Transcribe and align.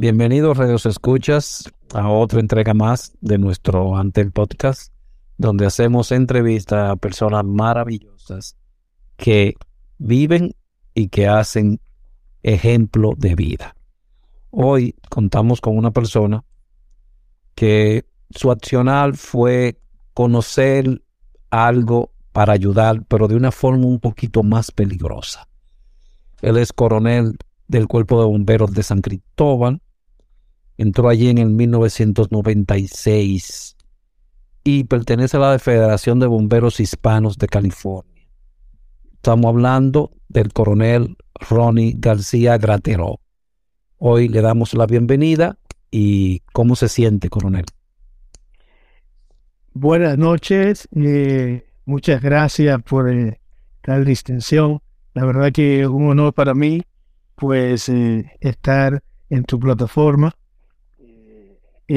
Bienvenidos, 0.00 0.56
Radios 0.56 0.86
Escuchas, 0.86 1.70
a 1.92 2.08
otra 2.08 2.40
entrega 2.40 2.72
más 2.72 3.12
de 3.20 3.36
nuestro 3.36 3.98
Antel 3.98 4.32
Podcast, 4.32 4.94
donde 5.36 5.66
hacemos 5.66 6.10
entrevistas 6.10 6.90
a 6.90 6.96
personas 6.96 7.44
maravillosas 7.44 8.56
que 9.18 9.56
viven 9.98 10.54
y 10.94 11.08
que 11.08 11.28
hacen 11.28 11.80
ejemplo 12.42 13.12
de 13.14 13.34
vida. 13.34 13.76
Hoy 14.48 14.94
contamos 15.10 15.60
con 15.60 15.76
una 15.76 15.90
persona 15.90 16.44
que 17.54 18.06
su 18.30 18.50
accional 18.50 19.18
fue 19.18 19.82
conocer 20.14 21.02
algo 21.50 22.10
para 22.32 22.54
ayudar, 22.54 23.04
pero 23.06 23.28
de 23.28 23.36
una 23.36 23.52
forma 23.52 23.84
un 23.84 24.00
poquito 24.00 24.42
más 24.42 24.70
peligrosa. 24.70 25.46
Él 26.40 26.56
es 26.56 26.72
coronel 26.72 27.36
del 27.68 27.86
Cuerpo 27.86 28.18
de 28.18 28.28
Bomberos 28.28 28.72
de 28.72 28.82
San 28.82 29.02
Cristóbal, 29.02 29.82
entró 30.80 31.08
allí 31.10 31.28
en 31.28 31.36
el 31.36 31.50
1996 31.50 33.76
y 34.64 34.84
pertenece 34.84 35.36
a 35.36 35.40
la 35.40 35.58
Federación 35.58 36.20
de 36.20 36.26
Bomberos 36.26 36.80
Hispanos 36.80 37.36
de 37.36 37.48
California. 37.48 38.26
Estamos 39.12 39.50
hablando 39.50 40.10
del 40.30 40.54
coronel 40.54 41.18
Ronnie 41.34 41.96
García 41.98 42.56
Gratero. 42.56 43.20
Hoy 43.98 44.28
le 44.28 44.40
damos 44.40 44.72
la 44.72 44.86
bienvenida 44.86 45.58
y 45.90 46.40
cómo 46.54 46.76
se 46.76 46.88
siente, 46.88 47.28
coronel. 47.28 47.66
Buenas 49.74 50.16
noches, 50.16 50.88
eh, 50.96 51.66
muchas 51.84 52.22
gracias 52.22 52.82
por 52.84 53.10
eh, 53.10 53.38
tal 53.82 54.06
distinción. 54.06 54.80
La 55.12 55.26
verdad 55.26 55.52
que 55.52 55.82
es 55.82 55.88
un 55.88 56.08
honor 56.08 56.32
para 56.32 56.54
mí, 56.54 56.80
pues, 57.34 57.90
eh, 57.90 58.32
estar 58.40 59.02
en 59.28 59.44
tu 59.44 59.60
plataforma 59.60 60.34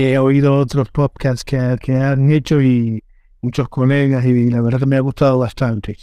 he 0.01 0.17
oído 0.17 0.57
otros 0.57 0.89
podcasts 0.89 1.43
que, 1.43 1.77
que, 1.79 1.93
han 1.95 2.31
hecho 2.31 2.61
y 2.61 3.03
muchos 3.41 3.69
colegas 3.69 4.25
y 4.25 4.49
la 4.49 4.61
verdad 4.61 4.79
que 4.79 4.85
me 4.87 4.95
ha 4.95 5.01
gustado 5.01 5.37
bastante. 5.37 5.97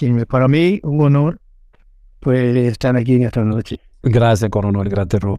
Y 0.00 0.24
para 0.24 0.48
mí, 0.48 0.80
un 0.82 1.00
honor 1.00 1.40
pues 2.18 2.56
estar 2.56 2.96
aquí 2.96 3.14
en 3.14 3.22
esta 3.22 3.44
noche. 3.44 3.78
Gracias, 4.02 4.50
coronel 4.50 4.88
Gratero. 4.88 5.38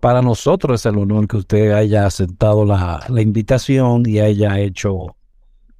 Para 0.00 0.20
nosotros 0.20 0.80
es 0.80 0.86
el 0.86 0.98
honor 0.98 1.28
que 1.28 1.36
usted 1.36 1.70
haya 1.72 2.06
aceptado 2.06 2.64
la, 2.64 3.04
la 3.08 3.22
invitación 3.22 4.02
y 4.04 4.18
haya 4.18 4.58
hecho 4.58 5.16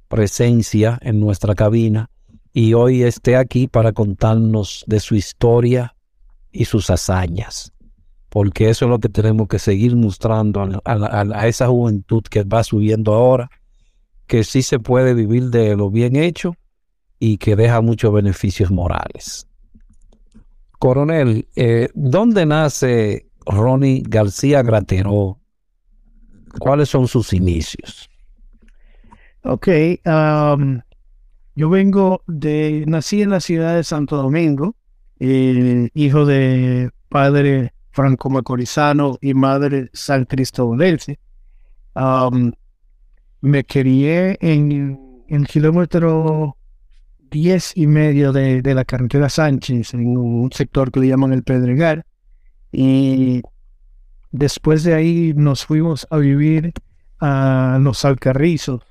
presencia 0.07 0.97
en 1.01 1.19
nuestra 1.19 1.55
cabina 1.55 2.09
y 2.53 2.73
hoy 2.73 3.03
esté 3.03 3.35
aquí 3.35 3.67
para 3.67 3.91
contarnos 3.91 4.85
de 4.87 5.01
su 5.01 5.15
historia 5.15 5.93
y 6.51 6.65
sus 6.65 6.89
hazañas 6.89 7.74
porque 8.35 8.69
eso 8.69 8.83
es 8.83 8.89
lo 8.89 8.99
que 8.99 9.07
tenemos 9.07 9.47
que 9.47 9.59
seguir 9.59 9.95
mostrando 9.95 10.81
a, 10.83 11.47
esa 11.47 11.67
juventud 11.67 12.21
que 12.29 12.43
va 12.43 12.65
subiendo 12.65 13.13
ahora, 13.13 13.49
que 14.27 14.43
sí 14.43 14.61
se 14.61 14.77
puede 14.77 15.13
vivir 15.13 15.51
de 15.51 15.77
lo 15.77 15.89
bien 15.89 16.17
hecho 16.17 16.57
y 17.17 17.37
que 17.37 17.55
deja 17.55 17.79
muchos 17.79 18.11
beneficios 18.11 18.71
morales. 18.71 19.47
Coronel, 20.79 21.47
eh, 21.55 21.87
¿dónde 21.93 22.45
nace 22.45 23.25
Ronnie 23.45 24.03
García 24.05 24.63
Gratero? 24.63 25.39
¿Cuáles 26.59 26.89
son 26.89 27.07
sus 27.07 27.31
inicios? 27.31 28.09
Ok, 29.43 29.69
um, 30.05 30.81
yo 31.55 31.69
vengo 31.69 32.21
de, 32.27 32.83
nací 32.85 33.21
en 33.21 33.29
la 33.29 33.39
ciudad 33.39 33.77
de 33.77 33.85
Santo 33.85 34.17
Domingo, 34.17 34.75
eh, 35.21 35.87
hijo 35.93 36.25
de 36.25 36.91
padre 37.07 37.71
franco 37.95 38.29
macorizano 38.29 39.17
y 39.21 39.33
madre 39.33 39.89
san 39.93 40.25
cristobalense. 40.25 41.17
me 43.41 43.63
crié 43.63 44.37
en 44.41 45.23
el 45.29 45.47
kilómetro 45.47 46.57
diez 47.31 47.71
y 47.75 47.87
medio 47.87 48.33
de, 48.33 48.61
la 48.73 48.83
carretera 48.83 49.29
Sánchez, 49.29 49.93
en 49.93 50.17
un 50.17 50.51
sector 50.51 50.91
que 50.91 50.99
le 50.99 51.07
llaman 51.07 51.31
el 51.31 51.43
Pedregal. 51.43 52.03
Y 52.71 53.41
después 54.31 54.83
de 54.83 54.93
ahí 54.93 55.33
nos 55.33 55.65
fuimos 55.65 56.05
a 56.09 56.17
vivir 56.17 56.73
a 57.21 57.79
los 57.81 58.03
Alcarrizos. 58.03 58.81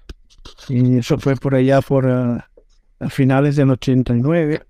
Y 0.69 0.99
eso 0.99 1.19
fue 1.19 1.37
por 1.37 1.55
allá 1.55 1.83
por 1.83 2.09
ah, 2.09 2.51
a 3.01 3.11
finales 3.11 3.57
del 3.57 3.71
89. 3.71 4.63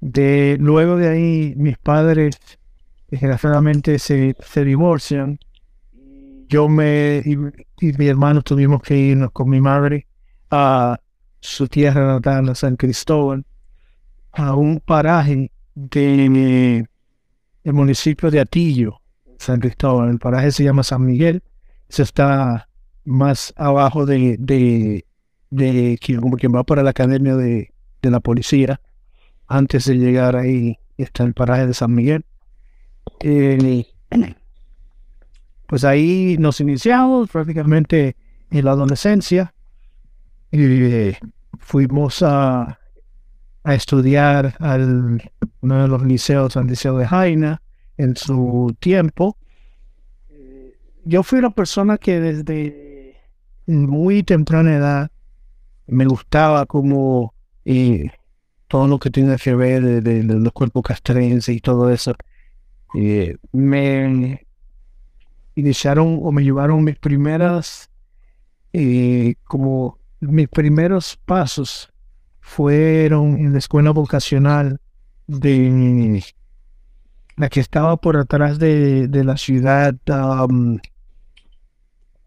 De, 0.00 0.58
luego 0.60 0.96
de 0.96 1.08
ahí 1.08 1.54
mis 1.56 1.78
padres 1.78 2.57
desgraciadamente 3.08 3.98
se, 3.98 4.36
se 4.40 4.64
divorcian. 4.64 5.38
Yo 6.48 6.68
me 6.68 7.22
y, 7.24 7.36
mi 7.36 8.06
hermano 8.06 8.42
tuvimos 8.42 8.82
que 8.82 8.96
irnos 8.96 9.30
con 9.32 9.50
mi 9.50 9.60
madre 9.60 10.06
a 10.50 10.98
su 11.40 11.68
tierra 11.68 12.06
natal, 12.06 12.48
a 12.48 12.54
San 12.54 12.76
Cristóbal, 12.76 13.44
a 14.32 14.54
un 14.54 14.80
paraje 14.80 15.50
del 15.74 16.86
municipio 17.64 18.30
de 18.30 18.40
Atillo, 18.40 19.00
San 19.38 19.60
Cristóbal. 19.60 20.10
El 20.10 20.18
paraje 20.18 20.52
se 20.52 20.64
llama 20.64 20.82
San 20.82 21.04
Miguel. 21.04 21.42
Se 21.88 22.02
está 22.02 22.68
más 23.04 23.52
abajo 23.56 24.06
de, 24.06 24.36
de, 24.38 25.04
de 25.50 25.98
como 26.20 26.36
quien 26.36 26.54
va 26.54 26.64
para 26.64 26.82
la 26.82 26.90
academia 26.90 27.36
de, 27.36 27.72
de 28.02 28.10
la 28.10 28.20
policía. 28.20 28.80
Antes 29.46 29.86
de 29.86 29.96
llegar 29.96 30.36
ahí 30.36 30.78
está 30.96 31.24
el 31.24 31.34
paraje 31.34 31.66
de 31.66 31.74
San 31.74 31.94
Miguel. 31.94 32.24
Pues 35.66 35.84
ahí 35.84 36.36
nos 36.38 36.60
iniciamos 36.60 37.28
prácticamente 37.30 38.16
en 38.50 38.64
la 38.64 38.72
adolescencia. 38.72 39.54
Y 40.50 40.60
eh, 40.60 41.18
fuimos 41.58 42.22
a, 42.22 42.78
a 43.64 43.74
estudiar 43.74 44.54
al 44.60 45.30
uno 45.60 45.82
de 45.82 45.88
los 45.88 46.02
liceos, 46.02 46.56
al 46.56 46.66
liceo 46.66 46.96
de 46.96 47.06
Jaina, 47.06 47.60
en 47.98 48.16
su 48.16 48.74
tiempo. 48.80 49.36
Yo 51.04 51.22
fui 51.22 51.38
una 51.38 51.50
persona 51.50 51.98
que 51.98 52.20
desde 52.20 53.16
muy 53.66 54.22
temprana 54.22 54.76
edad 54.76 55.10
me 55.86 56.06
gustaba 56.06 56.66
como 56.66 57.34
eh, 57.64 58.10
todo 58.68 58.86
lo 58.86 58.98
que 58.98 59.10
tiene 59.10 59.36
que 59.36 59.54
ver 59.54 60.02
de, 60.02 60.22
los 60.22 60.52
cuerpos 60.52 60.82
castrenses 60.82 61.54
y 61.54 61.60
todo 61.60 61.90
eso. 61.90 62.14
Eh, 62.94 63.36
me 63.52 64.46
iniciaron 65.54 66.20
o 66.22 66.32
me 66.32 66.42
llevaron 66.42 66.84
mis 66.84 66.98
primeras, 66.98 67.90
eh, 68.72 69.34
como 69.44 69.98
mis 70.20 70.48
primeros 70.48 71.18
pasos 71.24 71.92
fueron 72.40 73.38
en 73.38 73.52
la 73.52 73.58
escuela 73.58 73.90
vocacional 73.90 74.80
de 75.26 76.22
la 77.36 77.48
que 77.48 77.60
estaba 77.60 77.96
por 77.98 78.16
atrás 78.16 78.58
de, 78.58 79.08
la 79.24 79.36
ciudad, 79.36 79.94
um, 80.48 80.78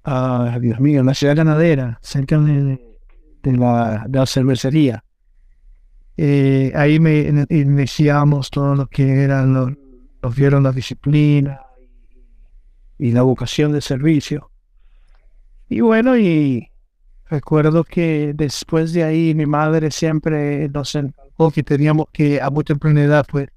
uh, 0.06 0.60
Dios 0.60 0.80
mío, 0.80 1.04
la 1.04 1.14
ciudad 1.14 1.36
ganadera, 1.36 2.00
cerca 2.02 2.38
de, 2.40 2.80
la, 3.44 4.06
de 4.08 4.20
la 4.20 4.26
cervecería. 4.26 5.04
Eh, 6.18 6.72
ahí 6.76 7.00
me 7.00 7.46
iniciamos 7.50 8.52
todo 8.52 8.76
lo 8.76 8.88
que 8.88 9.24
era, 9.24 9.44
nos 10.22 10.36
vieron 10.36 10.64
la 10.64 10.72
disciplina 10.72 11.62
y 12.98 13.12
la 13.12 13.24
vocación 13.24 13.72
de 13.72 13.82
servicio. 13.82 14.52
Y 15.70 15.82
bueno, 15.82 16.18
y 16.18 16.70
recuerdo 17.26 17.84
que 17.84 18.34
después 18.36 18.94
de 18.94 19.04
ahí 19.04 19.34
mi 19.34 19.46
madre 19.46 19.90
siempre 19.92 20.70
nos 20.70 20.94
enfocó 20.96 21.52
que 21.52 21.64
teníamos 21.64 22.08
que 22.12 22.42
a 22.42 22.50
muy 22.50 22.64
temprana 22.64 23.04
edad 23.04 23.26
pues 23.30 23.50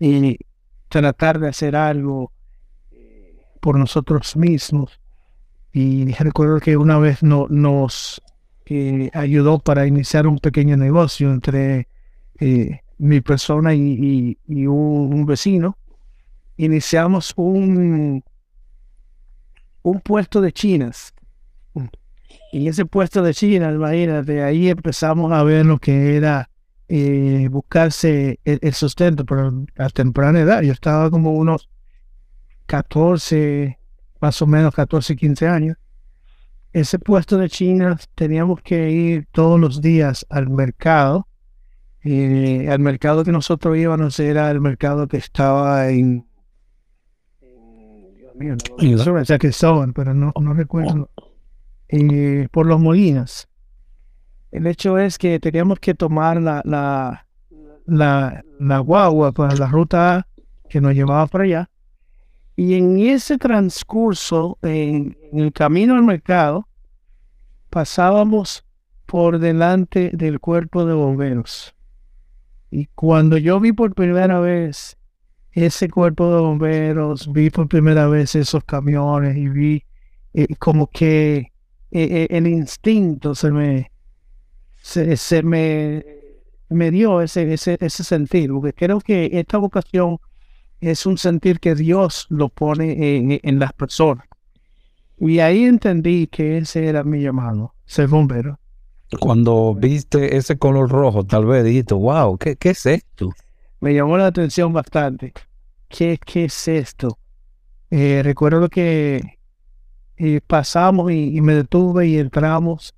y 0.00 0.38
tratar 0.88 1.38
de 1.38 1.48
hacer 1.48 1.76
algo 1.76 2.32
eh, 2.90 3.36
por 3.60 3.78
nosotros 3.78 4.36
mismos. 4.36 5.00
Y 5.72 6.12
recuerdo 6.14 6.58
que 6.60 6.76
una 6.76 6.98
vez 6.98 7.22
no, 7.22 7.46
nos 7.50 8.20
ayudó 9.12 9.58
para 9.58 9.86
iniciar 9.86 10.26
un 10.26 10.38
pequeño 10.38 10.76
negocio 10.76 11.30
entre 11.30 11.88
eh, 12.40 12.80
mi 12.98 13.20
persona 13.20 13.74
y, 13.74 14.36
un, 14.46 15.24
vecino. 15.26 15.76
Iniciamos 16.58 17.32
un, 17.36 18.22
un 19.82 20.00
puesto 20.00 20.40
de 20.40 20.52
chinas. 20.52 21.14
Y 22.52 22.68
ese 22.68 22.84
puesto 22.84 23.22
de 23.22 23.32
chinas, 23.32 23.74
imagínate, 23.74 24.42
ahí 24.42 24.68
empezamos 24.68 25.32
a 25.32 25.42
ver 25.44 25.64
lo 25.64 25.78
que 25.78 26.16
era 26.16 26.50
eh, 26.88 27.48
buscarse 27.50 28.40
el, 28.44 28.74
sustento, 28.74 29.24
pero 29.24 29.64
a 29.76 29.88
temprana 29.90 30.40
edad. 30.40 30.62
Yo 30.62 30.72
estaba 30.72 31.10
como 31.10 31.32
unos 31.32 31.68
14, 32.66 33.78
más 34.20 34.42
o 34.42 34.46
menos 34.46 34.74
14, 34.74 35.14
15 35.14 35.46
años. 35.46 35.76
Ese 36.72 36.98
puesto 36.98 37.38
de 37.38 37.48
chinas 37.48 38.08
teníamos 38.14 38.60
que 38.62 38.90
ir 38.90 39.28
todos 39.32 39.60
los 39.60 39.80
días 39.80 40.26
al 40.28 40.50
mercado 40.50 41.28
y 42.02 42.66
el 42.66 42.78
mercado 42.78 43.24
que 43.24 43.32
nosotros 43.32 43.76
íbamos 43.76 44.18
era 44.20 44.50
el 44.50 44.60
mercado 44.60 45.08
que 45.08 45.16
estaba 45.16 45.88
en. 45.90 46.27
Mío, 48.34 48.56
no, 49.06 49.22
ya 49.22 49.38
que 49.38 49.48
estaban, 49.48 49.92
pero 49.92 50.14
no, 50.14 50.32
no 50.40 50.54
recuerdo. 50.54 51.10
Eh, 51.88 52.48
por 52.50 52.66
los 52.66 52.80
molinas. 52.80 53.48
El 54.50 54.66
hecho 54.66 54.98
es 54.98 55.18
que 55.18 55.40
teníamos 55.40 55.78
que 55.78 55.94
tomar 55.94 56.40
la, 56.40 56.62
la, 56.64 57.26
la, 57.86 58.44
la 58.58 58.78
guagua 58.78 59.32
para 59.32 59.54
la 59.54 59.68
ruta 59.68 60.26
que 60.68 60.80
nos 60.80 60.94
llevaba 60.94 61.26
para 61.26 61.44
allá. 61.44 61.70
Y 62.56 62.74
en 62.74 62.98
ese 62.98 63.38
transcurso, 63.38 64.58
en 64.62 65.16
el 65.32 65.52
camino 65.52 65.94
al 65.94 66.02
mercado, 66.02 66.68
pasábamos 67.70 68.64
por 69.06 69.38
delante 69.38 70.10
del 70.12 70.40
cuerpo 70.40 70.84
de 70.84 70.92
bomberos. 70.92 71.74
Y 72.70 72.86
cuando 72.94 73.38
yo 73.38 73.60
vi 73.60 73.72
por 73.72 73.94
primera 73.94 74.40
vez 74.40 74.97
ese 75.52 75.88
cuerpo 75.88 76.32
de 76.34 76.40
bomberos, 76.40 77.32
vi 77.32 77.50
por 77.50 77.68
primera 77.68 78.06
vez 78.06 78.34
esos 78.34 78.62
camiones 78.64 79.36
y 79.36 79.48
vi 79.48 79.84
eh, 80.34 80.54
como 80.58 80.88
que 80.88 81.36
eh, 81.36 81.48
eh, 81.90 82.26
el 82.30 82.46
instinto 82.46 83.34
se 83.34 83.50
me, 83.50 83.90
se, 84.82 85.42
me, 85.42 86.04
me 86.68 86.90
dio 86.90 87.20
ese, 87.22 87.52
ese, 87.52 87.78
ese 87.80 88.04
sentir, 88.04 88.50
porque 88.50 88.72
creo 88.72 89.00
que 89.00 89.30
esta 89.32 89.58
vocación 89.58 90.18
es 90.80 91.06
un 91.06 91.18
sentir 91.18 91.60
que 91.60 91.74
Dios 91.74 92.26
lo 92.28 92.48
pone 92.48 93.16
en, 93.16 93.40
en 93.42 93.58
las 93.58 93.72
personas. 93.72 94.26
Y 95.18 95.40
ahí 95.40 95.64
entendí 95.64 96.28
que 96.28 96.58
ese 96.58 96.86
era 96.86 97.02
mi 97.02 97.20
llamado, 97.20 97.74
ser 97.86 98.06
bombero. 98.06 98.60
Cuando 99.18 99.74
viste 99.74 100.36
ese 100.36 100.58
color 100.58 100.90
rojo, 100.90 101.24
tal 101.24 101.46
vez 101.46 101.64
dijiste, 101.64 101.94
wow, 101.94 102.36
¿qué, 102.36 102.56
qué 102.56 102.70
es 102.70 102.86
esto? 102.86 103.32
Me 103.80 103.94
llamó 103.94 104.18
la 104.18 104.26
atención 104.26 104.72
bastante. 104.72 105.32
¿Qué, 105.88 106.18
qué 106.24 106.44
es 106.44 106.68
esto? 106.68 107.18
Eh, 107.90 108.22
recuerdo 108.22 108.68
que 108.68 109.38
eh, 110.16 110.40
pasamos 110.46 111.10
y, 111.12 111.40
me 111.40 111.54
detuve 111.54 112.08
y 112.08 112.18
entramos 112.18 112.94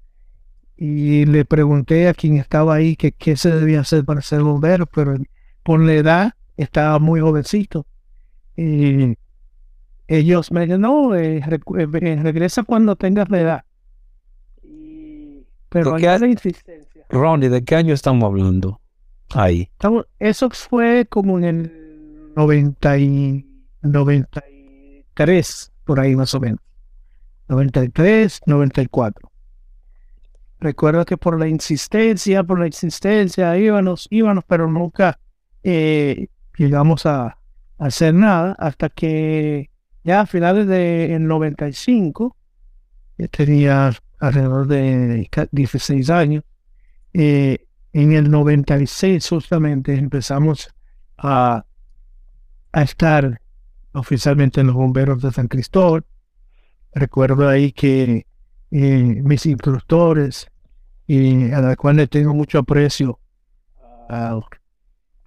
y 0.76 1.26
le 1.26 1.44
pregunté 1.44 2.08
a 2.08 2.14
quien 2.14 2.36
estaba 2.38 2.74
ahí 2.74 2.96
que 2.96 3.12
qué 3.12 3.36
se 3.36 3.50
debía 3.50 3.80
hacer 3.80 4.04
para 4.04 4.22
ser 4.22 4.40
bombero, 4.40 4.86
pero 4.86 5.14
por 5.62 5.80
la 5.80 5.92
edad 5.92 6.32
estaba 6.56 6.98
muy 6.98 7.20
jovencito. 7.20 7.86
Y 8.56 9.16
ellos 10.08 10.50
me 10.50 10.62
dijeron, 10.62 10.80
no, 10.80 11.14
eh, 11.14 11.40
regresa 11.46 12.62
cuando 12.62 12.96
tengas 12.96 13.28
la 13.28 13.40
edad. 13.40 13.64
Pero 15.68 15.94
hay 15.94 16.04
una 16.04 16.26
insistencia. 16.26 17.04
Ronnie, 17.10 17.48
¿de 17.48 17.62
qué 17.62 17.76
año 17.76 17.94
estamos 17.94 18.24
hablando? 18.24 18.79
Ahí. 19.34 19.70
eso 20.18 20.50
fue 20.50 21.06
como 21.08 21.38
en 21.38 21.44
el 21.44 22.32
90 22.36 22.98
y 22.98 23.46
93, 23.82 25.72
por 25.84 26.00
ahí 26.00 26.16
más 26.16 26.34
o 26.34 26.40
menos. 26.40 26.60
93, 27.48 28.40
94. 28.46 29.30
Recuerdo 30.60 31.04
que 31.04 31.16
por 31.16 31.38
la 31.38 31.48
insistencia, 31.48 32.44
por 32.44 32.60
la 32.60 32.66
insistencia, 32.66 33.56
íbamos, 33.56 34.06
íbamos, 34.10 34.44
pero 34.46 34.68
nunca 34.70 35.18
eh, 35.62 36.28
llegamos 36.56 37.06
a, 37.06 37.36
hacer 37.80 38.12
nada 38.12 38.54
hasta 38.58 38.90
que 38.90 39.70
ya 40.04 40.20
a 40.20 40.26
finales 40.26 40.66
del 40.66 41.26
95 41.26 42.36
ya 43.16 43.28
tenía 43.28 43.92
alrededor 44.20 44.66
de 44.66 45.28
16 45.50 46.10
años. 46.10 46.44
Eh, 47.14 47.66
en 47.92 48.12
el 48.12 48.30
96 48.30 49.28
justamente 49.28 49.94
empezamos 49.94 50.72
a, 51.18 51.64
a 52.72 52.82
estar 52.82 53.40
oficialmente 53.92 54.60
en 54.60 54.68
los 54.68 54.76
bomberos 54.76 55.22
de 55.22 55.32
San 55.32 55.48
Cristóbal. 55.48 56.04
Recuerdo 56.92 57.48
ahí 57.48 57.72
que 57.72 58.26
eh, 58.70 59.20
mis 59.24 59.46
instructores, 59.46 60.48
y 61.06 61.50
a 61.50 61.60
los 61.60 61.76
cuales 61.76 62.08
tengo 62.08 62.34
mucho 62.34 62.60
aprecio, 62.60 63.18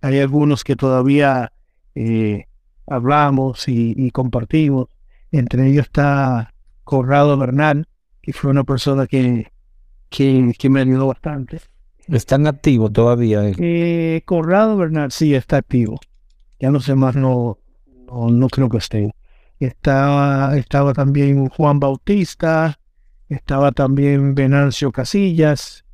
hay 0.01 0.19
algunos 0.19 0.63
que 0.63 0.75
todavía 0.75 1.51
eh, 1.95 2.45
hablamos 2.87 3.67
y, 3.67 4.11
compartimos. 4.11 4.87
Entre 5.31 5.67
ellos 5.67 5.85
está 5.85 6.53
Corrado 6.83 7.37
Bernal, 7.37 7.87
que 8.21 8.33
fue 8.33 8.51
una 8.51 8.63
persona 8.63 9.07
que, 9.07 9.51
que, 10.09 10.69
me 10.69 10.81
ayudó 10.81 11.07
bastante. 11.07 11.61
¿Están 12.07 12.47
activos 12.47 12.91
todavía? 12.91 13.41
Eh, 13.57 14.21
Corrado 14.25 14.77
Bernal 14.77 15.11
sí 15.11 15.33
está 15.35 15.57
activo. 15.57 15.99
Ya 16.59 16.71
no 16.71 16.79
sé 16.79 16.95
más, 16.95 17.15
no, 17.15 17.57
no, 18.07 18.49
creo 18.49 18.69
que 18.69 18.77
estén. 18.77 19.13
Estaba, 19.59 20.57
estaba 20.57 20.93
también 20.93 21.47
Juan 21.49 21.79
Bautista, 21.79 22.79
estaba 23.29 23.71
también 23.71 24.35
Venancio 24.35 24.91
Casillas 24.91 25.85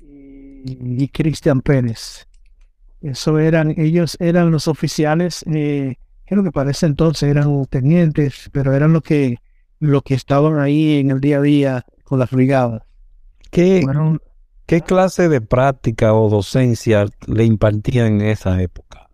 y, 0.00 1.08
Cristian 1.08 1.60
Pérez. 1.60 2.26
Eso 3.00 3.38
eran, 3.38 3.74
ellos 3.76 4.16
eran 4.20 4.50
los 4.50 4.68
oficiales 4.68 5.44
eh, 5.46 5.96
creo 6.28 6.44
que 6.44 6.52
para 6.52 6.70
ese 6.70 6.86
entonces 6.86 7.28
eran 7.30 7.64
tenientes, 7.66 8.50
pero 8.52 8.74
eran 8.74 8.92
los 8.92 9.02
que, 9.02 9.38
los 9.80 10.02
que 10.02 10.14
estaban 10.14 10.58
ahí 10.58 10.98
en 10.98 11.10
el 11.10 11.20
día 11.20 11.38
a 11.38 11.42
día 11.42 11.86
con 12.04 12.18
las 12.18 12.30
brigadas. 12.30 12.82
¿Qué, 13.50 13.82
¿Qué 14.68 14.82
clase 14.82 15.30
de 15.30 15.40
práctica 15.40 16.12
o 16.12 16.28
docencia 16.28 17.06
le 17.26 17.44
impartían 17.46 18.20
en 18.20 18.20
esa 18.20 18.60
época 18.60 19.08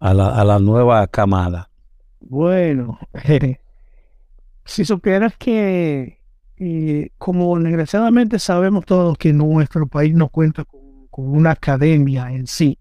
a 0.00 0.12
la, 0.12 0.30
a 0.34 0.44
la 0.44 0.58
nueva 0.58 1.06
camada? 1.06 1.70
Bueno, 2.18 2.98
si 4.64 4.84
supieras 4.84 5.36
que, 5.36 6.18
eh, 6.56 7.10
como 7.18 7.56
desgraciadamente 7.60 8.40
sabemos 8.40 8.84
todos 8.84 9.16
que 9.16 9.32
nuestro 9.32 9.86
país 9.86 10.12
no 10.12 10.28
cuenta 10.28 10.64
con, 10.64 10.80
una 11.12 11.52
academia 11.52 12.32
en 12.32 12.48
sí, 12.48 12.76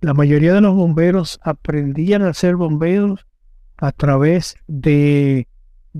la 0.00 0.14
mayoría 0.14 0.54
de 0.54 0.60
los 0.60 0.76
bomberos 0.76 1.40
aprendían 1.42 2.22
a 2.22 2.34
ser 2.34 2.54
bomberos 2.54 3.26
a 3.78 3.90
través 3.90 4.54
de 4.68 5.48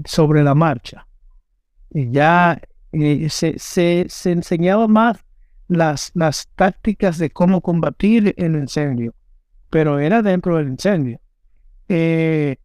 sobre 0.05 0.45
la 0.45 0.55
marcha. 0.55 1.09
Y 1.91 2.13
ya 2.13 2.63
eh, 2.93 3.29
se, 3.29 3.59
se, 3.59 4.07
se, 4.09 4.31
enseñaba 4.31 4.87
más 4.87 5.25
las, 5.76 6.11
las 6.14 6.49
tácticas 6.55 7.19
de 7.19 7.31
cómo 7.31 7.61
combatir 7.61 8.35
el 8.37 8.57
incendio, 8.57 9.14
pero 9.71 9.99
era 9.99 10.23
dentro 10.23 10.57
del 10.57 10.69
incendio. 10.69 11.21
Eh, 11.88 12.57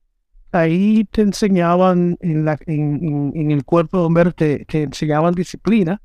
ahí 0.51 1.05
te 1.11 1.21
enseñaban 1.21 2.17
en, 2.21 2.45
la, 2.45 2.57
en, 2.65 3.51
el 3.51 3.63
cuerpo 3.65 3.97
de 3.97 4.03
bomberos, 4.03 4.35
te, 4.35 4.65
enseñaban 4.69 5.33
disciplina, 5.33 6.01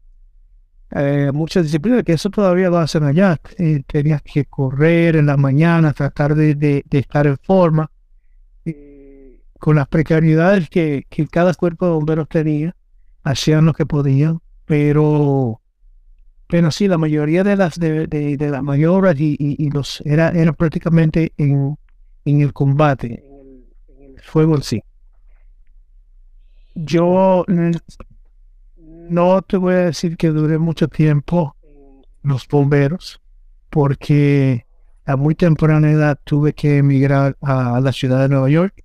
eh, 0.91 1.31
muchas 1.33 1.65
disciplinas, 1.65 2.03
que 2.03 2.13
eso 2.13 2.31
todavía 2.31 2.69
lo 2.69 2.79
hacen 2.79 3.05
allá. 3.05 3.39
Eh, 3.59 3.83
tenías 3.87 4.23
que 4.23 4.45
correr 4.45 5.17
en 5.17 5.27
la 5.27 5.37
mañana, 5.37 5.93
tratar 5.93 6.35
de, 6.35 6.85
estar 6.91 7.27
en 7.27 7.39
forma, 7.39 7.91
con 9.59 9.77
las 9.77 9.87
precariedades 9.87 10.69
que, 10.69 11.07
cada 11.31 11.55
cuerpo 11.55 11.87
de 11.87 11.93
bomberos 11.93 12.29
tenía, 12.29 12.75
hacían 13.23 13.65
lo 13.65 13.73
que 13.73 13.87
podían, 13.87 14.41
pero 14.67 15.62
pero 16.53 16.71
sí, 16.71 16.87
la 16.87 16.99
mayoría 16.99 17.45
de 17.45 17.57
las 17.57 17.81
de, 17.81 18.37
las 18.39 18.63
mayores 18.63 19.17
y, 19.19 19.71
los 19.71 20.03
era, 20.05 20.29
era 20.29 20.53
prácticamente 20.53 21.33
en, 21.39 21.79
en 22.27 22.43
el 22.43 22.53
combate, 22.53 23.25
fuego 24.23 24.57
en 24.57 24.63
sí. 24.63 24.83
Yo 26.75 27.47
no 28.77 29.41
te 29.41 29.57
voy 29.57 29.73
a 29.77 29.85
decir 29.87 30.19
que 30.19 30.29
duré 30.29 30.59
mucho 30.59 30.89
tiempo 30.89 31.57
los 32.23 32.47
bomberos, 32.47 33.23
porque 33.71 34.67
a 35.07 35.17
muy 35.17 35.35
temprana 35.35 35.91
edad 35.91 36.19
tuve 36.23 36.53
que 36.53 36.77
emigrar 36.77 37.35
a 37.41 37.81
la 37.81 37.93
ciudad 37.93 38.21
de 38.21 38.29
Nueva 38.29 38.51
York, 38.51 38.85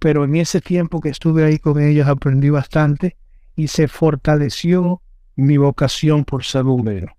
pero 0.00 0.24
en 0.24 0.34
ese 0.34 0.60
tiempo 0.60 1.00
que 1.00 1.10
estuve 1.10 1.44
ahí 1.44 1.60
con 1.60 1.80
ellos 1.80 2.08
aprendí 2.08 2.50
bastante 2.50 3.16
y 3.54 3.68
se 3.68 3.86
fortaleció 3.86 5.00
mi 5.38 5.56
vocación 5.56 6.24
por 6.24 6.44
ser 6.44 6.64
bombero. 6.64 7.14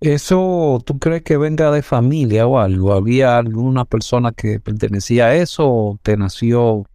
¿Eso 0.00 0.82
tú 0.84 0.98
crees 0.98 1.22
que 1.22 1.36
venga 1.36 1.70
de 1.70 1.82
familia 1.82 2.46
o 2.46 2.58
algo? 2.58 2.94
¿Había 2.94 3.36
alguna 3.36 3.84
persona 3.84 4.32
que 4.32 4.58
pertenecía 4.58 5.26
a 5.26 5.34
eso 5.34 5.68
o 5.68 5.98
te 6.02 6.16
nació? 6.16 6.86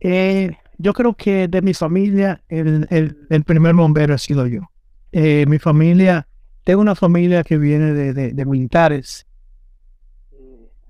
Eh, 0.00 0.56
yo 0.78 0.94
creo 0.94 1.14
que 1.14 1.48
de 1.48 1.60
mi 1.60 1.74
familia 1.74 2.42
el, 2.48 3.44
primer 3.44 3.74
bombero 3.74 4.14
ha 4.14 4.18
sido 4.18 4.46
yo. 4.46 4.70
Eh, 5.12 5.44
mi 5.46 5.58
familia, 5.58 6.26
tengo 6.64 6.80
una 6.80 6.94
familia 6.94 7.44
que 7.44 7.58
viene 7.58 7.92
de, 7.92 8.44
militares, 8.46 9.26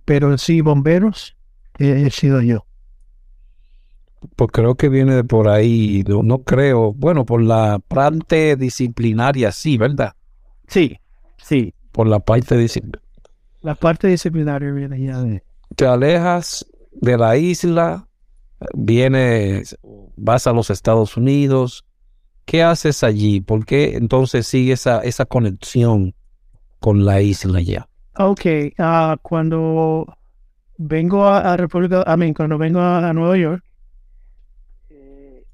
pero 0.05 0.39
sí, 0.39 0.61
bomberos, 0.61 1.37
eh, 1.79 2.05
he 2.07 2.11
sido 2.11 2.41
yo. 2.43 2.65
Pues 4.37 4.51
creo 4.53 4.77
que 4.77 4.89
viene 4.89 5.15
de 5.15 5.25
por 5.25 5.49
ahí, 5.49 6.05
no, 6.07 6.23
no 6.23 6.39
creo, 6.39 6.93
bueno, 6.93 7.25
por 7.25 7.43
la 7.43 7.81
parte 7.87 8.57
disciplinaria, 8.57 9.53
sí, 9.53 9.79
¿verdad? 9.79 10.15
Sí, 10.67 10.99
sí. 11.37 11.75
Por 11.93 12.07
la 12.07 12.21
parte 12.21 12.57
disciplinaria. 12.57 13.03
La 13.63 13.75
parte 13.75 14.09
disciplinaria 14.09 14.71
viene 14.71 15.01
ya 15.01 15.21
de... 15.21 15.43
Te 15.75 15.87
alejas 15.87 16.65
de 16.93 17.19
la 17.19 17.37
isla, 17.37 18.07
vienes, 18.75 19.77
vas 20.17 20.47
a 20.47 20.53
los 20.53 20.71
Estados 20.71 21.17
Unidos. 21.17 21.85
¿Qué 22.45 22.63
haces 22.63 23.05
allí? 23.05 23.41
¿Por 23.41 23.67
qué 23.67 23.97
entonces 23.97 24.47
sigue 24.47 24.73
esa, 24.73 25.01
esa 25.01 25.27
conexión 25.27 26.15
con 26.81 27.05
la 27.05 27.21
isla 27.21 27.61
ya? 27.61 27.89
Ok, 28.17 28.47
uh, 28.79 29.17
cuando 29.23 30.07
vengo 30.77 31.27
a, 31.27 31.57
República, 31.57 32.05
cuando 32.35 32.59
vengo 32.59 32.81
a, 32.81 33.13
Nueva 33.13 33.37
York, 33.37 33.63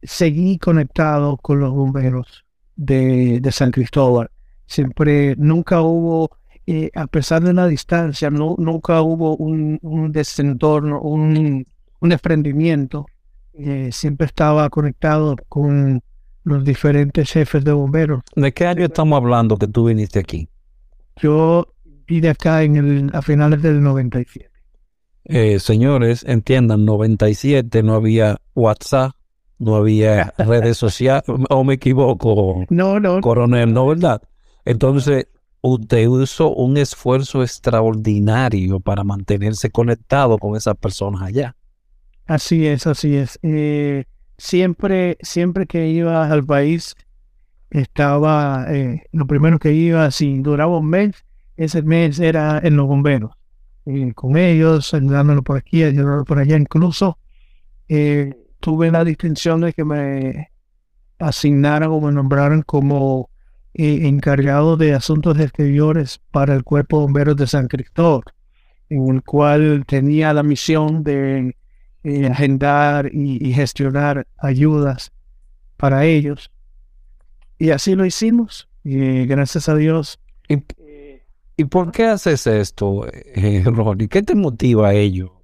seguí 0.04 0.58
conectado 0.58 1.36
con 1.36 1.60
los 1.60 1.72
bomberos 1.72 2.44
de, 2.76 3.40
de 3.40 3.52
San 3.52 3.70
Cristóbal. 3.70 4.30
Siempre, 4.66 5.34
nunca 5.36 5.82
hubo, 5.82 6.30
eh, 6.66 6.90
a 6.94 7.06
pesar 7.06 7.42
de 7.42 7.52
la 7.52 7.66
distancia, 7.66 8.30
no, 8.30 8.56
nunca 8.58 9.02
hubo 9.02 9.36
un, 9.36 9.78
un 9.82 10.12
desentorno, 10.12 11.00
un, 11.00 11.66
un 12.00 12.08
desprendimiento. 12.08 13.06
Eh, 13.52 13.90
siempre 13.92 14.26
estaba 14.26 14.68
conectado 14.70 15.36
con 15.48 16.02
los 16.44 16.64
diferentes 16.64 17.30
jefes 17.30 17.64
de 17.64 17.72
bomberos. 17.72 18.22
¿De 18.34 18.52
qué 18.52 18.66
año 18.66 18.84
estamos 18.84 19.16
hablando 19.16 19.56
que 19.56 19.68
tú 19.68 19.86
viniste 19.86 20.18
aquí? 20.18 20.48
Yo 21.16 21.66
vine 22.06 22.28
acá 22.30 22.62
en 22.62 22.76
el, 22.76 23.10
a 23.12 23.22
finales 23.22 23.62
del 23.62 23.82
97. 23.82 24.50
Eh, 25.26 25.58
señores, 25.58 26.22
entiendan, 26.26 26.84
97 26.84 27.82
no 27.82 27.94
había 27.94 28.36
WhatsApp, 28.54 29.12
no 29.64 29.76
había 29.76 30.32
redes 30.38 30.76
sociales, 30.76 31.24
o 31.50 31.64
me 31.64 31.74
equivoco, 31.74 32.64
no, 32.70 33.00
no, 33.00 33.20
coronel, 33.20 33.72
¿no 33.72 33.86
verdad? 33.86 34.22
Entonces, 34.64 35.26
usted 35.60 36.06
hizo 36.22 36.54
un 36.54 36.76
esfuerzo 36.76 37.42
extraordinario 37.42 38.80
para 38.80 39.02
mantenerse 39.02 39.70
conectado 39.70 40.38
con 40.38 40.56
esas 40.56 40.76
personas 40.76 41.22
allá. 41.22 41.56
Así 42.26 42.66
es, 42.66 42.86
así 42.86 43.16
es. 43.16 43.38
Eh, 43.42 44.04
siempre, 44.36 45.16
siempre 45.22 45.66
que 45.66 45.88
iba 45.88 46.30
al 46.30 46.44
país, 46.44 46.94
estaba, 47.70 48.66
eh, 48.68 49.02
lo 49.12 49.26
primero 49.26 49.58
que 49.58 49.72
iba, 49.72 50.10
si 50.10 50.38
duraba 50.40 50.78
un 50.78 50.88
mes, 50.88 51.24
ese 51.56 51.82
mes 51.82 52.18
era 52.20 52.60
en 52.62 52.76
los 52.76 52.86
bomberos. 52.86 53.32
Eh, 53.86 54.12
con 54.14 54.36
ellos, 54.36 54.94
ayudándolo 54.94 55.42
por 55.42 55.56
aquí, 55.56 55.82
ayudándolo 55.82 56.24
por 56.24 56.38
allá. 56.38 56.56
Incluso 56.56 57.18
tuve 58.64 58.90
la 58.90 59.04
distinción 59.04 59.60
de 59.60 59.74
que 59.74 59.84
me 59.84 60.50
asignaran 61.18 61.90
o 61.90 62.00
me 62.00 62.10
nombraran 62.10 62.62
como 62.62 63.28
eh, 63.74 64.08
encargado 64.08 64.78
de 64.78 64.94
asuntos 64.94 65.38
exteriores 65.38 66.18
para 66.30 66.54
el 66.54 66.64
Cuerpo 66.64 66.96
de 66.96 67.02
Bomberos 67.02 67.36
de 67.36 67.46
San 67.46 67.68
Cristóbal, 67.68 68.22
en 68.88 69.16
el 69.16 69.22
cual 69.22 69.84
tenía 69.86 70.32
la 70.32 70.42
misión 70.42 71.04
de 71.04 71.54
eh, 72.04 72.26
agendar 72.26 73.10
y, 73.12 73.52
gestionar 73.52 74.26
ayudas 74.38 75.12
para 75.76 76.06
ellos. 76.06 76.50
Y 77.58 77.68
así 77.68 77.94
lo 77.94 78.06
hicimos, 78.06 78.70
y 78.82 79.26
gracias 79.26 79.68
a 79.68 79.74
Dios. 79.74 80.18
¿Y, 80.48 81.64
por 81.66 81.92
qué 81.92 82.06
haces 82.06 82.46
esto, 82.46 83.06
eh, 83.12 83.62
Ronnie? 83.66 84.08
¿Qué 84.08 84.22
te 84.22 84.34
motiva 84.34 84.88
a 84.88 84.94
ello? 84.94 85.43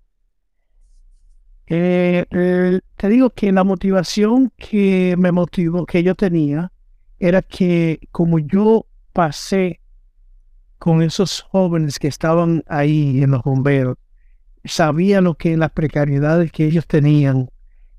Te 1.78 3.08
digo 3.08 3.30
que 3.30 3.52
la 3.52 3.62
motivación 3.62 4.52
que 4.56 5.14
me 5.16 5.30
motivó, 5.30 5.86
que 5.86 6.02
yo 6.02 6.16
tenía, 6.16 6.72
era 7.20 7.42
que 7.42 8.00
como 8.10 8.40
yo 8.40 8.86
pasé 9.12 9.80
con 10.78 11.02
esos 11.02 11.42
jóvenes 11.42 11.98
que 11.98 12.08
estaban 12.08 12.64
ahí 12.66 13.22
en 13.22 13.30
los 13.30 13.42
bomberos, 13.42 13.98
sabía 14.64 15.20
lo 15.20 15.34
que 15.34 15.56
las 15.56 15.70
precariedades 15.70 16.50
que 16.50 16.64
ellos 16.64 16.86
tenían, 16.86 17.50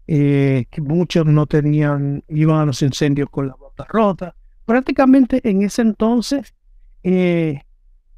eh, 0.07 0.65
que 0.69 0.81
muchos 0.81 1.25
no 1.25 1.45
tenían, 1.45 2.23
iban 2.27 2.57
a 2.57 2.65
los 2.65 2.81
incendios 2.81 3.29
con 3.29 3.47
la 3.47 3.55
bota 3.55 3.85
rota. 3.87 4.35
Prácticamente 4.65 5.39
en 5.49 5.61
ese 5.61 5.83
entonces, 5.83 6.53
eh, 7.03 7.61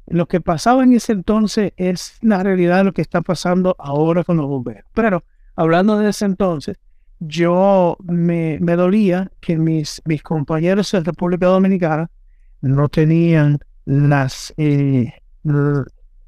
lo 0.06 0.26
que 0.26 0.40
pasaba 0.40 0.82
en 0.82 0.94
ese 0.94 1.12
entonces 1.12 1.72
es 1.76 2.18
la 2.22 2.42
realidad 2.42 2.78
de 2.78 2.84
lo 2.84 2.92
que 2.92 3.02
está 3.02 3.22
pasando 3.22 3.76
ahora 3.78 4.24
con 4.24 4.36
los 4.36 4.46
bomberos. 4.46 4.84
Pero 4.94 5.22
hablando 5.56 5.98
de 5.98 6.10
ese 6.10 6.24
entonces, 6.24 6.76
yo 7.20 7.96
me, 8.02 8.58
dolía 8.58 9.30
que 9.40 9.56
mis, 9.56 10.02
mis 10.04 10.22
compañeros 10.22 10.90
de 10.92 11.00
República 11.00 11.46
Dominicana 11.46 12.10
no 12.60 12.88
tenían 12.88 13.58
las, 13.84 14.52
eh, 14.56 15.12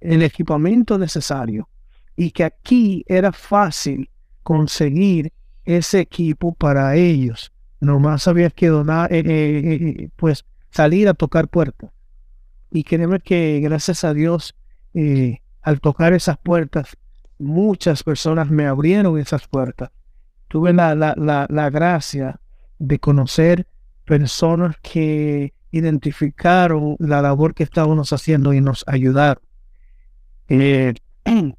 el 0.00 0.22
equipamiento 0.22 0.98
necesario 0.98 1.68
y 2.16 2.30
que 2.30 2.44
aquí 2.44 3.04
era 3.06 3.32
fácil 3.32 4.08
conseguir 4.42 5.32
ese 5.64 6.00
equipo 6.00 6.54
para 6.54 6.94
ellos. 6.96 7.52
Nomás 7.80 8.28
había 8.28 8.50
que 8.50 8.68
donar, 8.68 9.12
eh, 9.12 9.22
eh, 9.26 10.08
pues 10.16 10.44
salir 10.70 11.08
a 11.08 11.14
tocar 11.14 11.48
puertas. 11.48 11.90
Y 12.70 12.84
créeme 12.84 13.20
que 13.20 13.60
gracias 13.60 14.04
a 14.04 14.14
Dios, 14.14 14.54
al 15.62 15.80
tocar 15.80 16.12
esas 16.14 16.38
puertas, 16.38 16.96
muchas 17.38 18.02
personas 18.02 18.50
me 18.50 18.66
abrieron 18.66 19.18
esas 19.18 19.46
puertas. 19.48 19.90
Tuve 20.48 20.72
la, 20.72 20.94
la, 20.94 21.14
la, 21.16 21.46
la 21.50 21.70
gracia 21.70 22.40
de 22.78 22.98
conocer 22.98 23.66
personas 24.04 24.76
que 24.82 25.52
identificaron 25.70 26.96
la 26.98 27.22
labor 27.22 27.54
que 27.54 27.64
estábamos 27.64 28.12
haciendo 28.12 28.52
y 28.52 28.60
nos 28.60 28.84
ayudaron. 28.86 29.42
Eh, 30.48 30.94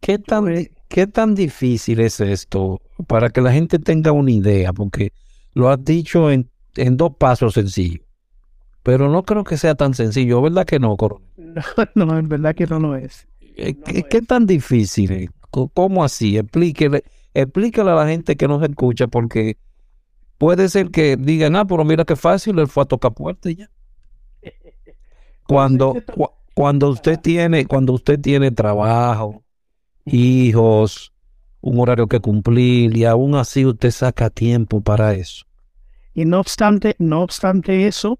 ¿Qué, 0.00 0.18
tan, 0.18 0.46
¿Qué 0.88 1.06
tan 1.06 1.34
difícil 1.34 2.00
es 2.00 2.20
esto 2.20 2.80
para 3.06 3.30
que 3.30 3.40
la 3.40 3.52
gente 3.52 3.78
tenga 3.78 4.12
una 4.12 4.30
idea? 4.30 4.72
Porque 4.72 5.12
lo 5.54 5.68
has 5.70 5.84
dicho 5.84 6.30
en, 6.30 6.48
en 6.76 6.96
dos 6.96 7.16
pasos 7.16 7.54
sencillos, 7.54 8.06
pero 8.82 9.08
no 9.08 9.22
creo 9.24 9.44
que 9.44 9.56
sea 9.56 9.74
tan 9.74 9.94
sencillo, 9.94 10.40
¿verdad 10.40 10.64
que 10.64 10.78
no, 10.78 10.96
coronel? 10.96 11.28
No, 11.94 12.06
no, 12.06 12.18
en 12.18 12.28
verdad 12.28 12.54
que 12.54 12.66
no 12.66 12.78
lo 12.78 12.96
es. 12.96 13.27
Eh, 13.58 13.74
¿Qué, 13.84 14.04
qué 14.04 14.22
tan 14.22 14.46
difícil 14.46 15.12
es? 15.12 15.30
¿Cómo 15.74 16.04
así? 16.04 16.38
Explíquele, 16.38 17.04
explíquele 17.34 17.90
a 17.90 17.94
la 17.94 18.06
gente 18.08 18.36
que 18.36 18.48
nos 18.48 18.62
escucha 18.62 19.08
porque 19.08 19.58
puede 20.38 20.68
ser 20.68 20.90
que 20.90 21.16
digan, 21.18 21.56
ah, 21.56 21.66
pero 21.66 21.84
mira 21.84 22.04
qué 22.06 22.16
fácil, 22.16 22.58
él 22.60 22.68
fue 22.68 22.84
a 22.84 22.86
tocar 22.86 23.14
puertas 23.14 23.52
y 23.52 23.56
ya. 23.56 23.70
Cuando, 25.46 26.04
cu- 26.10 26.30
cuando 26.54 26.90
usted 26.90 27.18
tiene, 27.20 27.66
cuando 27.66 27.92
usted 27.94 28.20
tiene 28.20 28.50
trabajo, 28.50 29.44
hijos, 30.06 31.12
un 31.62 31.80
horario 31.80 32.08
que 32.08 32.20
cumplir 32.20 32.96
y 32.96 33.04
aún 33.06 33.36
así 33.36 33.66
usted 33.66 33.92
saca 33.92 34.30
tiempo 34.30 34.82
para 34.82 35.14
eso. 35.14 35.44
Y 36.14 36.24
no 36.26 36.40
obstante, 36.40 36.96
no 36.98 37.22
obstante 37.22 37.86
eso, 37.86 38.18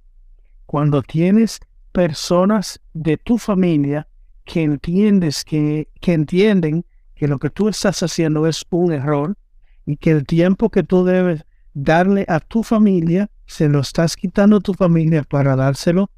cuando 0.67 1.03
tienes 1.03 1.61
personas 1.93 2.81
de 2.95 3.17
tu 3.19 3.39
familia 3.39 4.09
que 4.49 4.63
entiendes 4.63 5.45
que, 5.45 5.91
que 6.01 6.15
entienden 6.15 6.87
que 7.15 7.29
lo 7.29 7.39
que 7.39 7.51
tú 7.51 7.69
estás 7.69 8.03
haciendo 8.03 8.47
es 8.47 8.65
un 8.71 8.93
error 8.93 9.37
y 9.85 9.99
que 9.99 10.11
el 10.11 10.25
tiempo 10.25 10.71
que 10.71 10.83
tú 10.83 11.05
debes 11.05 11.45
darle 11.75 12.25
a 12.29 12.41
tu 12.41 12.63
familia 12.63 13.31
se 13.45 13.69
lo 13.69 13.81
estás 13.81 14.17
quitando 14.17 14.57
a 14.57 14.61
tu 14.61 14.73
familia 14.73 15.23
para 15.23 15.55
dárselo 15.55 16.11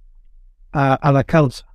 a, 0.70 0.94
a 0.94 1.10
la 1.10 1.24
causa. 1.24 1.66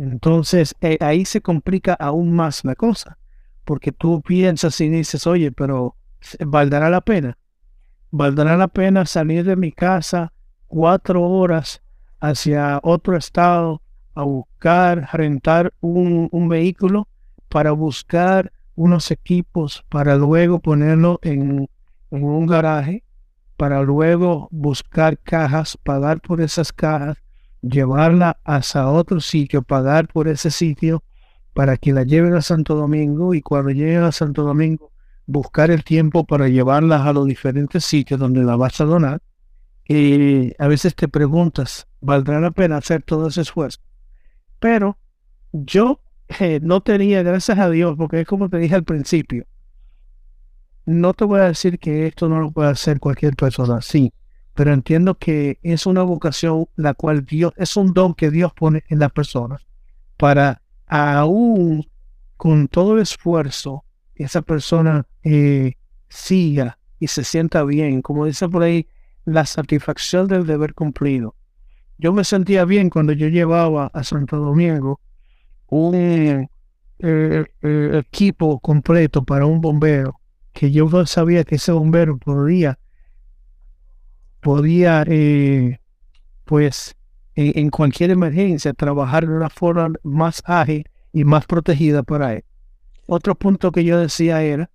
Entonces 0.00 0.74
eh, 0.80 0.98
ahí 1.00 1.24
se 1.24 1.40
complica 1.40 1.94
aún 1.94 2.34
más 2.34 2.64
la 2.64 2.74
cosa, 2.74 3.16
porque 3.64 3.92
tú 3.92 4.22
piensas 4.22 4.80
y 4.80 4.88
dices, 4.88 5.24
oye, 5.24 5.52
pero 5.52 5.94
¿valdrá 6.40 6.90
la 6.90 7.00
pena? 7.00 7.38
¿Valdrá 8.10 8.56
la 8.56 8.66
pena 8.66 9.06
salir 9.06 9.44
de 9.44 9.54
mi 9.54 9.70
casa 9.70 10.32
cuatro 10.66 11.22
horas 11.22 11.80
hacia 12.18 12.80
otro 12.82 13.16
estado 13.16 13.83
a 14.14 14.22
buscar, 14.22 15.08
rentar 15.12 15.72
un, 15.80 16.28
un 16.30 16.48
vehículo 16.48 17.08
para 17.48 17.72
buscar 17.72 18.52
unos 18.76 19.10
equipos 19.10 19.84
para 19.88 20.16
luego 20.16 20.58
ponerlo 20.58 21.18
en, 21.22 21.68
un 22.10 22.46
garaje, 22.46 23.04
para 23.56 23.82
luego 23.82 24.48
buscar 24.50 25.18
cajas, 25.18 25.76
pagar 25.82 26.20
por 26.20 26.40
esas 26.40 26.72
cajas, 26.72 27.16
llevarla 27.60 28.38
hasta 28.44 28.88
otro 28.90 29.20
sitio, 29.20 29.62
pagar 29.62 30.06
por 30.06 30.28
ese 30.28 30.50
sitio 30.50 31.02
para 31.54 31.76
que 31.76 31.92
la 31.92 32.04
lleven 32.04 32.34
a 32.34 32.42
Santo 32.42 32.74
Domingo 32.74 33.34
y 33.34 33.42
cuando 33.42 33.70
lleguen 33.70 34.02
a 34.02 34.12
Santo 34.12 34.42
Domingo 34.42 34.92
buscar 35.26 35.70
el 35.70 35.82
tiempo 35.82 36.24
para 36.24 36.48
llevarlas 36.48 37.02
a 37.02 37.12
los 37.12 37.26
diferentes 37.26 37.84
sitios 37.84 38.20
donde 38.20 38.42
la 38.42 38.56
vas 38.56 38.80
a 38.80 38.84
donar. 38.84 39.22
Y 39.86 40.52
a 40.60 40.68
veces 40.68 40.94
te 40.94 41.08
preguntas, 41.08 41.86
¿valdrá 42.00 42.40
la 42.40 42.50
pena 42.50 42.76
hacer 42.76 43.02
todo 43.02 43.28
ese 43.28 43.42
esfuerzo? 43.42 43.80
Pero 44.64 44.96
yo 45.52 46.00
eh, 46.40 46.58
no 46.62 46.80
tenía, 46.80 47.22
gracias 47.22 47.58
a 47.58 47.68
Dios, 47.68 47.96
porque 47.98 48.22
es 48.22 48.26
como 48.26 48.48
te 48.48 48.56
dije 48.56 48.74
al 48.74 48.84
principio, 48.84 49.44
no 50.86 51.12
te 51.12 51.26
voy 51.26 51.40
a 51.40 51.48
decir 51.48 51.78
que 51.78 52.06
esto 52.06 52.30
no 52.30 52.40
lo 52.40 52.50
puede 52.50 52.70
hacer 52.70 52.98
cualquier 52.98 53.36
persona, 53.36 53.82
sí, 53.82 54.14
pero 54.54 54.72
entiendo 54.72 55.16
que 55.16 55.58
es 55.62 55.84
una 55.84 56.02
vocación 56.02 56.66
la 56.76 56.94
cual 56.94 57.26
Dios, 57.26 57.52
es 57.58 57.76
un 57.76 57.92
don 57.92 58.14
que 58.14 58.30
Dios 58.30 58.54
pone 58.54 58.84
en 58.88 59.00
las 59.00 59.12
personas 59.12 59.60
para 60.16 60.62
aún 60.86 61.86
con 62.38 62.66
todo 62.68 62.94
el 62.94 63.02
esfuerzo 63.02 63.84
esa 64.14 64.40
persona 64.40 65.06
eh, 65.24 65.74
siga 66.08 66.78
y 66.98 67.08
se 67.08 67.22
sienta 67.22 67.64
bien, 67.64 68.00
como 68.00 68.24
dice 68.24 68.48
por 68.48 68.62
ahí, 68.62 68.88
la 69.26 69.44
satisfacción 69.44 70.26
del 70.26 70.46
deber 70.46 70.72
cumplido. 70.72 71.36
Yo 72.04 72.12
me 72.12 72.22
sentía 72.22 72.66
bien 72.66 72.90
cuando 72.90 73.14
yo 73.14 73.28
llevaba 73.28 73.86
a 73.86 74.04
Santo 74.04 74.36
Domingo 74.36 75.00
un 75.68 75.94
eh, 75.94 76.46
eh, 76.98 77.46
equipo 77.94 78.60
completo 78.60 79.24
para 79.24 79.46
un 79.46 79.62
bombero, 79.62 80.20
que 80.52 80.70
yo 80.70 80.86
no 80.86 81.06
sabía 81.06 81.44
que 81.44 81.54
ese 81.54 81.72
bombero 81.72 82.18
podía, 82.18 82.78
podía, 84.42 85.02
eh, 85.08 85.78
pues, 86.44 86.94
en, 87.36 87.58
en 87.58 87.70
cualquier 87.70 88.10
emergencia, 88.10 88.74
trabajar 88.74 89.26
de 89.26 89.34
una 89.34 89.48
forma 89.48 89.90
más 90.02 90.42
ágil 90.44 90.86
y 91.14 91.24
más 91.24 91.46
protegida 91.46 92.02
para 92.02 92.34
él. 92.34 92.44
Otro 93.06 93.34
punto 93.34 93.72
que 93.72 93.82
yo 93.82 93.98
decía 93.98 94.42
era 94.42 94.68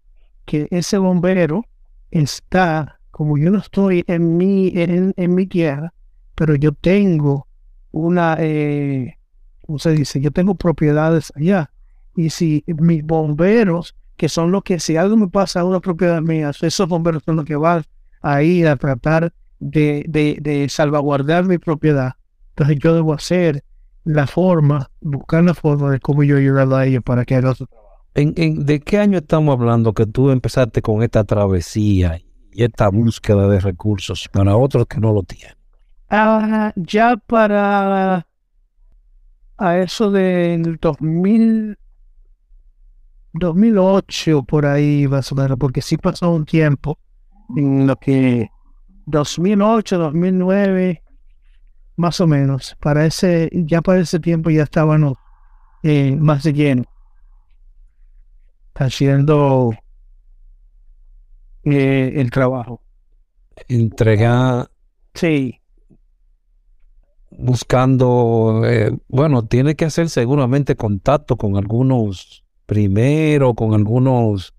que 0.45 0.67
ese 0.71 0.97
bombero 0.97 1.63
está, 2.09 2.99
como 3.11 3.37
yo 3.37 3.51
no 3.51 3.59
estoy 3.59 4.03
en 4.07 4.35
mi, 4.35 4.69
en, 4.73 5.13
en 5.15 5.35
mi 5.35 5.45
tierra, 5.45 5.93
pero 6.39 6.55
yo 6.55 6.71
tengo 6.71 7.47
una, 7.91 8.37
eh, 8.39 9.17
¿cómo 9.65 9.77
se 9.77 9.91
dice? 9.91 10.21
Yo 10.21 10.31
tengo 10.31 10.55
propiedades 10.55 11.33
allá. 11.35 11.69
Y 12.15 12.29
si 12.29 12.63
mis 12.65 13.05
bomberos, 13.05 13.93
que 14.15 14.29
son 14.29 14.49
los 14.49 14.63
que 14.63 14.79
si 14.79 14.95
algo 14.95 15.17
me 15.17 15.27
pasa 15.27 15.59
a 15.59 15.65
una 15.65 15.81
propiedad 15.81 16.21
mía, 16.21 16.51
esos 16.61 16.87
bomberos 16.87 17.23
son 17.25 17.35
los 17.35 17.43
que 17.43 17.57
van 17.57 17.83
a 18.21 18.41
ir 18.41 18.69
a 18.69 18.77
tratar 18.77 19.33
de, 19.59 20.05
de, 20.07 20.37
de 20.39 20.69
salvaguardar 20.69 21.43
mi 21.43 21.57
propiedad. 21.57 22.13
Entonces 22.51 22.77
yo 22.79 22.95
debo 22.95 23.13
hacer 23.13 23.61
la 24.05 24.25
forma, 24.25 24.89
buscar 25.01 25.43
la 25.43 25.53
forma 25.53 25.91
de 25.91 25.99
cómo 25.99 26.23
yo 26.23 26.37
ayudarla 26.37 26.79
a 26.79 26.85
ellos 26.85 27.03
para 27.03 27.25
que 27.25 27.35
haga 27.35 27.53
su 27.53 27.67
trabajo. 27.67 28.05
¿En, 28.13 28.33
en, 28.37 28.65
de 28.65 28.79
qué 28.79 28.97
año 28.97 29.17
estamos 29.17 29.59
hablando 29.59 29.93
que 29.93 30.05
tú 30.05 30.29
empezaste 30.29 30.81
con 30.81 31.03
esta 31.03 31.25
travesía 31.25 32.17
y 32.53 32.63
esta 32.63 32.87
búsqueda 32.87 33.49
de 33.49 33.59
recursos 33.59 34.29
para 34.31 34.55
otros 34.55 34.85
que 34.85 35.01
no 35.01 35.11
lo 35.11 35.23
tienen? 35.23 35.58
Ah, 36.09 36.73
ya 36.75 37.17
para 37.17 38.25
a 39.57 39.77
eso 39.77 40.09
del 40.09 40.77
2000, 40.77 41.77
2008 43.33 44.43
por 44.43 44.65
ahí 44.65 45.07
más 45.07 45.31
o 45.31 45.35
menos, 45.35 45.57
porque 45.59 45.81
sí 45.81 45.97
pasó 45.97 46.31
un 46.31 46.45
tiempo 46.45 46.97
en 47.55 47.85
lo 47.85 47.95
que 47.97 48.49
2008, 49.05 49.97
2009, 49.97 51.03
más 51.97 52.21
o 52.21 52.27
menos, 52.27 52.75
para 52.79 53.05
ese, 53.05 53.49
ya 53.53 53.81
para 53.81 53.99
ese 53.99 54.19
tiempo 54.19 54.49
ya 54.49 54.63
estábamos 54.63 55.17
eh, 55.83 56.15
más 56.15 56.43
de 56.43 56.53
lleno, 56.53 56.83
haciendo 58.75 59.71
eh, 61.65 62.13
el 62.15 62.31
trabajo. 62.31 62.81
Entregar, 63.67 64.69
Sí, 65.13 65.58
buscando, 67.31 68.61
eh, 68.65 68.91
bueno, 69.07 69.45
tiene 69.45 69.75
que 69.75 69.85
hacer 69.85 70.09
seguramente 70.09 70.75
contacto 70.75 71.37
con 71.37 71.57
algunos 71.57 72.43
primero, 72.65 73.53
con 73.53 73.73
algunos 73.73 74.53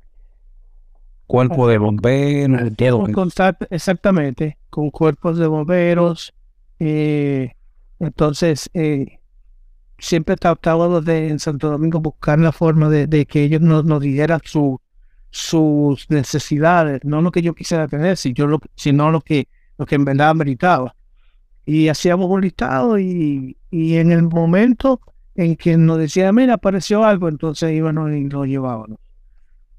cuerpos 1.26 1.68
de 1.70 1.78
bomberos, 1.78 2.68
con 2.76 3.12
contacto 3.12 3.66
exactamente 3.70 4.58
con 4.70 4.90
cuerpos 4.90 5.38
de 5.38 5.46
bomberos. 5.46 6.32
eh, 6.78 7.52
entonces, 7.98 8.70
eh, 8.72 9.18
siempre 9.98 10.36
tratábamos 10.36 11.04
de 11.04 11.28
en 11.28 11.38
Santo 11.38 11.68
Domingo 11.68 12.00
buscar 12.00 12.38
la 12.38 12.52
forma 12.52 12.88
de, 12.88 13.06
de 13.06 13.26
que 13.26 13.42
ellos 13.44 13.60
nos, 13.60 13.84
nos 13.84 14.00
dieran 14.00 14.40
su, 14.44 14.80
sus 15.30 16.08
necesidades, 16.08 17.04
no 17.04 17.20
lo 17.20 17.30
que 17.30 17.42
yo 17.42 17.54
quisiera 17.54 17.86
tener, 17.86 18.16
si 18.16 18.32
yo 18.32 18.46
lo, 18.46 18.60
sino 18.74 19.10
lo 19.10 19.20
que, 19.20 19.48
lo 19.76 19.84
que 19.84 19.96
en 19.96 20.04
verdad 20.04 20.34
meritaba. 20.34 20.94
Y 21.70 21.88
hacíamos 21.88 22.28
un 22.28 22.40
listado 22.40 22.98
y, 22.98 23.56
y 23.70 23.94
en 23.94 24.10
el 24.10 24.24
momento 24.24 25.00
en 25.36 25.54
que 25.54 25.76
nos 25.76 25.98
decía, 25.98 26.32
mira, 26.32 26.54
apareció 26.54 27.04
algo, 27.04 27.28
entonces 27.28 27.70
íbamos 27.72 28.10
y 28.10 28.24
lo 28.28 28.44
llevábamos. 28.44 28.98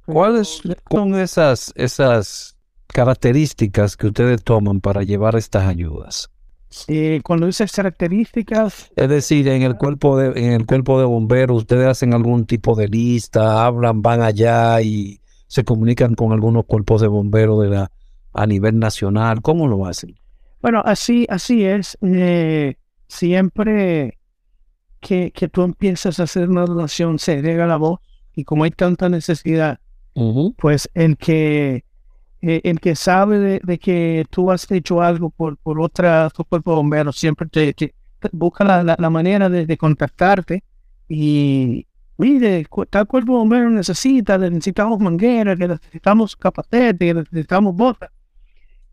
¿Cuáles 0.06 0.62
son 0.90 1.16
esas, 1.16 1.74
esas 1.76 2.56
características 2.88 3.98
que 3.98 4.08
ustedes 4.08 4.42
toman 4.42 4.80
para 4.80 5.04
llevar 5.04 5.36
estas 5.36 5.68
ayudas? 5.68 6.30
Eh, 6.88 7.20
cuando 7.26 7.48
dices 7.48 7.70
características, 7.74 8.90
Es 8.96 9.10
decir, 9.10 9.50
en 9.50 9.64
el 9.64 9.76
cuerpo 9.76 10.18
de, 10.18 10.28
en 10.40 10.54
el 10.54 10.66
cuerpo 10.66 10.98
de 10.98 11.06
bomberos, 11.06 11.58
ustedes 11.58 11.88
hacen 11.88 12.14
algún 12.14 12.46
tipo 12.46 12.74
de 12.74 12.88
lista, 12.88 13.66
hablan, 13.66 14.02
van 14.02 14.22
allá 14.22 14.82
y 14.82 15.20
se 15.48 15.66
comunican 15.66 16.16
con 16.16 16.32
algunos 16.32 16.64
cuerpos 16.64 17.02
de 17.02 17.10
bomberos 17.10 17.62
de 17.64 17.70
la, 17.70 17.92
a 18.32 18.48
nivel 18.48 18.80
nacional. 18.80 19.42
¿Cómo 19.42 19.68
lo 19.68 19.86
hacen? 19.86 20.16
Bueno, 20.62 20.82
así, 20.86 21.26
así 21.30 21.66
es. 21.66 21.98
eh, 22.02 22.76
siempre 23.08 24.18
que, 25.00 25.32
que 25.32 25.48
tú 25.50 25.64
empiezas 25.64 26.20
a 26.20 26.24
hacer 26.24 26.50
una 26.50 26.66
donación, 26.66 27.20
se 27.20 27.34
agrega 27.34 27.68
la 27.68 27.78
voz 27.78 28.00
y 28.36 28.44
como 28.44 28.64
hay 28.64 28.72
tanta 28.72 29.10
necesidad, 29.10 29.80
pues 30.58 30.90
el 30.94 31.18
que 31.18 31.84
eh, 32.42 32.62
el 32.64 32.80
que 32.80 32.96
sabe 32.96 33.60
de, 33.64 33.78
que 33.78 34.26
tú 34.30 34.52
has 34.52 34.70
hecho 34.72 35.02
algo 35.02 35.30
por, 35.30 35.58
por 35.58 35.80
otra 35.80 36.30
cuerpo 36.50 36.72
de 36.72 36.76
bomberos 36.76 37.16
siempre 37.16 37.48
te, 37.48 37.94
busca 38.32 38.64
la, 38.64 38.96
la, 38.98 39.10
manera 39.10 39.48
de, 39.48 39.78
contactarte 39.78 40.64
y 41.08 41.86
mire, 42.18 42.66
tal 42.90 43.08
cuerpo 43.08 43.34
de 43.34 43.38
bomberos 43.40 43.72
necesita, 43.72 44.38
necesitamos 44.38 45.00
manguera, 45.00 45.56
que 45.56 45.68
necesitamos 45.68 46.36
capacete, 46.36 47.08
que 47.08 47.14
necesitamos 47.14 47.76
botas. 47.76 48.10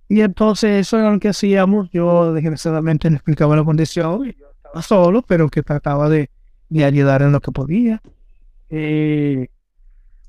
Y 0.08 0.22
entonces 0.22 0.80
eso 0.80 0.98
era 0.98 1.12
lo 1.12 1.20
que 1.20 1.28
hacíamos. 1.28 1.90
Yo 1.90 2.32
desgraciadamente 2.32 3.10
le 3.10 3.16
explicaba 3.16 3.56
la 3.56 3.64
condición. 3.64 4.24
Yo 4.24 4.48
estaba 4.56 4.82
solo, 4.82 5.22
pero 5.22 5.48
que 5.48 5.62
trataba 5.62 6.08
de, 6.08 6.30
de 6.70 6.84
ayudar 6.84 7.22
en 7.22 7.32
lo 7.32 7.40
que 7.40 7.52
podía. 7.52 8.00
Eh, 8.70 9.48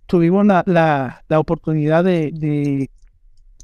tuvimos 0.05 0.45
la, 0.45 0.63
la, 0.65 1.23
la 1.29 1.39
oportunidad 1.39 2.03
de, 2.03 2.31
de, 2.33 2.89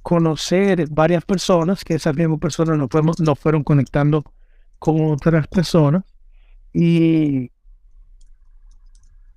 conocer 0.02 0.88
varias 0.92 1.26
personas, 1.26 1.84
que 1.84 1.96
esas 1.96 2.16
mismas 2.16 2.40
personas 2.40 2.78
nos, 2.78 2.90
fuimos, 2.92 3.20
nos 3.20 3.40
fueron 3.40 3.64
conectando 3.64 4.24
con 4.80 5.12
otras 5.12 5.48
personas. 5.48 6.04
Y 6.72 7.52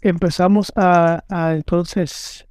empezamos 0.03 0.71
a 0.77 1.23
entonces 1.55 2.48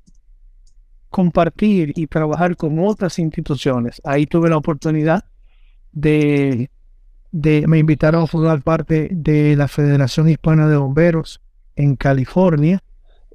compartir 1.17 1.93
y 1.95 2.05
trabajar 2.05 2.55
con 2.55 2.77
otras 2.77 3.17
instituciones. 3.17 3.99
Ahí 4.03 4.27
tuve 4.27 4.49
la 4.49 4.57
oportunidad 4.57 5.25
de, 5.91 6.69
de 7.31 7.65
me 7.65 7.79
invitaron 7.79 8.21
a 8.21 8.27
formar 8.27 8.61
parte 8.61 9.09
de 9.11 9.55
la 9.55 9.67
Federación 9.67 10.29
Hispana 10.29 10.67
de 10.67 10.77
Bomberos 10.77 11.41
en 11.75 11.95
California. 11.95 12.83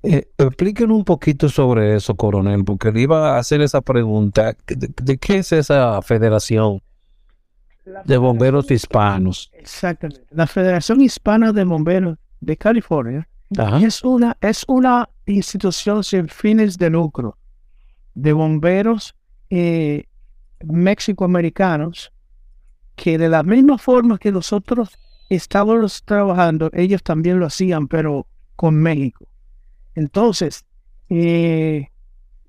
Eh, 0.04 0.28
explíquenos 0.38 0.96
un 0.96 1.04
poquito 1.04 1.48
sobre 1.48 1.96
eso, 1.96 2.14
coronel, 2.14 2.64
porque 2.64 2.92
le 2.92 3.00
iba 3.00 3.34
a 3.34 3.40
hacer 3.40 3.60
esa 3.60 3.80
pregunta. 3.80 4.56
¿De, 4.64 5.18
qué 5.18 5.38
es 5.38 5.50
esa 5.50 6.00
federación 6.02 6.80
de 8.04 8.16
bomberos 8.16 8.70
hispanos? 8.70 9.50
Exactamente. 9.54 10.22
La 10.30 10.46
Federación 10.46 11.00
Hispana 11.00 11.52
de 11.52 11.64
Bomberos 11.64 12.16
de 12.40 12.56
California 12.56 13.28
es 13.82 14.04
una, 14.04 14.36
es 14.40 14.64
una 14.68 15.08
institución 15.26 16.04
sin 16.04 16.28
fines 16.28 16.78
de 16.78 16.88
lucro 16.88 17.38
de 18.14 18.32
bomberos 18.32 19.14
eh, 19.50 20.04
mexicoamericanos 20.64 22.12
que 22.96 23.18
de 23.18 23.28
la 23.28 23.42
misma 23.42 23.78
forma 23.78 24.18
que 24.18 24.32
nosotros 24.32 24.98
estábamos 25.28 26.02
trabajando, 26.04 26.70
ellos 26.72 27.02
también 27.02 27.38
lo 27.38 27.46
hacían, 27.46 27.88
pero 27.88 28.26
con 28.54 28.76
México. 28.76 29.26
Entonces, 29.94 30.64
eh, 31.08 31.88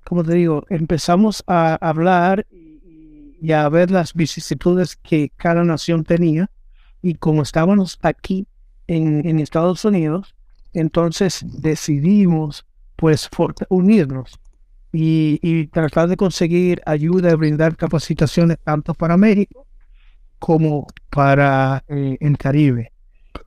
como 0.04 0.22
te 0.22 0.34
digo, 0.34 0.64
empezamos 0.68 1.42
a 1.46 1.74
hablar 1.76 2.46
y 2.50 3.52
a 3.52 3.68
ver 3.68 3.90
las 3.90 4.14
vicisitudes 4.14 4.96
que 4.96 5.30
cada 5.36 5.64
nación 5.64 6.04
tenía. 6.04 6.50
Y 7.02 7.14
como 7.14 7.42
estábamos 7.42 7.98
aquí 8.02 8.46
en, 8.86 9.26
en 9.26 9.40
Estados 9.40 9.84
Unidos, 9.84 10.34
entonces 10.72 11.44
decidimos 11.44 12.66
pues 12.96 13.28
unirnos 13.68 14.40
y, 14.96 15.66
tratar 15.66 16.08
de 16.08 16.16
conseguir 16.16 16.80
ayuda 16.86 17.32
y 17.32 17.34
brindar 17.34 17.76
capacitaciones 17.76 18.58
tanto 18.62 18.94
para 18.94 19.16
México 19.16 19.66
como 20.38 20.86
para 21.10 21.84
eh, 21.88 22.16
el 22.20 22.38
Caribe. 22.38 22.92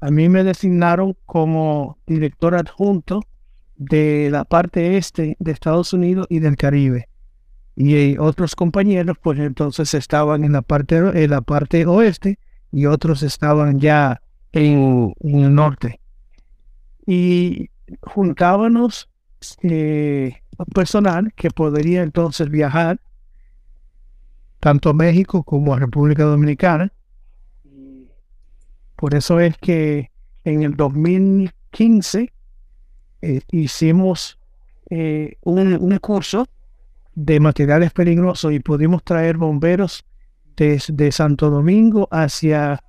A 0.01 0.12
mí 0.12 0.27
me 0.27 0.43
designaron 0.43 1.15
como 1.25 1.97
director 2.05 2.53
adjunto 2.55 3.21
de 3.77 4.29
la 4.29 4.43
parte 4.43 4.97
este 4.97 5.38
de 5.39 5.51
Estados 5.51 5.93
Unidos 5.93 6.27
y 6.29 6.39
del 6.39 6.57
Caribe. 6.57 7.07
Y 7.75 7.95
eh, 7.95 8.17
otros 8.19 8.55
compañeros, 8.55 9.17
pues 9.21 9.39
entonces 9.39 9.93
estaban 9.93 10.43
en 10.43 10.51
la 10.51 10.63
parte, 10.63 10.97
en 10.97 11.29
la 11.29 11.41
parte 11.41 11.86
oeste 11.86 12.39
y 12.73 12.88
otros 12.88 13.23
estaban 13.23 13.79
ya 13.79 14.21
en, 14.51 15.13
el 15.23 15.55
norte. 15.55 16.01
Y 17.05 17.69
juntábamos 18.01 19.10
eh, 19.62 20.41
personal 20.65 21.34
que 21.36 21.50
podría 21.50 22.04
entonces 22.04 22.50
viajar 22.50 23.00
tanto 24.60 24.89
a 24.89 24.93
México 24.93 25.43
como 25.43 25.74
a 25.74 25.80
República 25.80 26.24
Dominicana. 26.24 26.91
Por 28.96 29.13
eso 29.13 29.39
es 29.39 29.58
que 29.58 30.12
en 30.43 30.63
el 30.63 30.76
2015 30.76 32.34
eh, 33.22 33.41
hicimos 33.52 34.39
eh, 34.89 35.38
un, 35.41 35.98
curso 36.00 36.48
de 37.13 37.39
materiales 37.39 37.91
peligrosos 37.91 38.54
y 38.54 38.60
pudimos 38.60 39.04
traer 39.04 39.38
bomberos 39.38 40.06
desde 40.56 41.12
Santo 41.12 41.50
Domingo 41.50 42.08
hacia 42.12 42.84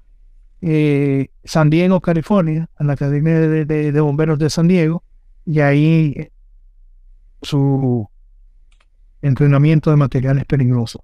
eh, 0.63 1.29
San 1.45 1.69
Diego, 1.69 2.01
California, 2.01 2.71
a 2.77 2.85
la 2.85 2.95
Academia 2.95 3.39
de 3.39 4.01
Bomberos 4.01 4.39
de 4.39 4.49
San 4.49 4.69
Diego, 4.69 5.03
y 5.45 5.61
ahí 5.61 6.31
su 7.43 8.09
entrenamiento 9.23 9.91
de 9.91 9.97
materiales 9.97 10.45
peligrosos. 10.45 11.03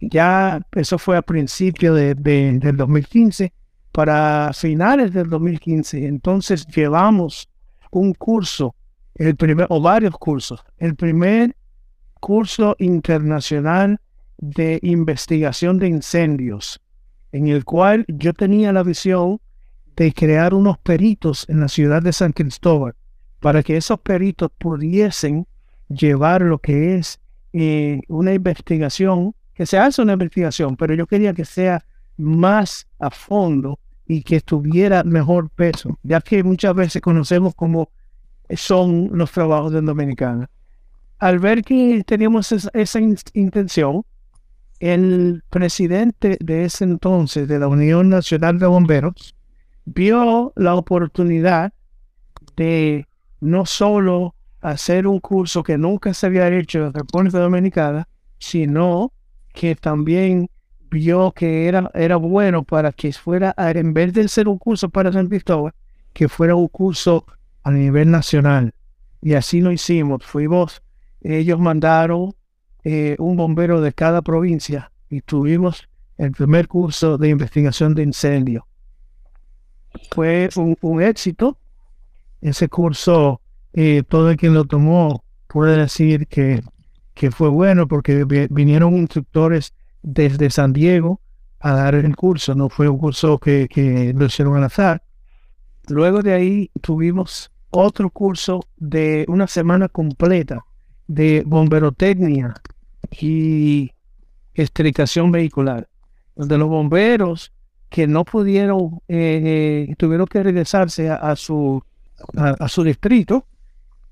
Ya 0.00 0.60
eso 0.72 0.98
fue 0.98 1.16
a 1.16 1.22
principios 1.22 1.96
de, 1.96 2.14
del 2.14 2.76
2015. 2.76 3.52
Para 3.92 4.52
finales 4.54 5.12
del 5.12 5.28
2015, 5.28 6.06
entonces 6.06 6.64
llevamos 6.68 7.48
un 7.90 8.14
curso, 8.14 8.76
el 9.16 9.34
primer, 9.34 9.66
o 9.68 9.80
varios 9.80 10.16
cursos. 10.16 10.64
El 10.78 10.94
primer 10.94 11.56
curso 12.20 12.76
internacional 12.78 14.00
de 14.38 14.78
investigación 14.82 15.78
de 15.78 15.88
incendios, 15.88 16.80
en 17.32 17.48
el 17.48 17.64
cual 17.64 18.04
yo 18.06 18.32
tenía 18.32 18.72
la 18.72 18.84
visión 18.84 19.40
de 19.96 20.12
crear 20.12 20.54
unos 20.54 20.78
peritos 20.78 21.44
en 21.48 21.60
la 21.60 21.68
ciudad 21.68 22.00
de 22.00 22.12
San 22.12 22.32
Cristóbal 22.32 22.94
para 23.40 23.62
que 23.62 23.76
esos 23.76 23.98
peritos 24.00 24.50
pudiesen 24.56 25.46
llevar 25.88 26.42
lo 26.42 26.58
que 26.58 26.96
es 26.96 27.18
eh, 27.52 28.00
una 28.08 28.32
investigación, 28.32 29.34
que 29.54 29.66
se 29.66 29.78
hace 29.78 30.02
una 30.02 30.12
investigación, 30.12 30.76
pero 30.76 30.94
yo 30.94 31.06
quería 31.06 31.34
que 31.34 31.44
sea 31.44 31.84
más 32.16 32.86
a 32.98 33.10
fondo 33.10 33.78
y 34.06 34.22
que 34.22 34.40
tuviera 34.40 35.02
mejor 35.04 35.50
peso, 35.50 35.98
ya 36.02 36.20
que 36.20 36.42
muchas 36.44 36.74
veces 36.74 37.02
conocemos 37.02 37.54
cómo 37.54 37.90
son 38.54 39.10
los 39.12 39.30
trabajos 39.30 39.72
del 39.72 39.86
dominicano. 39.86 40.48
Al 41.18 41.38
ver 41.38 41.62
que 41.62 42.02
teníamos 42.06 42.52
esa 42.52 43.00
intención, 43.34 44.04
el 44.80 45.42
presidente 45.50 46.38
de 46.40 46.64
ese 46.64 46.84
entonces 46.84 47.46
de 47.46 47.58
la 47.58 47.68
Unión 47.68 48.08
Nacional 48.08 48.58
de 48.58 48.66
Bomberos 48.66 49.34
vio 49.84 50.52
la 50.56 50.74
oportunidad 50.74 51.72
de 52.56 53.06
no 53.40 53.66
solo 53.66 54.34
hacer 54.60 55.06
un 55.06 55.20
curso 55.20 55.62
que 55.62 55.78
nunca 55.78 56.12
se 56.14 56.26
había 56.26 56.48
hecho 56.48 56.86
en 56.86 56.92
República 56.92 57.38
Dominicana, 57.38 58.08
sino 58.38 59.12
que 59.52 59.74
también 59.74 60.50
vio 60.90 61.32
que 61.32 61.66
era, 61.66 61.90
era 61.94 62.16
bueno 62.16 62.62
para 62.62 62.92
que 62.92 63.12
fuera, 63.12 63.54
en 63.56 63.94
vez 63.94 64.12
de 64.12 64.28
ser 64.28 64.48
un 64.48 64.58
curso 64.58 64.88
para 64.88 65.12
San 65.12 65.28
Cristóbal, 65.28 65.72
que 66.12 66.28
fuera 66.28 66.54
un 66.54 66.68
curso 66.68 67.24
a 67.62 67.70
nivel 67.70 68.10
nacional. 68.10 68.74
Y 69.22 69.34
así 69.34 69.60
lo 69.60 69.70
hicimos. 69.70 70.24
Fuimos, 70.24 70.82
ellos 71.20 71.58
mandaron 71.58 72.34
eh, 72.84 73.16
un 73.18 73.36
bombero 73.36 73.80
de 73.80 73.92
cada 73.92 74.22
provincia 74.22 74.90
y 75.08 75.20
tuvimos 75.20 75.88
el 76.16 76.32
primer 76.32 76.68
curso 76.68 77.18
de 77.18 77.28
investigación 77.28 77.94
de 77.94 78.02
incendio. 78.02 78.66
Fue 80.10 80.48
un 80.54 81.02
éxito 81.02 81.56
ese 82.40 82.68
curso, 82.68 83.40
eh, 83.72 84.02
todo 84.08 84.30
el 84.30 84.36
que 84.36 84.48
lo 84.48 84.64
tomó 84.64 85.24
puede 85.46 85.76
decir 85.76 86.26
que, 86.26 86.62
que 87.14 87.30
fue 87.30 87.48
bueno 87.48 87.86
porque 87.86 88.24
vinieron 88.50 88.96
instructores 88.96 89.74
desde 90.02 90.50
San 90.50 90.72
Diego 90.72 91.20
a 91.60 91.72
dar 91.72 91.94
el 91.94 92.16
curso, 92.16 92.54
no 92.54 92.68
fue 92.68 92.88
un 92.88 92.98
curso 92.98 93.38
que, 93.38 94.12
lo 94.16 94.24
hicieron 94.24 94.56
al 94.56 94.64
azar. 94.64 95.02
Luego 95.88 96.22
de 96.22 96.32
ahí 96.32 96.70
tuvimos 96.80 97.50
otro 97.70 98.10
curso 98.10 98.64
de 98.76 99.24
una 99.28 99.46
semana 99.46 99.88
completa 99.88 100.64
de 101.06 101.42
bomberotecnia 101.46 102.54
y 103.20 103.90
estricación 104.54 105.30
vehicular, 105.30 105.88
donde 106.34 106.58
los 106.58 106.68
bomberos 106.68 107.52
que 107.90 108.06
no 108.06 108.24
pudieron, 108.24 109.00
eh, 109.08 109.86
eh, 109.88 109.94
tuvieron 109.98 110.26
que 110.26 110.42
regresarse 110.42 111.10
a, 111.10 111.34
su 111.36 111.82
a, 112.36 112.68
su 112.68 112.82
distrito, 112.82 113.46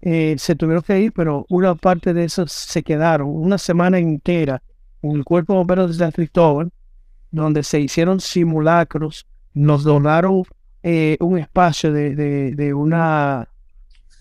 eh, 0.01 0.37
se 0.39 0.55
tuvieron 0.55 0.83
que 0.83 1.01
ir, 1.01 1.13
pero 1.13 1.45
una 1.49 1.75
parte 1.75 2.15
de 2.15 2.25
esos 2.25 2.53
se 2.53 2.83
quedaron 2.83 3.29
una 3.29 3.59
semana 3.59 3.99
entera 3.99 4.63
en 5.03 5.13
el 5.13 5.25
cuerpo 5.25 5.53
de 5.53 5.59
bomberos 5.59 5.91
de 5.91 6.05
San 6.05 6.13
Cristóbal, 6.13 6.71
donde 7.31 7.63
se 7.63 7.81
hicieron 7.81 8.21
simulacros, 8.21 9.27
nos 9.55 9.85
donaron 9.85 10.45
eh, 10.83 11.17
un 11.21 11.39
espacio 11.39 11.93
de, 11.93 12.15
de, 12.55 12.75
una 12.75 13.49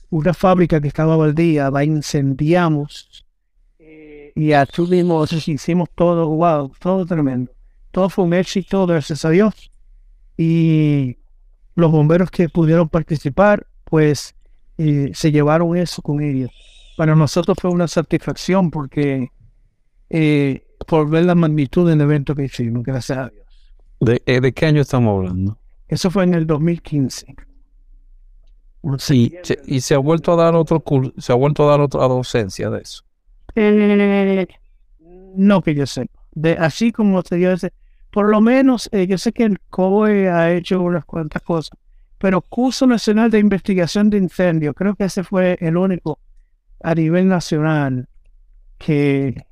una 0.10 0.34
fábrica 0.34 0.80
que 0.80 0.88
estaba 0.88 1.17
baldía, 1.17 1.69
la 1.69 1.84
incendiamos 1.84 3.26
eh, 3.78 4.32
y 4.36 4.54
así 4.54 4.82
mismo 4.84 5.23
hicimos 5.26 5.89
todo, 5.95 6.30
wow, 6.30 6.71
todo 6.80 7.06
tremendo. 7.06 7.52
Todo 7.91 8.10
fue 8.10 8.26
un 8.26 8.34
éxito, 8.34 8.86
gracias 8.86 9.26
a 9.26 9.30
Dios. 9.30 9.71
Y 10.38 11.17
los 11.76 11.91
bomberos 11.91 12.32
que 12.32 12.47
pudieron 12.47 12.89
participar, 12.89 13.67
pues 13.89 14.36
eh, 14.78 15.12
se 15.13 15.32
llevaron 15.32 15.76
eso 15.78 16.02
con 16.02 16.21
ellos. 16.21 16.52
Para 16.95 17.15
nosotros 17.15 17.58
fue 17.60 17.71
una 17.71 17.88
satisfacción 17.88 18.71
porque 18.71 19.32
eh, 20.10 20.65
por 20.88 21.10
ver 21.10 21.26
la 21.26 21.36
magnitud 21.36 21.88
del 21.88 22.02
evento 22.02 22.36
que 22.36 22.45
hicimos, 22.45 22.84
gracias 22.84 23.17
a 23.17 23.30
Dios. 23.30 23.45
¿De, 24.00 24.39
¿De 24.39 24.54
qué 24.54 24.65
año 24.65 24.82
estamos 24.82 25.17
hablando? 25.17 25.58
Eso 25.88 26.12
fue 26.12 26.23
en 26.23 26.34
el 26.34 26.45
2015. 26.45 27.36
Sí, 28.97 29.34
y 29.65 29.82
se 29.82 29.95
ha 29.95 29.97
vuelto 29.97 30.32
a 30.34 30.36
dar 30.36 30.56
otro 30.56 30.80
curso, 30.80 31.12
se 31.17 31.34
ha 31.34 31.36
vuelto 31.36 31.67
a 31.67 31.71
dar 31.71 31.82
otra 31.82 32.08
docencia 32.08 32.69
de 32.69 32.82
eso. 32.82 33.04
no 35.36 35.62
que 35.62 35.76
yo 35.76 35.86
sé. 35.86 36.10
De, 36.34 36.54
así 36.54 36.91
como 36.91 37.23
te 37.23 37.36
dio 37.36 37.52
ese, 37.52 37.73
por 38.12 38.30
lo 38.30 38.39
menos 38.39 38.89
eh, 38.91 39.08
yo 39.08 39.17
sé 39.17 39.34
que 39.34 39.43
el 39.43 39.60
COE 39.69 40.30
ha 40.30 40.54
hecho 40.54 40.82
unas 40.82 41.04
cuantas 41.06 41.41
cosas, 41.41 41.78
pero 42.18 42.42
curso 42.42 42.88
nacional 42.88 43.30
de 43.30 43.40
investigación 43.40 44.10
de 44.10 44.18
incendios, 44.18 44.74
creo 44.76 44.96
que 44.96 45.06
ese 45.06 45.24
fue 45.24 45.58
el 45.62 45.78
único 45.78 46.20
a 46.82 46.96
nivel 46.96 47.28
nacional 47.28 48.08
que, 48.78 49.44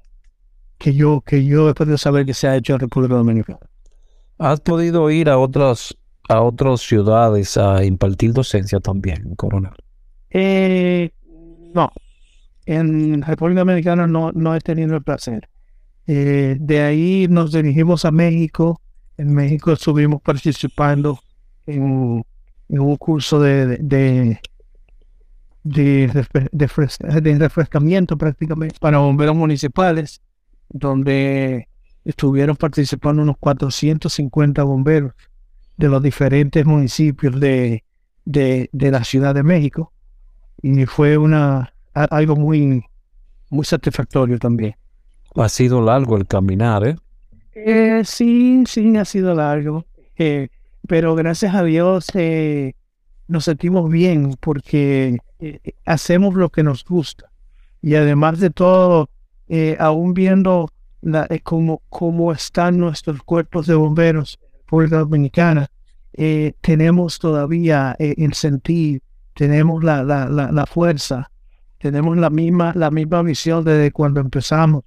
que 0.77 0.93
yo 0.93 1.21
que 1.21 1.45
yo 1.45 1.69
he 1.69 1.73
podido 1.73 1.97
saber 1.97 2.25
que 2.25 2.33
se 2.33 2.47
ha 2.47 2.55
hecho 2.55 2.73
en 2.73 2.79
República 2.79 3.15
Dominicana. 3.15 3.59
¿Has 4.37 4.59
podido 4.59 5.09
ir 5.09 5.29
a 5.29 5.37
otras 5.37 5.95
a 6.27 6.41
otras 6.41 6.81
ciudades 6.81 7.57
a 7.57 7.83
impartir 7.83 8.33
docencia 8.33 8.79
también, 8.79 9.35
coronel? 9.35 9.73
Eh, 10.31 11.11
no, 11.73 11.91
en 12.65 13.21
República 13.21 13.61
Dominicana 13.61 14.07
no, 14.07 14.31
no 14.31 14.55
he 14.55 14.59
tenido 14.59 14.95
el 14.95 15.03
placer. 15.03 15.49
Eh, 16.07 16.57
de 16.59 16.81
ahí 16.81 17.27
nos 17.29 17.51
dirigimos 17.51 18.05
a 18.05 18.11
México. 18.11 18.81
En 19.17 19.33
México 19.33 19.71
estuvimos 19.71 20.21
participando 20.21 21.19
en, 21.65 22.23
un 22.69 22.95
curso 22.97 23.39
de, 23.39 23.77
de, 23.77 24.39
de, 25.63 27.37
refrescamiento 27.37 28.17
prácticamente 28.17 28.77
para 28.79 28.99
bomberos 28.99 29.35
municipales, 29.35 30.21
donde 30.69 31.67
estuvieron 32.03 32.55
participando 32.55 33.21
unos 33.21 33.37
450 33.37 34.63
bomberos 34.63 35.13
de 35.77 35.89
los 35.89 36.01
diferentes 36.01 36.65
municipios 36.65 37.39
de, 37.39 37.83
de, 38.25 38.69
la 38.73 39.03
Ciudad 39.03 39.33
de 39.35 39.43
México 39.43 39.91
y 40.61 40.85
fue 40.85 41.17
una 41.17 41.73
algo 41.93 42.35
muy 42.35 42.83
muy 43.49 43.65
satisfactorio 43.65 44.37
también. 44.39 44.75
Ha 45.35 45.49
sido 45.49 45.81
largo 45.81 46.17
el 46.17 46.27
caminar, 46.27 46.87
¿eh? 46.87 46.95
eh 47.53 48.01
sí, 48.05 48.63
sí, 48.67 48.97
ha 48.97 49.05
sido 49.05 49.33
largo, 49.33 49.85
eh, 50.17 50.49
pero 50.87 51.15
gracias 51.15 51.55
a 51.55 51.63
Dios 51.63 52.07
eh, 52.13 52.73
nos 53.27 53.45
sentimos 53.45 53.89
bien 53.89 54.35
porque 54.39 55.17
hacemos 55.85 56.35
lo 56.35 56.49
que 56.49 56.63
nos 56.63 56.83
gusta 56.85 57.31
y 57.81 57.95
además 57.95 58.39
de 58.39 58.49
todo, 58.49 59.09
aún 59.77 60.13
viendo 60.13 60.69
la, 61.01 61.27
cómo, 61.43 61.81
cómo 61.89 62.31
están 62.31 62.79
nuestros 62.79 63.21
cuerpos 63.23 63.67
de 63.67 63.75
bomberos 63.75 64.39
República 64.65 64.97
Dominicana, 64.97 65.69
eh, 66.13 66.53
tenemos 66.61 67.19
todavía 67.19 67.95
eh, 67.99 68.15
el 68.17 68.33
sentir, 68.33 69.01
tenemos 69.35 69.83
la, 69.83 70.03
la, 70.03 70.27
la, 70.27 70.65
fuerza, 70.65 71.29
tenemos 71.77 72.17
la 72.17 72.29
misma, 72.29 72.73
la 72.75 72.89
misma 72.89 73.21
visión 73.21 73.63
desde 73.63 73.91
cuando 73.91 74.21
empezamos, 74.21 74.83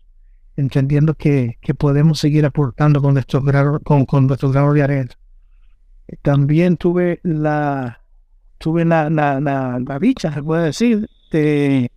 entendiendo 0.56 1.14
que, 1.14 1.58
que 1.61 1.74
podemos 1.74 2.18
seguir 2.18 2.44
aportando 2.44 3.00
con 3.00 3.14
nuestro 3.14 3.40
grado, 3.42 3.78
con, 3.80 4.04
con 4.04 4.26
nuestro 4.26 4.50
grado 4.50 4.72
de 4.72 4.82
arena. 4.82 5.11
También 6.23 6.77
tuve 6.77 7.21
la, 7.23 8.01
tuve 8.59 8.85
la, 8.85 9.11
la, 9.11 9.40
la, 9.40 9.79
la 9.79 9.99
dicha, 9.99 10.33
se 10.33 10.42
puede 10.42 10.66
decir, 10.66 11.09
de 11.31 11.90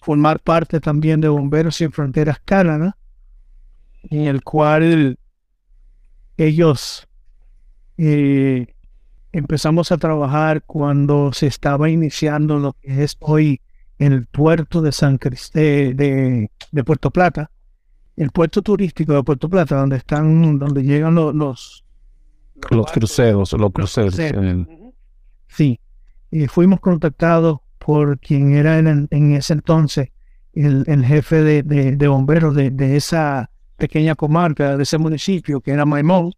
formar 0.00 0.40
parte 0.40 0.80
también 0.80 1.20
de 1.20 1.28
Bomberos 1.28 1.76
Sin 1.76 1.92
Fronteras 1.92 2.40
Canadá, 2.44 2.96
en 4.10 4.22
el 4.26 4.42
cual 4.42 5.18
ellos 6.36 7.06
eh, 7.98 8.66
empezamos 9.32 9.92
a 9.92 9.98
trabajar 9.98 10.62
cuando 10.62 11.32
se 11.32 11.46
estaba 11.46 11.88
iniciando 11.88 12.58
lo 12.58 12.74
que 12.74 13.04
es 13.04 13.16
hoy 13.20 13.60
el 13.98 14.26
puerto 14.26 14.82
de 14.82 14.92
San 14.92 15.18
Cristóbal 15.18 15.96
de, 15.96 16.50
de, 16.72 16.84
Puerto 16.84 17.10
Plata, 17.10 17.50
el 18.16 18.30
puerto 18.30 18.62
turístico 18.62 19.12
de 19.12 19.22
Puerto 19.22 19.48
Plata, 19.48 19.76
donde 19.76 19.96
están, 19.96 20.58
donde 20.58 20.82
llegan 20.82 21.14
los 21.14 21.34
los, 21.34 21.84
los 22.70 22.90
cruceros, 22.90 23.52
los 23.52 23.72
cruceros. 23.72 24.16
Sí, 25.48 25.78
y 26.30 26.46
fuimos 26.46 26.80
contactados 26.80 27.58
por 27.78 28.18
quien 28.18 28.54
era 28.54 28.78
en, 28.78 29.08
en 29.10 29.34
ese 29.34 29.52
entonces 29.52 30.08
el, 30.54 30.84
el 30.86 31.04
jefe 31.04 31.42
de, 31.42 31.62
de, 31.62 32.08
bomberos 32.08 32.54
de, 32.54 32.70
de, 32.70 32.96
esa 32.96 33.50
pequeña 33.76 34.14
comarca, 34.14 34.76
de 34.76 34.82
ese 34.82 34.98
municipio, 34.98 35.60
que 35.60 35.72
era 35.72 35.84
Maimón, 35.84 36.32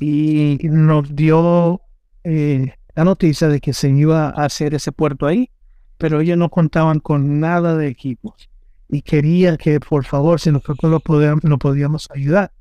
y 0.00 0.58
nos 0.62 1.14
dio 1.14 1.80
eh, 2.24 2.74
la 2.94 3.04
noticia 3.04 3.48
de 3.48 3.60
que 3.60 3.72
se 3.72 3.90
iba 3.90 4.28
a 4.28 4.44
hacer 4.44 4.74
ese 4.74 4.92
puerto 4.92 5.26
ahí, 5.26 5.50
pero 5.98 6.20
ellos 6.20 6.38
no 6.38 6.50
contaban 6.50 7.00
con 7.00 7.40
nada 7.40 7.76
de 7.76 7.88
equipos 7.88 8.48
y 8.88 9.02
querían 9.02 9.56
que 9.56 9.80
por 9.80 10.04
favor 10.04 10.38
si 10.38 10.50
nosotros 10.50 10.90
lo 10.90 11.00
podíamos, 11.00 11.42
lo 11.44 11.58
podíamos 11.58 12.08
ayudar, 12.14 12.52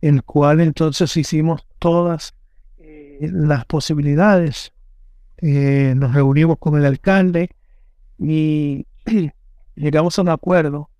el 0.00 0.22
cual 0.22 0.60
entonces 0.60 1.16
hicimos 1.16 1.66
todas 1.78 2.34
eh, 2.78 3.18
las 3.32 3.64
posibilidades. 3.64 4.72
Eh, 5.38 5.94
nos 5.96 6.14
reunimos 6.14 6.58
con 6.58 6.76
el 6.76 6.84
alcalde 6.84 7.50
y 8.18 8.86
llegamos 9.74 10.18
a 10.18 10.22
un 10.22 10.28
acuerdo. 10.28 10.90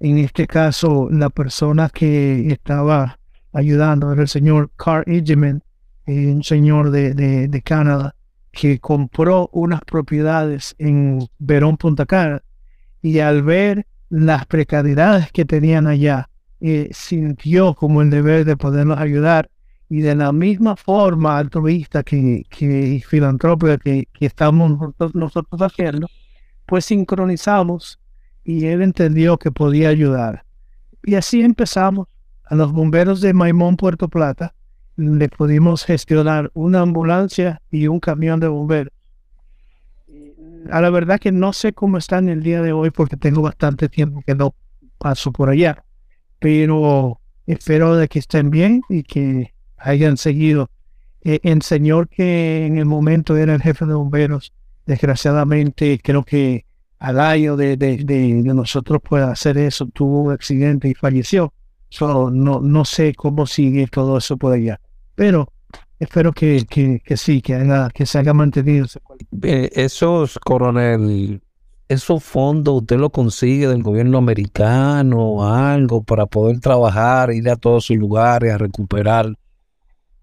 En 0.00 0.18
este 0.18 0.46
caso, 0.46 1.08
la 1.10 1.28
persona 1.28 1.88
que 1.88 2.52
estaba 2.52 3.18
ayudando 3.52 4.12
era 4.12 4.22
el 4.22 4.28
señor 4.28 4.70
Carl 4.76 5.04
Egeman, 5.06 5.62
eh, 6.06 6.32
un 6.32 6.44
señor 6.44 6.90
de, 6.90 7.14
de, 7.14 7.62
Canadá, 7.62 8.14
que 8.52 8.78
compró 8.78 9.50
unas 9.52 9.80
propiedades 9.82 10.74
en 10.78 11.28
Verón, 11.38 11.76
Punta 11.76 12.06
Cana, 12.06 12.42
y 13.02 13.18
al 13.18 13.42
ver 13.42 13.86
las 14.08 14.46
precariedades 14.46 15.32
que 15.32 15.44
tenían 15.44 15.86
allá, 15.86 16.27
eh, 16.60 16.88
sintió 16.92 17.74
como 17.74 18.02
el 18.02 18.10
deber 18.10 18.44
de 18.44 18.56
podernos 18.56 18.98
ayudar 18.98 19.50
y 19.88 20.00
de 20.00 20.14
la 20.14 20.32
misma 20.32 20.76
forma 20.76 21.38
altruista 21.38 22.02
que, 22.02 22.44
que 22.50 23.02
filantrópica 23.06 23.78
que, 23.78 24.08
que 24.12 24.26
estamos 24.26 24.72
nosotros, 24.72 25.14
nosotros 25.14 25.62
haciendo, 25.62 26.08
pues 26.66 26.84
sincronizamos 26.84 27.98
y 28.44 28.66
él 28.66 28.82
entendió 28.82 29.38
que 29.38 29.50
podía 29.50 29.88
ayudar. 29.88 30.44
Y 31.04 31.14
así 31.14 31.42
empezamos 31.42 32.08
a 32.44 32.54
los 32.54 32.72
bomberos 32.72 33.20
de 33.20 33.32
Maimón, 33.32 33.76
Puerto 33.76 34.08
Plata, 34.08 34.54
le 34.96 35.28
pudimos 35.28 35.84
gestionar 35.84 36.50
una 36.54 36.80
ambulancia 36.80 37.62
y 37.70 37.86
un 37.86 38.00
camión 38.00 38.40
de 38.40 38.48
bomberos. 38.48 38.92
A 40.70 40.80
la 40.80 40.90
verdad 40.90 41.20
que 41.20 41.30
no 41.30 41.52
sé 41.52 41.72
cómo 41.72 41.98
están 41.98 42.28
el 42.28 42.42
día 42.42 42.60
de 42.62 42.72
hoy 42.72 42.90
porque 42.90 43.16
tengo 43.16 43.42
bastante 43.42 43.88
tiempo 43.88 44.22
que 44.26 44.34
no 44.34 44.54
paso 44.98 45.30
por 45.30 45.48
allá, 45.48 45.84
pero 46.38 47.20
espero 47.46 47.96
de 47.96 48.08
que 48.08 48.18
estén 48.18 48.50
bien 48.50 48.82
y 48.88 49.02
que 49.02 49.54
hayan 49.76 50.16
seguido. 50.16 50.70
Eh, 51.22 51.40
el 51.42 51.62
señor 51.62 52.08
que 52.08 52.66
en 52.66 52.78
el 52.78 52.84
momento 52.84 53.36
era 53.36 53.54
el 53.54 53.62
jefe 53.62 53.86
de 53.86 53.94
bomberos, 53.94 54.52
desgraciadamente 54.86 56.00
creo 56.02 56.24
que 56.24 56.64
al 56.98 57.20
año 57.20 57.56
de, 57.56 57.76
de, 57.76 57.96
de 57.96 58.42
nosotros 58.54 59.00
pueda 59.02 59.30
hacer 59.30 59.58
eso, 59.58 59.86
tuvo 59.86 60.22
un 60.22 60.32
accidente 60.32 60.88
y 60.88 60.94
falleció 60.94 61.52
no, 62.00 62.60
no 62.60 62.84
sé 62.84 63.14
cómo 63.14 63.46
sigue 63.46 63.86
todo 63.86 64.18
eso 64.18 64.36
por 64.36 64.52
allá. 64.52 64.80
Pero 65.14 65.52
espero 65.98 66.32
que, 66.32 66.64
que, 66.68 67.16
sí, 67.16 67.40
que, 67.40 67.88
que 67.94 68.06
se 68.06 68.18
haya 68.18 68.34
mantenido. 68.34 68.86
Eh, 69.42 69.70
esos, 69.72 70.38
coronel, 70.38 71.40
esos 71.88 72.22
fondos 72.22 72.82
usted 72.82 72.98
lo 72.98 73.10
consigue 73.10 73.66
del 73.66 73.82
gobierno 73.82 74.18
americano 74.18 75.18
o 75.18 75.44
algo 75.44 76.02
para 76.02 76.26
poder 76.26 76.60
trabajar, 76.60 77.32
ir 77.32 77.48
a 77.48 77.56
todos 77.56 77.86
sus 77.86 77.96
lugares 77.96 78.52
a 78.52 78.58
recuperar 78.58 79.34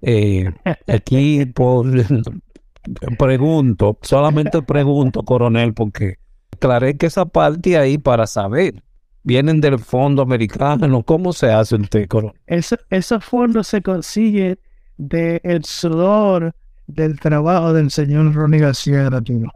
eh, 0.01 0.51
equipos. 0.87 1.87
pregunto, 3.17 3.97
solamente 4.01 4.61
pregunto, 4.61 5.23
coronel, 5.23 5.73
porque 5.73 6.19
aclaré 6.53 6.97
que 6.97 7.07
esa 7.07 7.25
parte 7.25 7.77
ahí 7.77 7.97
para 7.97 8.27
saber 8.27 8.83
vienen 9.23 9.59
del 9.59 9.79
fondo 9.79 10.21
americano. 10.21 11.01
¿Cómo 11.03 11.33
se 11.33 11.51
hace 11.51 11.75
un 11.75 11.87
técoro? 11.87 12.33
Ese, 12.45 12.77
ese 12.91 13.19
fondo 13.19 13.63
se 13.63 13.81
consigue 13.81 14.59
del 14.97 15.65
sudor 15.65 16.53
del 16.87 17.19
trabajo 17.19 17.73
del 17.73 17.89
señor 17.89 18.33
Ronnie 18.33 18.59
García 18.59 19.09
Latino. 19.09 19.51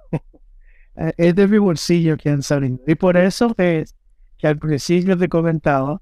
Eh, 0.99 1.13
es 1.17 1.35
de 1.35 1.47
mi 1.47 1.57
bolsillo 1.57 2.17
que 2.17 2.29
han 2.29 2.43
salido. 2.43 2.79
Y 2.85 2.95
por 2.95 3.15
eso 3.15 3.55
es 3.57 3.95
que 4.37 4.47
al 4.47 4.57
principio 4.57 5.17
te 5.17 5.29
comentaba 5.29 6.01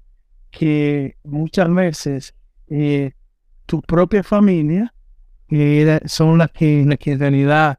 que 0.50 1.16
muchas 1.24 1.72
veces 1.72 2.34
eh, 2.68 3.12
tu 3.66 3.80
propia 3.82 4.22
familia 4.22 4.92
eh, 5.50 6.00
son 6.06 6.38
las 6.38 6.50
que, 6.50 6.84
las 6.84 6.98
que 6.98 7.12
en 7.12 7.20
realidad 7.20 7.78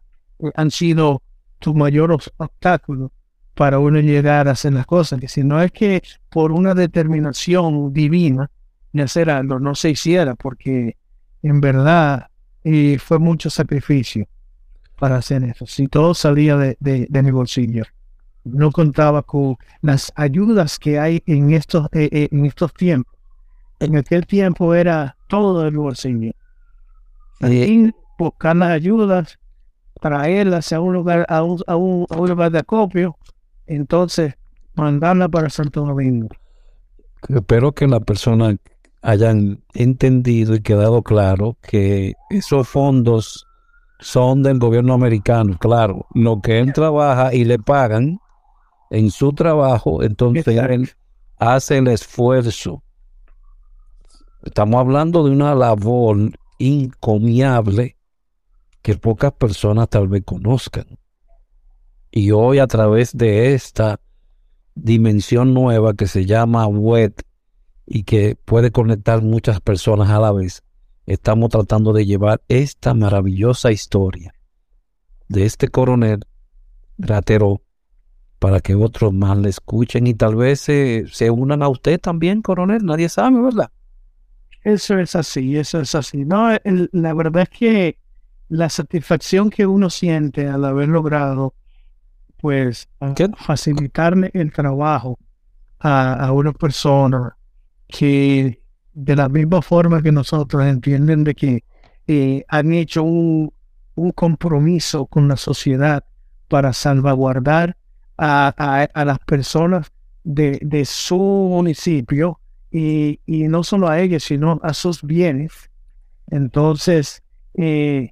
han 0.56 0.72
sido 0.72 1.22
tu 1.60 1.74
mayor 1.74 2.12
obstáculo 2.12 3.12
para 3.54 3.80
uno 3.80 4.00
llegar 4.00 4.48
a 4.48 4.52
hacer 4.52 4.74
las 4.74 4.86
cosas. 4.86 5.20
Que 5.20 5.28
si 5.28 5.44
no 5.44 5.62
es 5.62 5.72
que 5.74 6.02
por 6.30 6.54
una 6.54 6.74
determinación 6.74 7.92
divina 7.92 8.50
de 8.94 9.04
hacer 9.04 9.30
algo 9.30 9.60
no 9.60 9.76
se 9.76 9.90
hiciera, 9.90 10.36
porque 10.36 10.96
en 11.44 11.60
verdad 11.60 12.28
fue 13.00 13.20
mucho 13.20 13.50
sacrificio 13.50 14.28
para 15.00 15.18
hacer 15.18 15.44
eso. 15.44 15.66
Si 15.66 15.88
todo 15.88 16.14
salía 16.14 16.58
de, 16.58 16.78
de, 16.80 17.24
mi 17.24 17.32
bolsillo, 17.32 17.84
no 18.44 18.72
contaba 18.72 19.24
con 19.24 19.58
las 19.82 20.12
ayudas 20.16 20.78
que 20.78 21.00
hay 21.00 21.24
en 21.26 21.52
estos, 21.54 21.88
eh, 21.94 22.10
eh, 22.12 22.28
en 22.32 22.46
estos 22.46 22.74
tiempos. 22.74 23.14
En 23.80 23.96
aquel 23.96 24.28
tiempo 24.28 24.76
era 24.76 25.16
todo 25.28 25.64
de 25.64 25.72
mi 25.72 25.78
bolsillo. 25.78 26.34
Y 27.42 27.92
buscar 28.18 28.58
las 28.58 28.72
ayudas, 28.72 29.40
traerlas 30.02 30.74
a 30.74 30.82
un 30.82 30.94
lugar, 30.94 31.26
a 31.30 31.44
un, 31.44 31.62
a 31.66 31.78
un, 31.78 32.06
a 32.10 32.18
un 32.18 32.30
lugar 32.30 32.52
de 32.52 32.60
acopio, 32.60 33.18
entonces 33.66 34.36
mandarla 34.76 35.30
para 35.30 35.50
Santo 35.50 35.86
Domingo. 35.86 36.28
Espero 37.30 37.72
que 37.72 37.88
la 37.88 38.02
persona 38.02 38.58
hayan 39.02 39.64
entendido 39.74 40.56
y 40.56 40.62
quedado 40.62 41.02
claro 41.04 41.56
que 41.62 42.16
esos 42.30 42.68
fondos 42.68 43.46
son 44.00 44.44
del 44.44 44.60
gobierno 44.60 44.94
americano, 44.94 45.58
claro. 45.60 46.08
Lo 46.14 46.42
que 46.42 46.60
él 46.60 46.74
trabaja 46.74 47.34
y 47.34 47.44
le 47.44 47.60
pagan 47.60 48.20
en 48.90 49.12
su 49.12 49.34
trabajo, 49.34 50.02
entonces 50.04 50.48
él 50.48 50.90
hace 51.38 51.78
el 51.78 51.88
esfuerzo. 51.88 52.82
Estamos 54.44 54.80
hablando 54.80 55.24
de 55.24 55.32
una 55.32 55.54
labor 55.54 56.18
incomiable 56.58 57.98
que 58.82 58.96
pocas 58.96 59.34
personas 59.34 59.90
tal 59.90 60.08
vez 60.08 60.24
conozcan. 60.26 60.86
Y 62.12 62.32
hoy 62.32 62.60
a 62.60 62.68
través 62.68 63.16
de 63.16 63.54
esta 63.54 64.00
dimensión 64.76 65.54
nueva 65.54 65.94
que 65.94 66.08
se 66.08 66.26
llama 66.26 66.66
web 66.68 67.14
y 67.86 68.04
que 68.04 68.36
puede 68.46 68.72
conectar 68.72 69.22
muchas 69.22 69.60
personas 69.60 70.10
a 70.10 70.20
la 70.20 70.32
vez, 70.32 70.64
estamos 71.10 71.50
tratando 71.50 71.92
de 71.92 72.06
llevar 72.06 72.42
esta 72.48 72.94
maravillosa 72.94 73.72
historia 73.72 74.36
de 75.28 75.46
este 75.46 75.68
coronel 75.68 76.20
Gratero 76.98 77.64
para 78.38 78.60
que 78.60 78.76
otros 78.76 79.12
más 79.12 79.38
le 79.38 79.50
escuchen 79.50 80.06
y 80.06 80.14
tal 80.14 80.36
vez 80.36 80.62
se, 80.62 81.06
se 81.12 81.32
unan 81.32 81.64
a 81.64 81.68
usted 81.68 82.00
también, 82.00 82.44
coronel. 82.44 82.86
Nadie 82.86 83.10
sabe, 83.10 83.42
¿verdad? 83.42 83.72
Eso 84.64 85.00
es 85.00 85.16
así, 85.16 85.58
eso 85.58 85.82
es 85.82 85.96
así. 85.96 86.26
No, 86.26 86.50
la 86.92 87.14
verdad 87.16 87.44
es 87.44 87.58
que 87.58 87.98
la 88.48 88.70
satisfacción 88.70 89.50
que 89.50 89.66
uno 89.66 89.90
siente 89.90 90.48
al 90.48 90.64
haber 90.64 90.90
logrado, 90.90 91.56
pues, 92.38 92.88
facilitarle 93.38 94.30
el 94.34 94.52
trabajo 94.52 95.18
a, 95.80 96.14
a 96.14 96.32
una 96.34 96.54
persona 96.54 97.36
que 97.88 98.62
de 98.94 99.16
la 99.16 99.30
misma 99.30 99.62
forma 99.62 100.02
que 100.02 100.12
nosotros 100.12 100.66
entienden 100.66 101.24
de 101.24 101.36
que 101.36 101.64
eh, 102.08 102.44
han 102.48 102.74
hecho 102.74 103.04
un, 103.04 103.52
compromiso 104.16 105.06
con 105.08 105.28
la 105.28 105.36
sociedad 105.36 106.06
para 106.48 106.72
salvaguardar 106.72 107.76
a, 108.18 108.88
las 108.96 109.20
personas 109.20 109.92
de, 110.24 110.86
su 110.86 111.18
municipio 111.18 112.40
y, 112.72 113.20
no 113.28 113.64
solo 113.64 113.90
a 113.90 114.00
ellos, 114.00 114.24
sino 114.24 114.60
a 114.64 114.74
sus 114.74 115.04
bienes. 115.04 115.70
Entonces, 116.32 117.24
eh, 117.56 118.12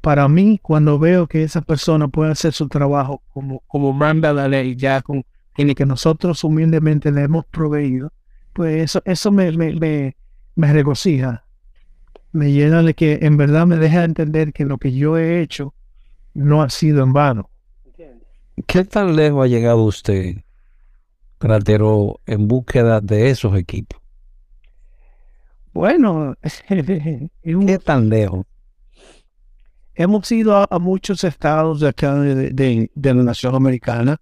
para 0.00 0.28
mí, 0.28 0.60
cuando 0.62 0.96
veo 0.98 1.26
que 1.26 1.42
esa 1.42 1.60
persona 1.60 2.06
puede 2.06 2.30
hacer 2.30 2.52
su 2.52 2.68
trabajo 2.68 3.20
como, 3.32 3.64
como 3.66 3.92
manda 3.92 4.32
la 4.32 4.46
ley, 4.46 4.76
ya 4.76 5.02
con 5.02 5.24
el 5.56 5.74
que 5.74 5.86
nosotros 5.86 6.44
humildemente 6.44 7.10
le 7.10 7.22
hemos 7.22 7.46
proveído, 7.46 8.12
pues 8.52 8.82
eso, 8.82 9.02
eso 9.04 9.30
me, 9.30 9.52
me, 9.52 9.74
me, 9.74 10.16
me 10.54 10.72
regocija. 10.72 11.44
Me 12.32 12.52
llena 12.52 12.82
de 12.82 12.94
que 12.94 13.18
en 13.22 13.36
verdad 13.36 13.66
me 13.66 13.76
deja 13.76 14.04
entender 14.04 14.52
que 14.52 14.64
lo 14.64 14.78
que 14.78 14.92
yo 14.92 15.18
he 15.18 15.40
hecho 15.42 15.74
no 16.34 16.62
ha 16.62 16.70
sido 16.70 17.02
en 17.02 17.12
vano. 17.12 17.50
¿Qué 18.66 18.84
tan 18.84 19.16
lejos 19.16 19.44
ha 19.44 19.48
llegado 19.48 19.82
usted, 19.82 20.36
Cratero, 21.38 22.20
en 22.26 22.48
búsqueda 22.48 23.00
de 23.00 23.30
esos 23.30 23.56
equipos? 23.56 24.00
Bueno, 25.72 26.36
¿qué 26.68 27.78
tan 27.82 28.08
lejos? 28.08 28.46
Hemos 29.94 30.30
ido 30.32 30.56
a, 30.56 30.78
muchos 30.78 31.24
estados 31.24 31.80
de 31.80 31.88
acá 31.88 32.14
de, 32.14 32.50
de, 32.50 32.90
de 32.94 33.14
la 33.14 33.22
nación 33.22 33.54
americana 33.54 34.20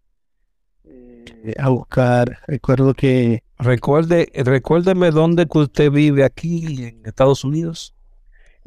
eh, 0.84 1.54
a 1.58 1.68
buscar. 1.68 2.38
Recuerdo 2.46 2.94
que 2.94 3.42
Recuerde, 3.62 4.30
recuérdeme 4.34 5.10
dónde 5.10 5.46
que 5.46 5.58
usted 5.58 5.90
vive 5.90 6.24
aquí 6.24 6.84
en 6.84 7.02
Estados 7.04 7.44
Unidos. 7.44 7.94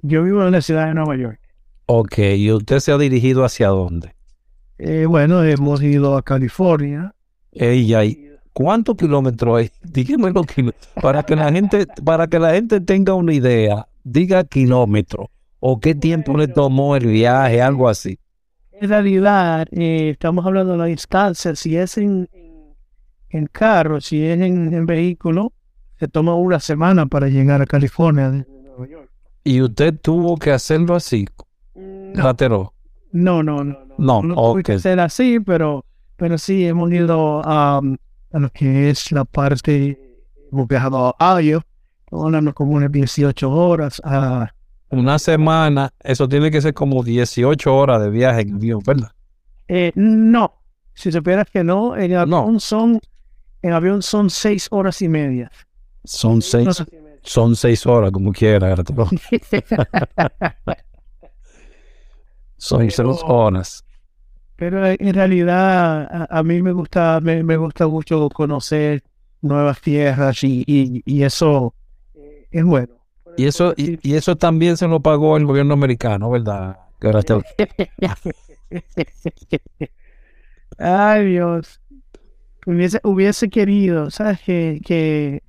Yo 0.02 0.24
vivo 0.24 0.46
en 0.46 0.52
la 0.52 0.62
ciudad 0.62 0.88
de 0.88 0.94
Nueva 0.94 1.16
York. 1.16 1.40
Ok, 1.88 2.18
¿y 2.38 2.52
usted 2.52 2.80
se 2.80 2.92
ha 2.92 2.98
dirigido 2.98 3.44
hacia 3.44 3.70
dónde? 3.70 4.14
Eh, 4.78 5.06
bueno, 5.08 5.44
hemos 5.44 5.82
ido 5.82 6.16
a 6.16 6.22
California. 6.22 7.14
Ella, 7.52 8.02
¿cuántos 8.54 8.96
kilómetros 8.96 9.60
hay? 9.60 9.72
Dígame 9.84 10.32
los 10.32 10.46
kilómetros. 10.46 10.88
Para 11.02 11.24
que 11.24 11.36
la 11.36 11.52
gente, 11.52 11.88
para 12.04 12.28
que 12.28 12.40
la 12.40 12.54
gente 12.54 12.80
tenga 12.80 13.14
una 13.14 13.34
idea, 13.34 13.88
diga 14.04 14.44
kilómetros. 14.44 15.28
¿O 15.60 15.80
qué 15.80 15.96
tiempo 15.96 16.38
le 16.38 16.48
tomó 16.48 16.96
el 16.96 17.08
viaje? 17.08 17.62
Algo 17.62 17.90
así. 17.90 18.20
En 18.74 18.90
realidad, 18.90 19.66
eh, 19.72 20.10
estamos 20.10 20.46
hablando 20.46 20.74
de 20.74 20.78
la 20.78 20.86
distancia. 20.86 21.56
Si 21.56 21.78
es 21.78 21.98
en 21.98 22.28
en 23.34 23.48
carro, 23.48 24.00
si 24.00 24.24
es 24.24 24.40
en, 24.40 24.86
vehículo, 24.86 25.52
se 26.00 26.08
toma 26.08 26.36
una 26.36 26.60
semana 26.60 27.08
para 27.08 27.28
llegar 27.28 27.62
a 27.62 27.66
California 27.66 28.30
Nueva 28.30 28.88
York. 28.88 29.10
¿Y 29.44 29.62
usted 29.62 30.00
tuvo 30.00 30.38
que 30.38 30.52
hacerlo 30.52 30.96
así? 30.96 31.28
No, 33.12 33.44
no, 33.44 33.64
no, 33.64 33.64
no. 33.64 33.96
No, 33.98 34.24
no, 34.24 34.56
que 34.64 34.74
hacer 34.74 35.00
así, 35.00 35.40
pero, 35.40 35.84
pero 36.16 36.38
sí 36.38 36.66
hemos 36.66 36.92
ido 36.92 37.42
a 37.44 37.82
lo 38.32 38.50
que 38.50 38.90
es 38.90 39.12
la 39.12 39.26
parte, 39.26 40.00
hemos 40.52 40.68
viajado 40.68 41.16
a 41.20 41.42
Iowa, 41.42 41.64
hablando 42.12 42.54
como 42.54 42.74
unas 42.74 42.92
18 42.92 43.52
horas. 43.52 44.02
A, 44.04 44.52
una 44.90 45.18
semana, 45.18 45.92
eso 46.04 46.28
tiene 46.30 46.52
que 46.52 46.62
ser 46.62 46.74
como 46.74 47.04
18 47.04 47.76
horas 47.76 48.02
de 48.02 48.10
viaje 48.10 48.42
en 48.42 48.56
avión, 48.56 48.82
¿verdad? 48.86 49.12
Eh, 49.68 49.92
no, 49.96 50.54
si 50.94 51.12
supieras 51.12 51.48
que 51.52 51.64
no, 51.64 51.98
en 51.98 52.14
avión 52.16 52.60
son 52.60 53.00
en 53.64 53.74
avión 53.74 54.04
son 54.04 54.30
seis 54.30 54.68
horas 54.70 55.02
y 55.02 55.08
media. 55.08 55.52
Son 56.04 56.42
seis, 56.42 56.84
son 57.24 57.56
seis 57.56 57.86
horas, 57.88 58.12
como 58.12 58.34
quiera. 58.34 58.76
son 62.58 62.92
seis 62.92 63.00
horas. 63.24 63.86
Pero 64.58 64.86
en 64.86 65.14
realidad 65.14 66.28
a, 66.30 66.44
mí 66.44 66.62
me 66.62 66.74
gusta, 66.74 67.20
me, 67.22 67.58
gusta 67.58 67.88
mucho 67.88 68.30
conocer 68.30 69.02
nuevas 69.42 69.82
tierras 69.82 70.44
y, 70.44 70.64
y, 70.68 71.24
eso 71.24 71.74
es 72.52 72.64
bueno. 72.64 72.94
Y 73.38 73.46
eso, 73.48 73.74
y, 73.78 74.14
eso 74.14 74.36
también 74.36 74.78
se 74.78 74.88
lo 74.88 75.00
pagó 75.00 75.38
el 75.38 75.46
gobierno 75.46 75.74
americano, 75.74 76.30
¿verdad? 76.30 76.78
Ay, 80.78 81.26
Dios 81.26 81.83
hubiese, 82.66 83.00
hubiese 83.04 83.50
querido, 83.50 84.10
¿sabes? 84.12 84.40
Que, 84.42 84.82
que 84.86 85.44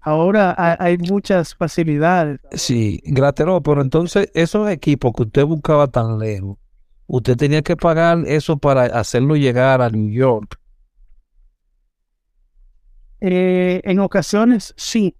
ahora 0.00 0.54
hay, 0.78 0.98
muchas 0.98 1.54
facilidades. 1.54 2.40
Sí, 2.52 3.00
Gratero, 3.04 3.62
pero 3.62 3.82
entonces 3.82 4.30
esos 4.34 4.68
equipos 4.70 5.12
que 5.14 5.22
usted 5.22 5.44
buscaba 5.44 5.88
tan 5.88 6.18
lejos, 6.18 6.58
usted 7.06 7.36
tenía 7.36 7.62
que 7.62 7.76
pagar 7.76 8.18
eso 8.26 8.58
para 8.58 8.84
hacerlo 8.84 9.36
llegar 9.36 9.82
a 9.82 9.90
New 9.90 10.10
York. 10.10 10.58
Eh, 13.20 13.80
en 13.84 13.98
ocasiones, 13.98 14.74
sí. 14.76 15.16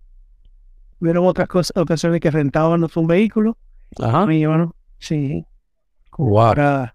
Hubieron 1.01 1.26
otras 1.26 1.49
cosas, 1.49 1.76
ocasiones 1.76 2.20
que 2.20 2.30
rentábamos 2.30 2.97
un 2.97 3.07
vehículo. 3.07 3.57
Ajá. 4.01 4.26
sí. 4.99 5.45
Wow 6.16 6.89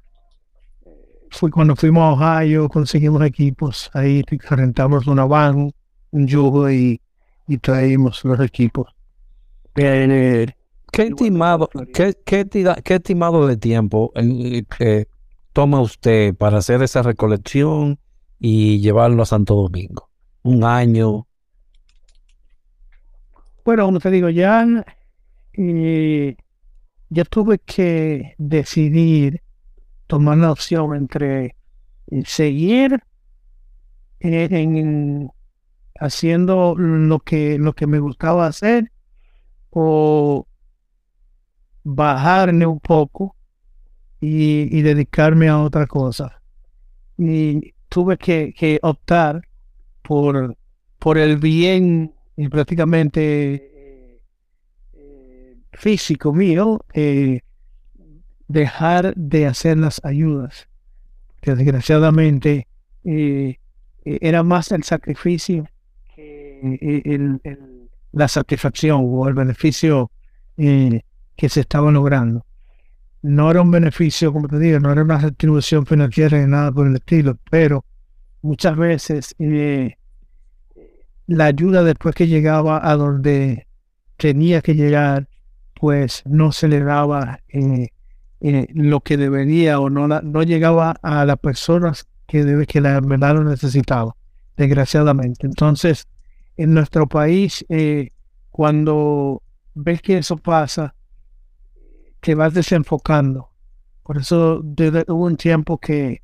fue 1.33 1.49
cuando 1.49 1.75
fuimos 1.75 2.03
a 2.21 2.41
Ohio, 2.41 2.69
conseguimos 2.69 3.23
equipos, 3.23 3.89
ahí 3.93 4.23
rentamos 4.49 5.07
una 5.07 5.25
van, 5.25 5.73
un 6.11 6.27
yugo 6.27 6.69
y, 6.69 7.01
y 7.47 7.57
traímos 7.57 8.23
los 8.23 8.39
equipos. 8.39 8.93
¿Qué 9.73 10.53
estimado, 10.91 11.69
qué, 11.91 12.15
qué, 12.23 12.45
estimado 12.85 13.47
de 13.47 13.57
tiempo 13.57 14.13
que 14.77 15.07
toma 15.51 15.81
usted 15.81 16.35
para 16.35 16.59
hacer 16.59 16.83
esa 16.83 17.01
recolección 17.01 17.97
y 18.39 18.79
llevarlo 18.79 19.23
a 19.23 19.25
Santo 19.25 19.55
Domingo? 19.55 20.09
Un 20.43 20.63
año. 20.63 21.25
Bueno, 23.65 23.85
como 23.85 23.99
te 23.99 24.11
digo, 24.11 24.29
ya, 24.29 24.67
eh, 25.53 26.35
ya 27.09 27.25
tuve 27.25 27.57
que 27.57 28.35
decidir 28.37 29.41
tomar 30.07 30.37
la 30.37 30.51
opción 30.51 30.95
entre 30.95 31.55
eh, 32.07 32.23
seguir 32.25 33.01
en, 34.19 35.29
haciendo 35.99 36.75
lo 36.77 37.19
que, 37.19 37.57
lo 37.57 37.73
que 37.73 37.87
me 37.87 37.99
gustaba 37.99 38.47
hacer 38.47 38.91
o 39.69 40.47
bajarme 41.83 42.65
un 42.65 42.79
poco 42.79 43.35
y, 44.19 44.81
dedicarme 44.81 45.49
a 45.49 45.59
otra 45.59 45.85
cosa. 45.85 46.41
Y 47.17 47.73
tuve 47.89 48.17
que, 48.17 48.79
optar 48.81 49.41
por, 50.01 50.55
por 50.99 51.17
el 51.17 51.37
bien 51.37 52.13
y 52.37 52.47
prácticamente 52.47 54.21
eh, 54.93 55.57
físico 55.73 56.33
mío, 56.33 56.85
eh, 56.93 57.41
dejar 58.53 59.13
de 59.15 59.47
hacer 59.47 59.77
las 59.77 59.99
ayudas. 60.05 60.67
Que 61.41 61.55
desgraciadamente 61.55 62.67
eh, 63.03 63.57
era 64.05 64.43
más 64.43 64.71
el 64.71 64.83
sacrificio 64.83 65.67
que 66.15 67.39
la 68.11 68.27
satisfacción 68.27 69.01
o 69.03 69.27
el 69.27 69.33
beneficio 69.33 70.11
que 70.55 71.49
se 71.49 71.59
estaba 71.59 71.91
logrando 71.91 72.45
no 73.23 73.49
era 73.49 73.61
un 73.61 73.71
beneficio, 73.71 74.31
como 74.33 74.47
te 74.47 74.59
digo, 74.59 74.79
no 74.79 74.91
era 74.91 75.01
una 75.01 75.17
retribución 75.17 75.85
financiera 75.85 76.39
ni 76.39 76.45
nada 76.45 76.71
por 76.71 76.87
el 76.87 76.95
estilo, 76.95 77.37
pero 77.49 77.85
muchas 78.41 78.75
veces 78.75 79.33
eh, 79.39 79.95
la 81.27 81.45
ayuda 81.45 81.83
después 81.83 82.13
que 82.15 82.27
llegaba 82.27 82.87
a 82.87 82.95
donde 82.97 83.65
tenía 84.17 84.61
que 84.61 84.75
llegar, 84.75 85.29
pues 85.73 86.21
no 86.25 86.51
se 86.51 86.67
le 86.67 86.81
daba 86.81 87.39
eh, 87.47 87.89
eh, 88.43 88.67
lo 88.73 88.99
que 89.01 89.17
debería 89.17 89.79
o 89.79 89.89
no, 89.89 90.07
no 90.07 90.43
llegaba 90.43 90.91
a 91.01 91.25
las 91.25 91.37
personas 91.39 92.05
que, 92.27 92.43
debe, 92.43 92.67
que 92.67 92.81
la 92.81 92.99
verdad 93.01 93.33
lo 93.35 93.43
necesitaba, 93.43 94.15
desgraciadamente. 94.57 95.47
Entonces, 95.47 96.07
en 96.57 96.75
nuestro 96.75 97.07
país, 97.07 97.65
cuando 98.51 99.41
ves 99.73 100.01
que 100.01 100.19
eso 100.19 100.37
pasa, 100.37 100.93
que 102.23 102.35
vas 102.35 102.53
desenfocando. 102.53 103.49
Por 104.03 104.17
eso 104.17 104.61
hubo 104.61 105.25
un 105.25 105.37
tiempo 105.37 105.77
que, 105.77 106.21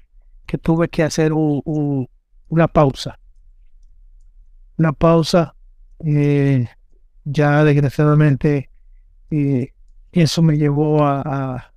tuve 0.62 0.90
que 0.90 1.04
hacer 1.04 1.34
una 1.34 2.68
pausa. 2.68 3.20
Una 4.78 4.94
pausa. 4.94 5.56
Eh, 6.06 6.68
ya 7.26 7.64
desgraciadamente 7.66 8.70
eh, 9.30 9.74
eso 10.14 10.42
me 10.42 10.58
llevó 10.58 11.06
a, 11.06 11.69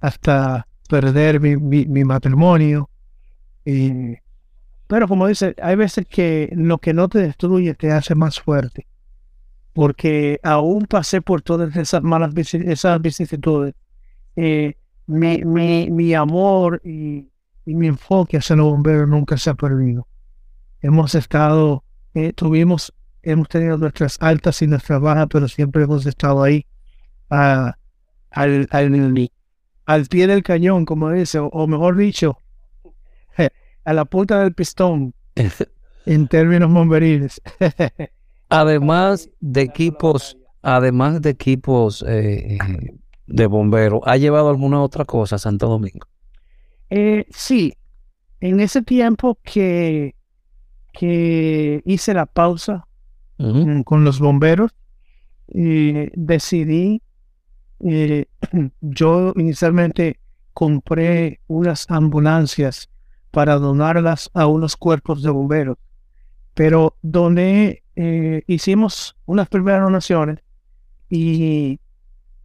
hasta 0.00 0.66
perder 0.88 1.40
mi, 1.40 2.04
matrimonio. 2.04 2.88
pero 4.86 5.08
como 5.08 5.26
dice, 5.26 5.54
hay 5.62 5.76
veces 5.76 6.06
que 6.08 6.50
lo 6.54 6.78
que 6.78 6.94
no 6.94 7.08
te 7.08 7.18
destruye 7.18 7.74
te 7.74 7.92
hace 7.92 8.14
más 8.14 8.40
fuerte 8.40 8.86
porque 9.78 10.40
aún 10.42 10.86
pasé 10.86 11.22
por 11.22 11.40
todas 11.40 11.76
esas 11.76 12.02
malas 12.02 12.32
esas 12.34 13.00
vicisitudes. 13.00 13.76
Eh, 14.34 14.74
mi, 15.06 15.44
mi, 15.44 15.88
mi, 15.88 16.14
amor 16.14 16.82
y, 16.84 17.28
mi 17.64 17.86
enfoque 17.86 18.38
hacia 18.38 18.56
los 18.56 18.66
bomberos 18.66 19.08
nunca 19.08 19.36
se 19.36 19.50
ha 19.50 19.54
perdido. 19.54 20.08
Hemos 20.82 21.14
estado, 21.14 21.84
eh, 22.12 22.32
tuvimos, 22.32 22.92
hemos 23.22 23.48
tenido 23.48 23.78
nuestras 23.78 24.16
altas 24.20 24.60
y 24.62 24.66
nuestras 24.66 25.00
bajas, 25.00 25.28
pero 25.30 25.46
siempre 25.46 25.84
hemos 25.84 26.04
estado 26.06 26.42
ahí 26.42 26.66
al, 27.28 27.76
al, 28.32 29.30
pie 30.08 30.26
del 30.26 30.42
cañón, 30.42 30.84
como 30.84 31.10
dice, 31.10 31.38
o, 31.40 31.66
mejor 31.66 31.96
dicho, 31.96 32.38
a 33.84 33.92
la 33.92 34.04
punta 34.04 34.40
del 34.40 34.52
pistón 34.54 35.14
en 36.06 36.28
términos 36.28 36.72
bomberiles. 36.72 37.40
Además 38.50 39.30
de 39.40 39.62
equipos, 39.62 40.38
además 40.62 41.20
de 41.20 41.30
equipos 41.30 42.02
eh, 42.08 42.56
eh, 42.56 42.58
de 43.26 43.46
bomberos, 43.46 44.00
¿ha 44.04 44.16
llevado 44.16 44.48
alguna 44.48 44.82
otra 44.82 45.04
cosa 45.04 45.36
a 45.36 45.38
Santo 45.38 45.68
Domingo? 45.68 46.06
Eh, 46.88 47.26
sí, 47.28 47.74
en 48.40 48.60
ese 48.60 48.80
tiempo 48.80 49.38
que, 49.42 50.14
que 50.94 51.82
hice 51.84 52.14
la 52.14 52.24
pausa 52.24 52.86
con 53.84 54.04
los 54.04 54.18
bomberos, 54.18 54.72
decidí, 55.46 57.02
yo 58.80 59.32
inicialmente 59.36 60.18
compré 60.52 61.40
unas 61.46 61.86
ambulancias 61.88 62.90
para 63.30 63.56
donarlas 63.56 64.30
a 64.34 64.46
unos 64.46 64.76
cuerpos 64.76 65.22
de 65.22 65.30
bomberos, 65.30 65.76
pero 66.54 66.96
doné 67.02 67.82
eh, 67.94 68.42
hicimos 68.46 69.16
unas 69.26 69.48
primeras 69.48 69.82
donaciones 69.82 70.38
y 71.08 71.80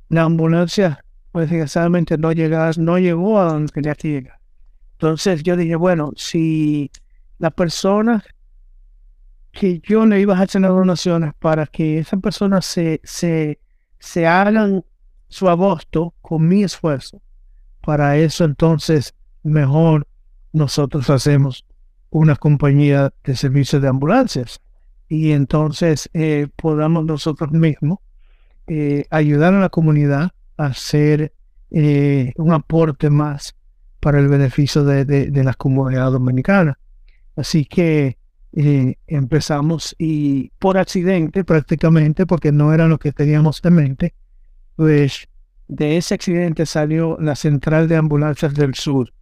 la 0.09 0.23
ambulancia, 0.23 1.03
pues 1.31 1.49
desgraciadamente 1.49 2.17
no, 2.17 2.31
no 2.77 2.99
llegó 2.99 3.39
a 3.39 3.45
donde 3.45 3.71
tenía 3.71 3.95
que 3.95 4.09
llegar. 4.09 4.39
Entonces 4.93 5.43
yo 5.43 5.55
dije, 5.57 5.75
bueno, 5.75 6.11
si 6.15 6.91
la 7.39 7.51
persona 7.51 8.23
que 9.51 9.79
yo 9.79 10.05
le 10.05 10.21
iba 10.21 10.37
a 10.37 10.41
hacer 10.41 10.61
las 10.61 10.71
donaciones 10.71 11.33
para 11.39 11.65
que 11.67 11.99
esas 11.99 12.19
personas 12.19 12.65
se, 12.65 13.01
se, 13.03 13.59
se 13.99 14.25
hagan 14.25 14.83
su 15.33 15.49
agosto 15.49 16.13
con 16.21 16.47
mi 16.47 16.63
esfuerzo, 16.63 17.21
para 17.81 18.17
eso 18.17 18.45
entonces 18.45 19.13
mejor 19.43 20.07
nosotros 20.53 21.09
hacemos 21.09 21.65
una 22.11 22.35
compañía 22.35 23.11
de 23.23 23.35
servicios 23.35 23.81
de 23.81 23.87
ambulancias 23.87 24.61
y 25.09 25.31
entonces 25.31 26.09
eh, 26.13 26.47
podamos 26.55 27.05
nosotros 27.05 27.51
mismos 27.51 27.99
eh, 28.67 29.05
ayudar 29.09 29.53
a 29.53 29.59
la 29.59 29.69
comunidad 29.69 30.31
a 30.57 30.65
hacer 30.65 31.33
eh, 31.71 32.33
un 32.37 32.53
aporte 32.53 33.09
más 33.09 33.55
para 33.99 34.19
el 34.19 34.27
beneficio 34.27 34.83
de, 34.83 35.05
de, 35.05 35.43
la 35.43 35.53
comunidad 35.53 36.11
dominicana. 36.11 36.77
Así 37.35 37.65
que 37.65 38.17
empezamos 39.07 39.95
y 39.97 40.51
por 40.59 40.77
accidente 40.77 41.43
prácticamente, 41.43 42.27
porque 42.27 42.51
no 42.51 42.73
era 42.73 42.87
lo 42.87 42.99
que 42.99 43.11
teníamos 43.11 43.61
en 43.63 43.73
mente, 43.73 44.13
pues 44.75 45.27
de 45.67 45.97
ese 45.97 46.15
accidente 46.15 46.65
salió 46.65 47.17
la 47.19 47.35
Central 47.35 47.87
de 47.87 47.95
Ambulancias 47.95 48.53
del 48.53 48.75
Sur, 48.75 49.13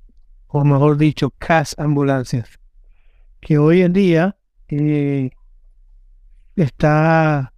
o 0.48 0.64
mejor 0.66 0.98
dicho, 0.98 1.32
CAS 1.38 1.76
Ambulancias, 1.78 2.60
que 3.40 3.58
hoy 3.58 3.82
en 3.82 3.94
día 3.94 4.38
está 6.56 7.54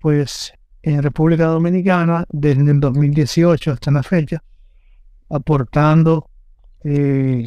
pues 0.00 0.52
en 0.82 1.02
República 1.02 1.46
Dominicana 1.46 2.24
desde 2.30 2.70
el 2.70 2.80
2018 2.80 3.72
hasta 3.72 3.90
la 3.90 4.02
fecha, 4.02 4.42
aportando, 5.28 6.30
eh, 6.84 7.46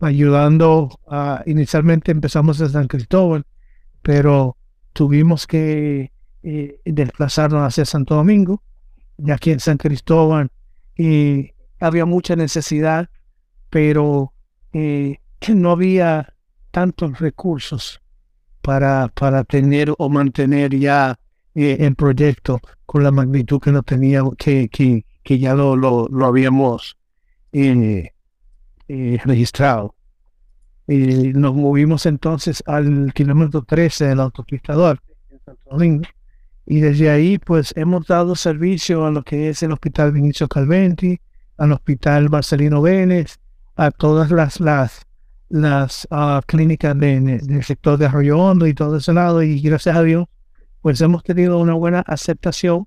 ayudando 0.00 0.98
a, 1.06 1.42
inicialmente 1.46 2.10
empezamos 2.10 2.60
en 2.60 2.70
San 2.70 2.88
Cristóbal, 2.88 3.44
pero 4.02 4.56
tuvimos 4.92 5.46
que 5.46 6.10
eh, 6.42 6.80
desplazarnos 6.84 7.62
hacia 7.62 7.84
Santo 7.84 8.16
Domingo, 8.16 8.62
y 9.18 9.30
aquí 9.30 9.50
en 9.50 9.60
San 9.60 9.76
Cristóbal 9.76 10.50
y 10.96 11.50
había 11.80 12.04
mucha 12.04 12.36
necesidad, 12.36 13.08
pero 13.70 14.32
eh, 14.72 15.18
no 15.54 15.70
había 15.72 16.34
tantos 16.70 17.18
recursos 17.18 18.00
para, 18.62 19.08
para 19.08 19.44
tener 19.44 19.92
o 19.98 20.08
mantener 20.08 20.76
ya 20.78 21.18
eh, 21.54 21.76
el 21.80 21.94
proyecto 21.94 22.60
con 22.86 23.02
la 23.02 23.10
magnitud 23.10 23.60
que 23.60 23.72
no 23.72 23.82
teníamos, 23.82 24.36
que, 24.36 24.68
que, 24.68 25.04
que 25.22 25.38
ya 25.38 25.54
lo, 25.54 25.76
lo, 25.76 26.08
lo 26.08 26.26
habíamos 26.26 26.96
eh, 27.52 28.10
eh, 28.88 29.18
registrado. 29.24 29.94
Nos 30.86 31.54
movimos 31.54 32.06
entonces 32.06 32.62
al 32.66 33.12
kilómetro 33.14 33.62
13 33.62 34.06
del 34.08 34.20
autopista 34.20 34.74
Duarte, 34.74 35.14
en 35.30 35.40
Santo 35.44 35.70
Domingo, 35.70 36.04
y 36.66 36.80
desde 36.80 37.10
ahí 37.10 37.38
pues 37.38 37.72
hemos 37.76 38.06
dado 38.06 38.34
servicio 38.34 39.06
a 39.06 39.10
lo 39.10 39.22
que 39.22 39.48
es 39.48 39.62
el 39.62 39.72
Hospital 39.72 40.12
Vinicio 40.12 40.48
Calventi, 40.48 41.20
al 41.56 41.72
Hospital 41.72 42.30
Marcelino 42.30 42.82
Vélez, 42.82 43.38
a 43.76 43.90
todas 43.90 44.30
las, 44.30 44.60
las 44.60 45.06
las 45.48 46.08
uh, 46.10 46.40
clínicas 46.46 46.98
del 46.98 47.62
sector 47.62 47.98
de 47.98 48.06
Arroyo 48.06 48.38
Hondo 48.38 48.66
y 48.66 48.72
todo 48.72 48.96
ese 48.96 49.12
lado 49.12 49.42
y 49.42 49.60
gracias 49.60 49.94
a 49.94 50.02
Dios 50.02 50.26
pues 50.80 50.98
hemos 51.02 51.22
tenido 51.22 51.58
una 51.58 51.74
buena 51.74 52.00
aceptación 52.00 52.86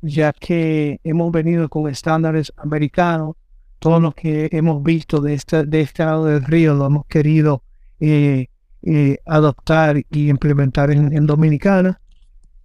ya 0.00 0.32
que 0.32 1.00
hemos 1.04 1.30
venido 1.30 1.68
con 1.68 1.86
estándares 1.86 2.50
americanos 2.56 3.36
todo 3.78 4.00
lo 4.00 4.12
que 4.12 4.48
hemos 4.52 4.82
visto 4.82 5.20
de 5.20 5.34
este, 5.34 5.66
de 5.66 5.82
este 5.82 6.02
lado 6.02 6.24
del 6.24 6.44
río 6.44 6.72
lo 6.74 6.86
hemos 6.86 7.04
querido 7.04 7.62
eh, 8.00 8.46
eh, 8.82 9.18
adoptar 9.26 9.98
y 10.10 10.28
implementar 10.28 10.90
en, 10.92 11.26
Dominicana. 11.26 12.00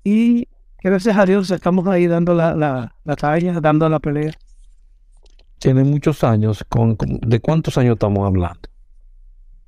Y 0.03 0.47
gracias 0.81 1.17
a 1.17 1.25
Dios 1.25 1.49
estamos 1.51 1.87
ahí 1.87 2.07
dando 2.07 2.33
la, 2.33 2.55
la, 2.55 3.15
talla, 3.15 3.59
dando 3.59 3.87
la 3.87 3.99
pelea. 3.99 4.33
Tiene 5.59 5.83
muchos 5.83 6.23
años. 6.23 6.65
Con, 6.67 6.97
¿De 6.99 7.39
cuántos 7.39 7.77
años 7.77 7.93
estamos 7.93 8.25
hablando? 8.25 8.69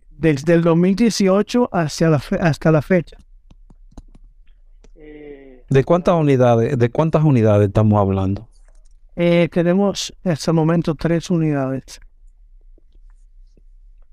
Desde 0.10 0.54
el 0.54 0.62
2018 0.62 1.70
hacia 1.72 2.10
la 2.10 2.22
hasta 2.40 2.72
la 2.72 2.82
fecha. 2.82 3.18
¿De 5.70 5.84
cuántas 5.84 6.16
unidades, 6.16 6.78
de 6.78 6.90
cuántas 6.90 7.24
unidades 7.24 7.68
estamos 7.68 8.00
hablando? 8.00 8.48
Eh, 9.16 9.50
tenemos 9.52 10.14
en 10.24 10.34
este 10.34 10.52
momento 10.52 10.96
tres 10.96 11.30
unidades. 11.30 12.00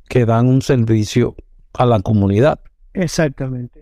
Que 0.08 0.24
dan 0.24 0.48
un 0.48 0.62
servicio 0.62 1.34
a 1.74 1.84
la 1.86 2.00
comunidad. 2.00 2.60
Exactamente. 2.94 3.81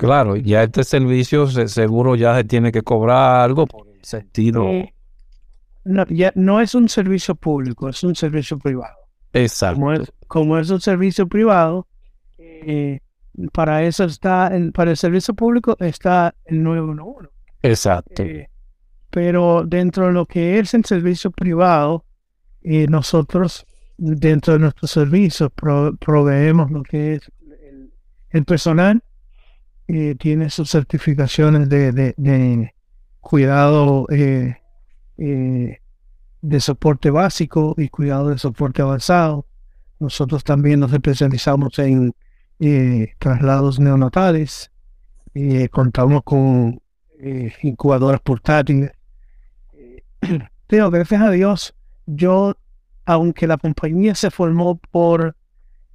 Claro, 0.00 0.34
ya 0.36 0.62
este 0.62 0.82
servicio 0.82 1.46
seguro 1.46 2.16
ya 2.16 2.34
se 2.34 2.44
tiene 2.44 2.72
que 2.72 2.80
cobrar 2.80 3.42
algo 3.42 3.66
por 3.66 3.86
el 3.86 4.02
sentido. 4.02 4.64
Eh, 4.64 4.94
no, 5.84 6.06
ya 6.06 6.32
no 6.34 6.62
es 6.62 6.74
un 6.74 6.88
servicio 6.88 7.34
público, 7.34 7.86
es 7.86 8.02
un 8.02 8.14
servicio 8.14 8.58
privado. 8.58 8.96
Exacto. 9.34 9.80
Como 10.26 10.58
es, 10.58 10.70
un 10.70 10.80
servicio 10.80 11.28
privado, 11.28 11.86
eh, 12.38 13.00
para 13.52 13.82
eso 13.82 14.04
está, 14.04 14.50
para 14.72 14.92
el 14.92 14.96
servicio 14.96 15.34
público 15.34 15.76
está 15.78 16.34
el 16.46 16.62
911. 16.62 17.28
Exacto. 17.62 18.22
Eh, 18.22 18.48
pero 19.10 19.64
dentro 19.66 20.06
de 20.06 20.12
lo 20.12 20.24
que 20.24 20.58
es 20.58 20.72
el 20.72 20.86
servicio 20.86 21.30
privado, 21.30 22.06
eh, 22.62 22.86
nosotros 22.88 23.66
dentro 23.98 24.54
de 24.54 24.60
nuestros 24.60 24.90
servicios 24.92 25.50
proveemos 25.52 26.70
lo 26.70 26.82
que 26.82 27.16
es 27.16 27.30
el, 28.30 28.44
personal, 28.46 29.02
eh, 29.92 30.14
tiene 30.16 30.50
sus 30.50 30.70
certificaciones 30.70 31.68
de, 31.68 32.74
cuidado 33.20 34.06
eh, 34.10 34.56
de 35.16 36.60
soporte 36.60 37.10
básico 37.10 37.74
y 37.76 37.88
cuidado 37.88 38.28
de 38.28 38.38
soporte 38.38 38.82
avanzado. 38.82 39.46
Nosotros 39.98 40.44
también 40.44 40.80
nos 40.80 40.92
especializamos 40.92 41.78
en 41.78 42.14
traslados 43.18 43.78
neonatales, 43.80 44.70
contamos 45.70 46.22
con 46.24 46.80
incubadoras 47.62 48.20
portátiles 48.20 48.92
pero 50.66 50.90
gracias 50.90 51.22
a 51.22 51.30
Dios, 51.30 51.74
yo, 52.06 52.56
aunque 53.04 53.46
la 53.46 53.56
compañía 53.56 54.14
se 54.14 54.30
formó 54.30 54.78
por 54.90 55.36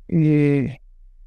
eh, 0.08 0.80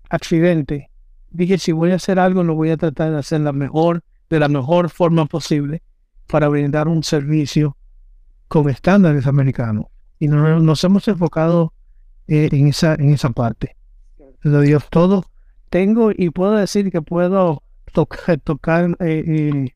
accidente, 0.09 0.88
dije, 1.31 1.59
si 1.59 1.73
voy 1.73 1.93
a 1.93 1.97
hacer 1.97 2.19
algo, 2.19 2.43
lo 2.43 2.55
voy 2.55 2.71
a 2.71 2.77
tratar 2.77 3.13
de 3.13 3.19
hacer 3.19 3.41
la 3.41 3.53
mejor, 3.53 4.03
de 4.31 4.39
la 4.39 4.49
mejor 4.49 4.91
forma 4.91 5.27
posible 5.27 5.83
para 6.27 6.49
brindar 6.49 6.89
un 6.89 7.03
servicio 7.03 7.77
con 8.49 8.69
estándares 8.69 9.27
americanos. 9.27 9.87
Y 10.19 10.29
nos, 10.29 10.83
hemos 10.85 11.07
enfocado 11.09 11.73
eh, 12.27 12.49
en, 12.53 12.69
esa, 12.69 12.95
en 12.95 13.13
esa 13.13 13.31
parte. 13.31 13.77
Lo 14.43 14.61
Dios 14.61 14.85
todo 14.91 15.25
tengo 15.71 16.11
y 16.15 16.31
puedo 16.31 16.53
decir 16.53 16.91
que 16.91 17.03
puedo 17.03 17.63
tocar, 17.93 18.39
tocar 18.41 18.97
eh, 19.01 19.25
eh 19.27 19.73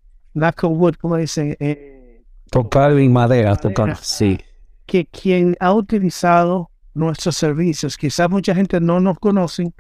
wood, 0.63 0.95
como 0.95 1.17
dicen, 1.17 1.57
eh, 1.61 2.23
Tocar 2.51 2.93
en 2.93 3.13
madera, 3.13 3.57
tocar, 3.57 3.97
sí. 3.97 4.39
Que 4.85 5.07
quien 5.07 5.57
ha 5.59 5.73
utilizado 5.73 6.71
nuestros 6.93 7.37
servicios, 7.37 7.97
quizás 7.97 8.29
mucha 8.29 8.55
gente 8.55 8.79
no 8.79 9.01
nos 9.01 9.19
conoce 9.19 9.73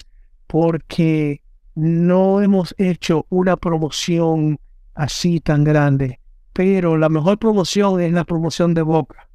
porque 0.47 1.43
no 1.75 2.43
hemos 2.43 2.75
hecho 2.79 3.27
una 3.31 3.57
promoción 3.57 4.59
así 4.95 5.41
tan 5.41 5.65
grande, 5.65 6.21
pero 6.53 6.97
la 6.97 7.09
mejor 7.09 7.39
promoción 7.39 8.01
es 8.01 8.13
la 8.13 8.25
promoción 8.25 8.75
de 8.75 8.83
boca. 8.83 9.29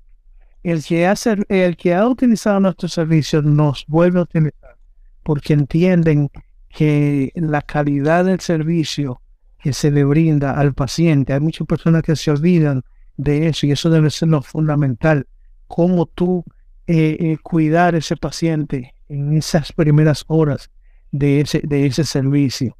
El 0.64 0.84
que, 0.84 1.08
hace, 1.08 1.38
el 1.50 1.78
que 1.78 1.94
ha 1.94 2.08
utilizado 2.08 2.60
nuestros 2.60 2.94
servicios 2.94 3.44
nos 3.44 3.86
vuelve 3.88 4.20
a 4.20 4.24
utilizar 4.24 4.78
porque 5.24 5.54
entienden 5.54 6.30
que 6.70 7.32
la 7.36 7.62
calidad 7.62 8.26
del 8.26 8.40
servicio 8.40 9.22
que 9.60 9.74
se 9.74 9.92
le 9.92 10.04
brinda 10.04 10.54
al 10.54 10.74
paciente, 10.74 11.34
hay 11.34 11.40
muchas 11.40 11.68
personas 11.68 12.04
que 12.04 12.16
se 12.16 12.32
olvidan 12.32 12.84
de 13.18 13.48
eso 13.48 13.66
y 13.66 13.72
eso 13.72 13.90
debe 13.90 14.10
ser 14.10 14.30
lo 14.30 14.42
fundamental. 14.42 15.28
Cómo 15.68 16.06
tú 16.06 16.46
eh, 16.86 17.18
eh, 17.20 17.38
cuidar 17.44 17.96
a 17.96 17.98
ese 17.98 18.16
paciente 18.16 18.94
en 19.10 19.34
esas 19.34 19.74
primeras 19.74 20.24
horas 20.28 20.70
de 21.12 21.42
ese, 21.42 21.62
de 21.64 21.86
ese 21.86 22.04
servicio. 22.04 22.78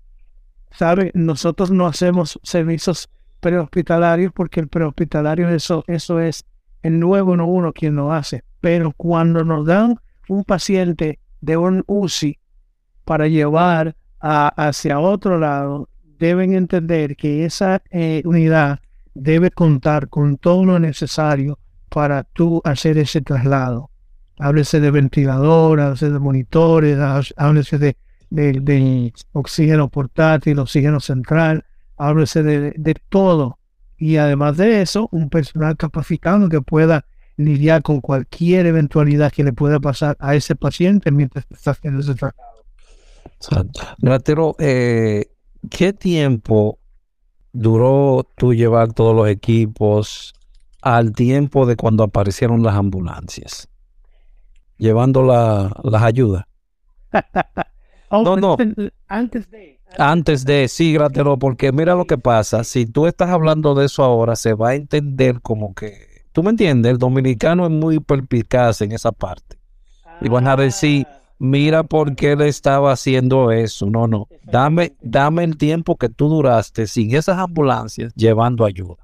¿Sabe? 0.72 1.12
Nosotros 1.14 1.72
no 1.72 1.88
hacemos 1.88 2.40
servicios 2.44 3.10
prehospitalarios 3.40 4.32
porque 4.34 4.60
el 4.60 4.68
prehospitalario 4.68 5.50
eso, 5.50 5.84
eso 5.88 6.20
es 6.20 6.46
el 6.84 7.00
nuevo 7.00 7.36
no 7.36 7.48
uno 7.48 7.74
quien 7.74 7.96
lo 7.96 8.12
hace. 8.12 8.44
Pero 8.62 8.92
cuando 8.92 9.44
nos 9.44 9.66
dan 9.66 10.00
un 10.28 10.44
paciente 10.44 11.20
de 11.42 11.58
un 11.58 11.84
UCI 11.88 12.38
para 13.06 13.28
llevar 13.28 13.96
hacia 14.20 15.00
otro 15.00 15.40
lado, 15.40 15.90
deben 16.20 16.54
entender 16.54 17.16
que 17.16 17.46
esa 17.46 17.82
eh, 17.92 18.22
unidad 18.26 18.80
debe 19.14 19.52
contar 19.52 20.10
con 20.10 20.38
todo 20.38 20.66
lo 20.66 20.80
necesario 20.80 21.60
para 21.90 22.24
tú 22.24 22.62
hacer 22.66 22.98
ese 22.98 23.22
traslado. 23.22 23.90
Háblese 24.40 24.80
de 24.80 24.92
ventilador, 24.92 25.80
háblese 25.80 26.12
de 26.12 26.20
monitores, 26.20 26.98
háblese 27.38 27.78
de, 27.78 27.98
de, 28.30 29.14
oxígeno 29.34 29.90
portátil, 29.90 30.60
oxígeno 30.60 31.00
central, 31.00 31.66
háblese 31.98 32.44
de, 32.44 32.74
de 32.78 32.96
todo. 33.10 33.60
Y 33.98 34.18
además 34.18 34.58
de 34.58 34.82
eso, 34.82 35.10
un 35.12 35.30
personal 35.30 35.76
capacitado 35.76 36.50
que 36.50 36.62
pueda 36.62 37.06
lidiar 37.36 37.82
con 37.82 38.02
cualquier 38.02 38.66
eventualidad 38.66 39.32
que 39.32 39.44
le 39.44 39.54
pueda 39.54 39.80
pasar 39.80 40.18
a 40.20 40.36
ese 40.36 40.56
paciente 40.56 41.12
mientras 41.12 41.46
está 41.50 41.72
haciendo 41.72 42.02
ese 42.02 42.16
traslado. 42.16 42.64
Gratero, 44.00 44.56
eh, 44.60 45.26
¿qué 45.70 45.94
tiempo 45.94 46.80
duró 47.54 48.28
tú 48.36 48.54
llevar 48.54 48.94
todos 48.94 49.16
los 49.16 49.28
equipos 49.28 50.34
al 50.82 51.12
tiempo 51.14 51.66
de 51.66 51.76
cuando 51.76 52.04
aparecieron 52.04 52.64
las 52.64 52.76
ambulancias, 52.76 53.68
llevando 54.78 55.24
las 55.24 56.04
ayudas. 56.04 56.46
Oh, 58.10 58.24
no, 58.24 58.38
no. 58.38 58.58
Antes 59.08 59.50
de. 59.50 59.80
Antes 59.98 60.46
de, 60.46 60.68
sí, 60.68 60.94
Gratero, 60.94 61.38
porque 61.38 61.72
mira 61.72 61.96
lo 61.96 62.06
que 62.06 62.18
pasa. 62.18 62.64
Si 62.64 62.86
tú 62.86 63.08
estás 63.08 63.30
hablando 63.30 63.74
de 63.74 63.86
eso 63.86 64.04
ahora, 64.04 64.36
se 64.36 64.54
va 64.54 64.70
a 64.70 64.76
entender 64.76 65.42
como 65.42 65.74
que. 65.74 66.26
¿Tú 66.34 66.44
me 66.44 66.52
entiendes? 66.52 66.92
El 66.92 66.98
dominicano 66.98 67.66
es 67.66 67.72
muy 67.72 68.00
perpicaz 68.00 68.82
en 68.82 68.92
esa 68.92 69.12
parte. 69.12 69.58
Y 70.22 70.30
van 70.30 70.48
a 70.48 70.56
decir, 70.56 71.06
ah 71.08 71.18
mira 71.40 71.84
por 71.84 72.16
qué 72.16 72.36
le 72.36 72.48
estaba 72.48 72.92
haciendo 72.92 73.52
eso. 73.52 73.90
No, 73.90 74.08
no. 74.08 74.28
Dame, 74.44 74.94
dame 75.02 75.44
el 75.44 75.58
tiempo 75.58 75.98
que 75.98 76.10
tú 76.10 76.30
duraste 76.30 76.88
sin 76.88 77.16
esas 77.16 77.38
ambulancias 77.38 78.14
llevando 78.16 78.66
ayuda. 78.66 78.98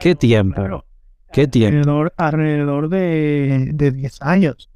¿Qué 0.00 0.14
tiempo? 0.14 0.84
¿Qué 1.32 1.46
tiempo? 1.46 2.06
Alrededor, 2.16 2.88
de, 2.88 3.70
de 3.72 3.90
10 3.90 4.22
años. 4.22 4.70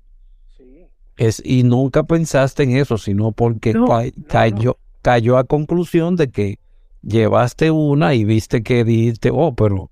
Es, 1.18 1.42
y 1.44 1.64
nunca 1.64 2.04
pensaste 2.04 2.62
en 2.62 2.76
eso, 2.76 2.96
sino 2.96 3.32
porque 3.32 3.74
cayó, 4.28 4.78
cayó 5.02 5.36
a 5.36 5.44
conclusión 5.44 6.16
de 6.16 6.30
que 6.30 6.58
llevaste 7.02 7.70
una 7.70 8.14
y 8.14 8.24
viste 8.24 8.62
que 8.62 8.84
dijiste, 8.84 9.30
oh, 9.32 9.54
pero 9.54 9.90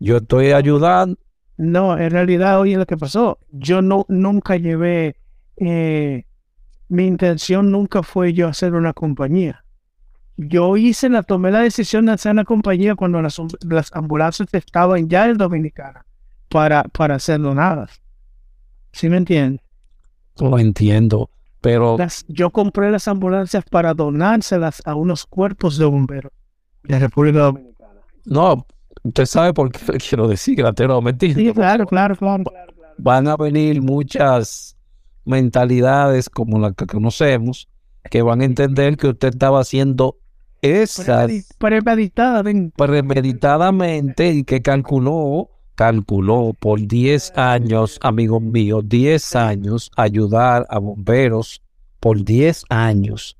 yo 0.00 0.16
estoy 0.16 0.52
ayudando. 0.52 1.16
No, 1.56 1.96
en 1.96 2.10
realidad, 2.10 2.58
oye, 2.58 2.76
lo 2.76 2.86
que 2.86 2.96
pasó, 2.96 3.38
yo 3.52 3.82
no, 3.82 4.06
nunca 4.08 4.56
llevé 4.56 5.16
eh, 5.56 6.24
mi 6.88 7.06
intención 7.06 7.70
nunca 7.70 8.02
fue 8.02 8.34
yo 8.34 8.48
hacer 8.48 8.74
una 8.74 8.92
compañía. 8.92 9.64
Yo 10.36 10.76
hice, 10.76 11.08
la, 11.08 11.22
tomé 11.22 11.50
la 11.50 11.60
decisión 11.60 12.06
de 12.06 12.12
hacer 12.12 12.32
una 12.32 12.44
compañía 12.44 12.94
cuando 12.94 13.22
las, 13.22 13.38
ambulancias 13.92 14.52
estaban 14.52 15.08
ya 15.08 15.28
en 15.28 15.38
Dominicana 15.38 16.04
para, 16.48 16.82
para 16.84 17.18
ser 17.18 17.40
donadas. 17.40 18.02
¿Sí 18.92 19.08
me 19.08 19.16
entiendes? 19.16 19.61
Lo 20.38 20.58
entiendo, 20.58 21.30
pero... 21.60 21.96
yo 22.28 22.50
compré 22.50 22.90
las 22.90 23.06
ambulancias 23.08 23.64
para 23.70 23.94
donárselas 23.94 24.82
a 24.84 24.94
unos 24.94 25.26
cuerpos 25.26 25.78
de 25.78 25.84
bomberos 25.84 26.32
de 26.82 26.98
República 26.98 27.38
Dominicana. 27.40 28.00
No, 28.24 28.66
usted 29.02 29.26
sabe 29.26 29.52
por 29.52 29.70
qué 29.70 29.98
quiero 29.98 30.28
decir, 30.28 30.56
gratero, 30.56 31.00
mentira. 31.00 31.34
Sí, 31.34 31.52
claro, 31.52 31.86
claro, 31.86 32.16
claro, 32.16 32.44
claro. 32.44 32.72
Van 32.98 33.28
a 33.28 33.36
venir 33.36 33.80
muchas 33.82 34.76
mentalidades 35.24 36.28
como 36.28 36.58
la 36.58 36.72
que 36.72 36.86
conocemos 36.86 37.68
que 38.10 38.22
van 38.22 38.40
a 38.40 38.44
entender 38.44 38.96
que 38.96 39.08
usted 39.08 39.28
estaba 39.28 39.60
haciendo 39.60 40.18
esa 40.60 41.26
premeditada, 41.58 42.42
premeditadamente 42.76 44.32
y 44.32 44.44
que 44.44 44.62
calculó 44.62 45.50
calculó 45.82 46.54
por 46.60 46.80
10 46.80 47.32
años, 47.36 47.98
amigo 48.02 48.38
mío, 48.38 48.82
10 48.82 49.34
años 49.34 49.90
ayudar 49.96 50.64
a 50.70 50.78
bomberos 50.78 51.60
por 51.98 52.22
10 52.22 52.66
años 52.68 53.36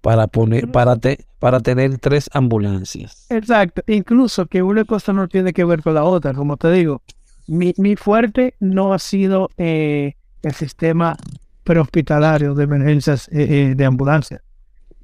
para 0.00 0.26
poner 0.26 0.72
para 0.72 0.98
para 1.38 1.60
tener 1.60 1.98
tres 1.98 2.28
ambulancias. 2.32 3.26
Exacto, 3.30 3.82
incluso 3.86 4.46
que 4.46 4.60
una 4.60 4.84
cosa 4.84 5.12
no 5.12 5.28
tiene 5.28 5.52
que 5.52 5.64
ver 5.64 5.80
con 5.84 5.94
la 5.94 6.02
otra, 6.02 6.34
como 6.34 6.56
te 6.56 6.72
digo. 6.72 7.00
Mi, 7.46 7.72
mi 7.76 7.94
fuerte 7.94 8.54
no 8.58 8.92
ha 8.92 8.98
sido 8.98 9.48
eh, 9.56 10.16
el 10.42 10.54
sistema 10.54 11.16
prehospitalario 11.62 12.54
de 12.56 12.64
emergencias 12.64 13.28
eh, 13.28 13.46
eh, 13.70 13.74
de 13.76 13.84
ambulancia. 13.84 14.42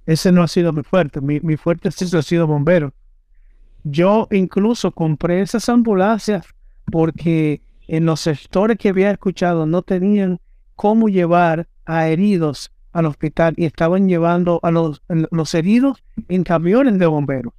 Ese 0.07 0.33
no 0.33 0.43
ha 0.43 0.49
sido 0.49 0.73
mi 0.73 0.83
fuerte. 0.83 1.21
Mi, 1.21 1.39
mi 1.39 1.57
fuerte 1.57 1.93
siempre 1.93 2.19
ha 2.19 2.23
sido 2.23 2.49
bombero. 2.49 2.93
Yo 3.85 4.27
incluso 4.33 4.91
compré 4.91 5.41
esas 5.41 5.69
ambulancias 5.69 6.54
porque 6.91 7.61
en 7.87 8.07
los 8.07 8.21
sectores 8.21 8.79
que 8.79 8.91
había 8.91 9.11
escuchado 9.11 9.67
no 9.67 9.83
tenían 9.83 10.41
cómo 10.75 11.09
llevar 11.09 11.69
a 11.85 12.09
heridos 12.09 12.73
al 12.93 13.07
hospital 13.07 13.55
y 13.57 13.65
estaban 13.65 14.09
llevando 14.09 14.61
a 14.63 14.71
los, 14.71 15.03
los 15.09 15.55
heridos 15.55 16.03
en 16.29 16.45
camiones 16.45 16.99
de 16.99 17.07
bomberos. 17.07 17.53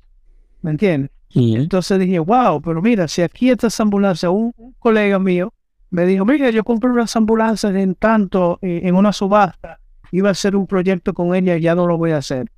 ¿Me 0.62 0.72
entiendes? 0.72 1.12
Entonces 1.36 2.00
dije, 2.00 2.20
wow, 2.20 2.62
pero 2.62 2.82
mira, 2.82 3.08
si 3.10 3.22
aquí 3.22 3.50
estas 3.50 3.78
ambulancias, 3.80 4.32
un, 4.32 4.54
colega 4.80 5.20
mío 5.20 5.54
me 5.90 6.06
dijo, 6.06 6.24
mira, 6.26 6.50
yo 6.50 6.64
compré 6.64 6.90
unas 6.90 7.16
ambulancias 7.16 7.76
en 7.76 7.96
tanto, 7.96 8.58
eh, 8.62 8.82
en 8.84 8.96
una 8.96 9.12
subasta, 9.12 9.80
iba 10.12 10.30
a 10.30 10.32
hacer 10.32 10.56
un 10.56 10.66
proyecto 10.66 11.14
con 11.14 11.36
ella 11.36 11.58
y 11.58 11.62
ya 11.62 11.76
no 11.76 11.88
lo 11.88 11.98
voy 11.98 12.12
a 12.12 12.18
hacer. 12.18 12.50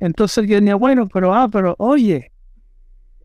Entonces 0.00 0.46
yo 0.48 0.60
dije, 0.60 0.74
bueno, 0.74 1.08
pero, 1.08 1.32
ah, 1.34 1.48
pero, 1.50 1.76
oye, 1.78 2.32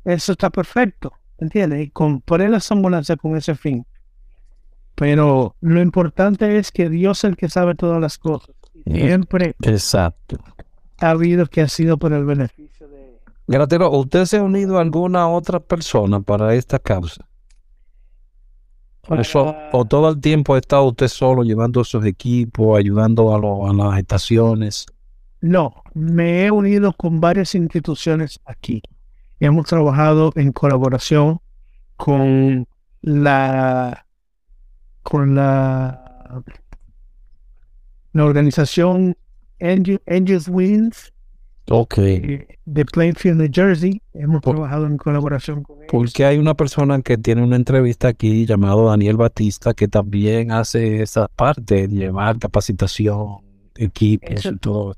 eso 0.06 0.32
está 0.34 0.50
perfecto, 0.50 1.14
¿entiendes? 1.42 1.88
Y 1.88 1.89
compré 1.89 2.48
las 2.48 2.72
ambulancias 2.72 3.18
con 3.18 3.36
ese 3.36 3.56
fin. 3.56 3.86
Pero 4.96 5.56
lo 5.60 5.82
importante 5.82 6.58
es 6.58 6.72
que 6.72 6.89
Dios 6.89 7.20
es 7.20 7.24
el 7.26 7.36
que 7.36 7.50
sabe 7.50 7.76
todas 7.76 8.00
las 8.00 8.18
cosas. 8.18 8.56
Siempre 8.86 9.56
Exacto. 9.64 10.38
ha 11.00 11.10
habido 11.10 11.46
que 11.48 11.62
ha 11.62 11.68
sido 11.68 11.98
por 11.98 12.14
el 12.14 12.26
beneficio 12.26 12.88
de... 12.88 13.20
Gratero, 13.48 13.92
¿usted 13.92 14.26
se 14.26 14.38
ha 14.38 14.44
unido 14.44 14.78
a 14.78 14.82
alguna 14.82 15.28
otra 15.28 15.60
persona 15.60 16.22
para 16.22 16.54
esta 16.56 16.80
causa? 16.80 17.26
¿O 19.74 19.86
todo 19.86 20.10
el 20.10 20.22
tiempo 20.22 20.54
ha 20.54 20.60
estado 20.60 20.84
usted 20.86 21.08
solo 21.08 21.44
llevando 21.44 21.84
sus 21.84 22.06
equipos, 22.06 22.78
ayudando 22.78 23.34
a, 23.34 23.70
a 23.70 23.74
las 23.74 24.00
estaciones? 24.00 24.86
No, 25.42 25.84
me 25.94 26.46
he 26.46 26.52
unido 26.52 26.94
con 26.94 27.20
varias 27.20 27.56
instituciones 27.56 28.39
aquí. 28.46 28.82
Hemos 29.42 29.66
trabajado 29.66 30.32
en 30.36 30.52
colaboración 30.52 31.39
con 31.98 32.68
la 33.02 34.06
con 35.02 35.34
la 35.34 36.44
la 38.14 38.24
organización 38.24 39.18
Angels 39.60 40.48
Wings 40.48 41.12
okay. 41.72 42.46
de 42.66 42.86
Plainfield, 42.86 43.39
New 43.39 43.50
Jersey. 43.52 44.00
Hemos 44.14 44.42
trabajado 44.42 44.86
en 44.86 44.98
colaboración 44.98 45.64
con 45.64 45.78
ellos. 45.78 45.88
Porque 45.89 46.24
hay 46.24 46.38
una 46.38 46.54
persona 46.54 47.02
que 47.02 47.18
tiene 47.18 47.42
una 47.42 47.56
entrevista 47.56 48.10
aquí 48.10 48.46
llamado 48.46 48.89
Daniel 48.89 49.18
Batista 49.18 49.74
que 49.74 49.88
también 49.88 50.52
hace 50.52 51.02
esa 51.02 51.28
parte, 51.30 51.88
llevar 51.88 52.38
capacitación, 52.38 53.38
equipos 53.76 54.46
y 54.46 54.56
todo. 54.58 54.94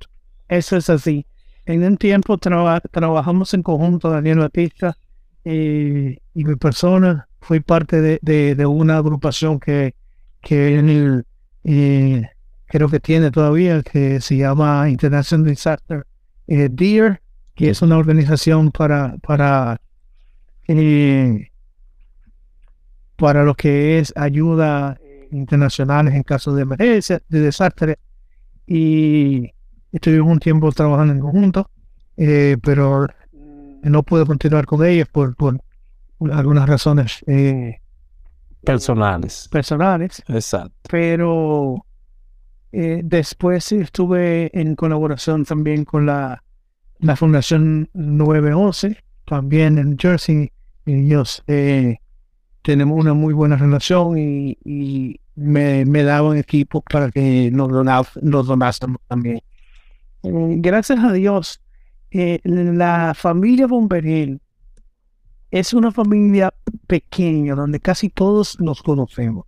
Eso 0.50 0.76
es 0.76 0.90
así. 0.90 1.26
En 1.66 1.84
un 1.84 1.98
tiempo 1.98 2.38
trabajamos 2.38 3.54
en 3.54 3.64
conjunto, 3.64 4.10
Daniel 4.10 4.40
Batista 4.40 4.98
y 5.46 6.18
mi 6.34 6.56
persona. 6.56 7.28
Fui 7.40 7.60
parte 7.60 8.20
de, 8.22 8.66
una 8.66 8.98
agrupación 8.98 9.60
que, 9.60 9.96
que 10.42 11.24
eh, 11.64 12.30
creo 12.66 12.90
que 12.90 13.00
tiene 13.00 13.32
todavía, 13.32 13.82
que 13.82 14.20
se 14.20 14.38
llama 14.38 14.90
International 14.90 15.48
Disaster 15.48 16.06
eh, 16.48 16.70
DEAR, 16.72 17.22
que 17.56 17.70
es 17.70 17.82
una 17.82 17.98
organización 17.98 18.72
para, 18.72 19.16
para, 19.18 19.80
eh, 20.68 21.50
para 23.16 23.44
lo 23.44 23.56
que 23.56 24.00
es 24.00 24.14
ayuda 24.18 24.98
internacional 25.32 26.08
en 26.10 26.24
caso 26.24 26.54
de 26.54 26.64
emergencia, 26.64 27.22
de 27.30 27.40
desastre. 27.40 28.00
Y 28.68 29.53
estuvimos 29.94 30.32
un 30.32 30.40
tiempo 30.40 30.72
trabajando 30.72 31.14
en 31.14 31.20
conjunto, 31.20 31.70
eh, 32.18 32.58
pero 32.62 33.08
no 33.84 34.04
pude 34.04 34.26
continuar 34.26 34.66
con 34.66 34.86
ellos 34.86 35.08
por, 35.08 35.36
por 35.36 35.60
algunas 36.32 36.68
razones 36.68 37.24
personales. 38.64 39.48
Personales. 39.52 40.24
Exacto. 40.28 40.74
Pero 40.90 41.86
eh, 42.72 43.02
después 43.04 43.72
estuve 43.72 44.50
en 44.60 44.76
colaboración 44.76 45.46
también 45.46 45.86
con 45.86 46.06
la, 46.06 46.44
la 47.00 47.16
Fundación 47.16 47.90
911, 47.94 48.98
también 49.26 49.78
en 49.78 49.98
Jersey. 49.98 50.52
Ellos 50.86 51.44
eh, 51.48 51.98
tenemos 52.62 53.00
una 53.00 53.14
muy 53.14 53.34
buena 53.34 53.58
relación 53.58 54.18
y, 54.18 55.20
me, 55.36 55.84
me, 55.86 56.04
daban 56.04 56.38
equipos 56.38 56.84
para 56.90 57.10
que 57.10 57.50
nos, 57.52 57.72
nos 58.22 58.48
donásemos 58.48 59.02
también. 59.08 59.42
Eh, 60.24 60.56
gracias 60.58 61.00
a 61.00 61.12
Dios, 61.12 61.62
la 62.12 63.14
familia 63.16 63.68
Bomberil 63.68 64.40
es 65.52 65.74
una 65.74 65.92
familia 65.92 66.54
pequeña 66.88 67.54
donde 67.56 67.80
casi 67.80 68.10
todos 68.10 68.60
nos 68.60 68.82
conocemos. 68.82 69.46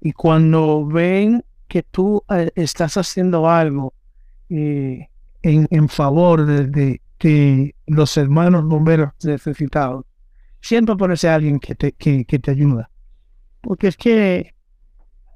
Y 0.00 0.12
cuando 0.12 0.84
ven 0.84 1.44
que 1.68 1.84
tú 1.84 2.24
eh, 2.28 2.50
estás 2.56 2.96
haciendo 2.96 3.48
algo 3.48 3.94
eh, 4.48 5.08
en, 5.42 5.88
favor 5.88 6.44
de, 6.44 7.00
los 7.86 8.16
hermanos 8.16 8.64
bomberos 8.64 9.12
necesitados, 9.22 10.04
siempre 10.60 10.94
aparece 10.94 11.28
alguien 11.28 11.60
que 11.60 11.74
te, 11.74 11.92
que, 11.92 12.24
te 12.24 12.50
ayuda. 12.50 12.90
Porque 13.60 13.88
es 13.88 13.96
que 13.96 14.54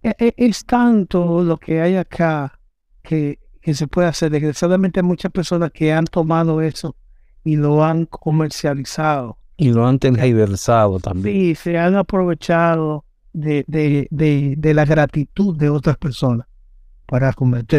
es, 0.02 0.64
tanto 0.64 1.44
lo 1.44 1.58
que 1.58 1.80
hay 1.80 1.94
acá 1.94 2.58
que, 3.02 3.38
que 3.66 3.74
se 3.74 3.88
puede 3.88 4.06
hacer. 4.06 4.30
Desgraciadamente 4.30 5.00
hay 5.00 5.06
muchas 5.06 5.32
personas 5.32 5.72
que 5.72 5.92
han 5.92 6.04
tomado 6.04 6.60
eso 6.60 6.94
y 7.42 7.56
lo 7.56 7.82
han 7.82 8.06
comercializado. 8.06 9.38
Y 9.56 9.72
lo 9.72 9.84
han 9.84 9.98
tergiversado 9.98 11.00
también. 11.00 11.34
Sí, 11.34 11.54
se 11.56 11.76
han 11.76 11.96
aprovechado 11.96 13.04
de, 13.32 13.64
de, 13.66 14.72
la 14.72 14.84
gratitud 14.84 15.56
de 15.56 15.68
otras 15.68 15.96
personas 15.96 16.46
para 17.06 17.34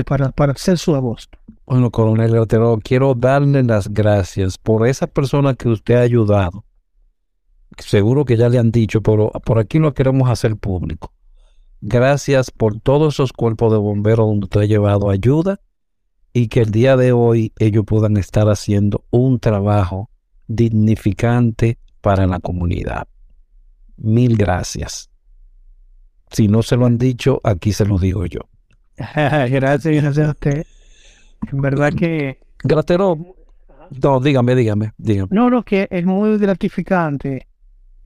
para, 0.05 0.31
para 0.31 0.51
hacer 0.51 0.77
su 0.77 0.91
voz. 0.99 1.29
Bueno, 1.65 1.89
coronel 1.89 2.33
Gratero, 2.33 2.77
quiero 2.83 3.15
darle 3.15 3.63
las 3.63 3.88
gracias 3.88 4.57
por 4.57 4.85
esa 4.85 5.07
persona 5.07 5.53
que 5.53 5.69
usted 5.69 5.95
ha 5.95 6.01
ayudado. 6.01 6.65
Seguro 7.77 8.25
que 8.25 8.35
ya 8.35 8.49
le 8.49 8.59
han 8.59 8.71
dicho, 8.71 9.01
pero 9.01 9.31
por 9.45 9.57
aquí 9.57 9.79
lo 9.79 9.93
queremos 9.93 10.29
hacer 10.29 10.57
público. 10.57 11.13
Gracias 11.79 12.51
por 12.51 12.77
todos 12.77 13.13
esos 13.13 13.31
cuerpos 13.31 13.71
de 13.71 13.77
bomberos 13.77 14.27
donde 14.27 14.43
usted 14.43 14.61
ha 14.61 14.65
llevado 14.65 15.09
ayuda 15.09 15.61
y 16.38 16.49
que 16.49 16.61
el 16.61 16.69
día 16.69 16.95
de 16.95 17.13
hoy 17.13 17.51
ellos 17.57 17.83
puedan 17.83 18.15
estar 18.15 18.47
haciendo 18.47 19.03
un 19.09 19.39
trabajo 19.39 20.11
dignificante 20.45 21.79
para 21.99 22.27
la 22.27 22.39
comunidad. 22.39 23.07
Mil 23.97 24.38
gracias. 24.38 25.09
Si 26.29 26.47
no 26.47 26.61
se 26.61 26.77
lo 26.77 26.85
han 26.85 26.99
dicho, 26.99 27.41
aquí 27.43 27.73
se 27.73 27.88
lo 27.88 27.97
digo 27.97 28.27
yo. 28.27 28.41
gracias, 29.15 29.83
gracias 29.83 30.27
a 30.27 30.29
usted. 30.29 30.63
En 31.51 31.59
verdad 31.59 31.91
que... 31.97 32.38
Gratero, 32.59 33.17
no, 34.03 34.19
dígame, 34.19 34.53
dígame, 34.53 34.91
dígame. 34.95 35.29
No, 35.31 35.49
no, 35.49 35.63
que 35.63 35.88
es 35.89 36.05
muy 36.05 36.38
gratificante 36.38 37.47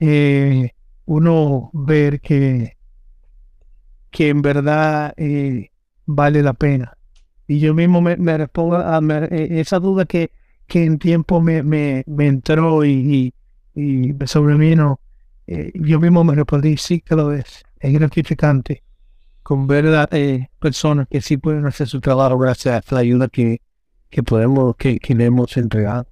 eh, 0.00 0.70
uno 1.04 1.68
ver 1.74 2.18
que, 2.22 2.78
que 4.10 4.30
en 4.30 4.40
verdad 4.40 5.12
eh, 5.18 5.70
vale 6.06 6.42
la 6.42 6.54
pena. 6.54 6.96
Y 7.46 7.58
yo 7.58 7.74
mismo 7.74 8.00
me, 8.00 8.16
respondo 8.16 8.76
a 8.76 9.00
eh, 9.30 9.60
esa 9.60 9.78
duda 9.78 10.04
que, 10.04 10.30
que 10.66 10.84
en 10.84 10.98
tiempo 10.98 11.40
me, 11.40 11.62
me, 11.62 12.04
entró 12.18 12.84
y, 12.84 13.34
y, 13.74 14.12
me 14.12 14.26
sobrevino. 14.26 15.00
yo 15.46 16.00
mismo 16.00 16.24
me 16.24 16.34
respondí, 16.34 16.76
sí 16.76 17.00
que 17.00 17.16
lo 17.16 17.32
es 17.32 17.64
es 17.82 17.92
gratificante 17.92 18.82
con 19.42 19.66
ver 19.66 19.88
a 19.88 20.08
eh, 20.12 20.48
personas 20.60 21.08
que 21.10 21.20
sí 21.20 21.36
pueden 21.36 21.66
hacer 21.66 21.88
su 21.88 22.00
trabajo 22.00 22.38
gracias 22.38 22.90
a 22.90 22.94
la 22.94 23.00
ayuda 23.00 23.28
que, 23.28 23.60
que 24.08 24.22
podemos, 24.22 24.76
que, 24.76 24.98
que 25.00 25.14
le 25.14 25.26
hemos 25.26 25.56
entregado. 25.56 26.06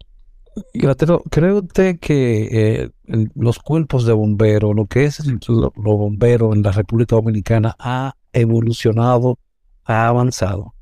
Gratero, 0.74 1.22
¿cree 1.30 1.52
usted 1.52 2.00
que 2.00 2.48
eh, 2.50 2.90
los 3.36 3.60
cuerpos 3.60 4.04
de 4.04 4.12
bomberos, 4.12 4.74
lo 4.74 4.86
que 4.86 5.04
es 5.04 5.24
los 5.24 5.72
bomberos 5.72 6.56
en 6.56 6.62
la 6.62 6.72
República 6.72 7.14
Dominicana, 7.14 7.76
ha 7.78 8.16
evolucionado, 8.32 9.38
ha 9.84 10.08
avanzado? 10.08 10.74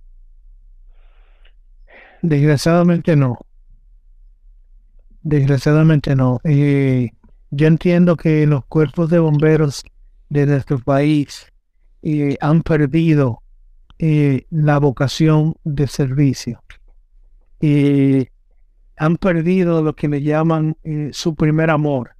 Desgraciadamente 2.23 3.16
no. 3.16 3.39
Desgraciadamente 5.23 6.14
no. 6.16 6.41
Eh, 6.45 7.11
yo 7.51 7.66
entiendo 7.66 8.16
que 8.16 8.47
los 8.47 8.64
cuerpos 8.66 9.09
de 9.11 9.19
bomberos 9.19 9.85
de 10.29 10.47
nuestro 10.47 10.79
país 10.79 11.47
eh, 12.03 12.37
han 12.41 12.62
perdido 12.62 13.43
eh, 13.99 14.47
la 14.51 14.79
vocación 14.79 15.57
de 15.64 15.87
servicio. 15.87 16.62
y 17.61 18.29
han 18.97 19.16
perdido 19.16 19.83
lo 19.83 19.95
que 19.95 20.09
le 20.09 20.23
llaman 20.23 20.77
eh, 20.83 21.11
su 21.12 21.35
primer 21.35 21.71
amor. 21.71 22.14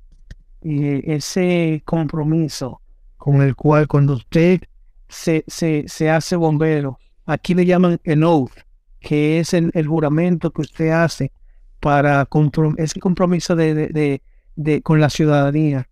ese 0.61 1.83
compromiso 1.85 2.81
con 3.17 3.43
el 3.43 3.55
cual 3.55 3.87
cuando 3.87 4.15
usted 4.15 4.63
se, 5.09 5.45
se, 5.47 6.11
hace 6.11 6.37
bombero, 6.37 6.99
aquí 7.27 7.55
le 7.55 7.65
llaman 7.65 8.01
el 8.05 8.25
oath, 8.25 8.53
que 9.01 9.41
es 9.41 9.55
el, 9.55 9.87
juramento 9.87 10.51
que 10.51 10.63
usted 10.63 10.91
hace 10.91 11.33
para 11.81 12.29
ese 12.77 13.01
compromiso 13.01 13.55
de, 13.57 14.21
de, 14.57 14.83
con 14.83 15.01
la 15.01 15.11
ciudadanía 15.11 15.89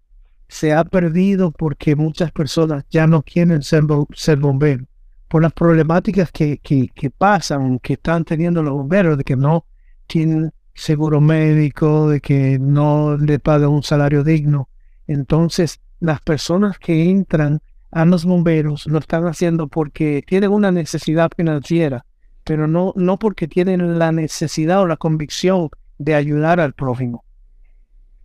se 0.49 0.73
ha 0.73 0.85
perdido 0.85 1.51
porque 1.51 1.97
muchas 1.97 2.31
personas 2.33 2.85
ya 2.91 3.07
no 3.07 3.23
quieren 3.23 3.63
ser, 3.63 3.85
ser 4.15 4.39
bomberos 4.39 4.87
por 5.29 5.43
las 5.43 5.53
problemáticas 5.53 6.31
que, 6.31 6.59
que, 6.59 6.89
que, 6.95 7.11
pasan, 7.11 7.79
que 7.81 7.95
están 7.95 8.25
teniendo 8.25 8.63
los 8.63 8.75
bomberos, 8.75 9.19
de 9.19 9.25
que 9.25 9.37
no 9.37 9.65
tienen 10.07 10.53
seguro 10.75 11.21
médico, 11.21 12.09
de 12.09 12.21
que 12.21 12.59
no 12.61 13.17
le 13.17 13.39
pagan 13.39 13.71
un 13.71 13.83
salario 13.83 14.23
digno. 14.23 14.69
Entonces, 15.07 15.81
las 16.01 16.21
personas 16.21 16.79
que 16.79 17.11
entran 17.11 17.61
a 17.91 18.05
los 18.05 18.25
bomberos 18.25 18.87
lo 18.87 18.99
están 18.99 19.27
haciendo 19.27 19.69
porque 19.69 20.23
tienen 20.27 20.51
una 20.51 20.71
necesidad 20.71 21.31
financiera, 21.35 22.05
pero 22.47 22.69
no, 22.69 22.93
no 22.95 23.19
porque 23.19 23.49
tienen 23.49 23.99
la 23.99 24.13
necesidad 24.13 24.81
o 24.81 24.87
la 24.87 24.97
convicción 24.97 25.69
de 25.99 26.15
ayudar 26.15 26.61
al 26.61 26.75
prójimo. 26.75 27.25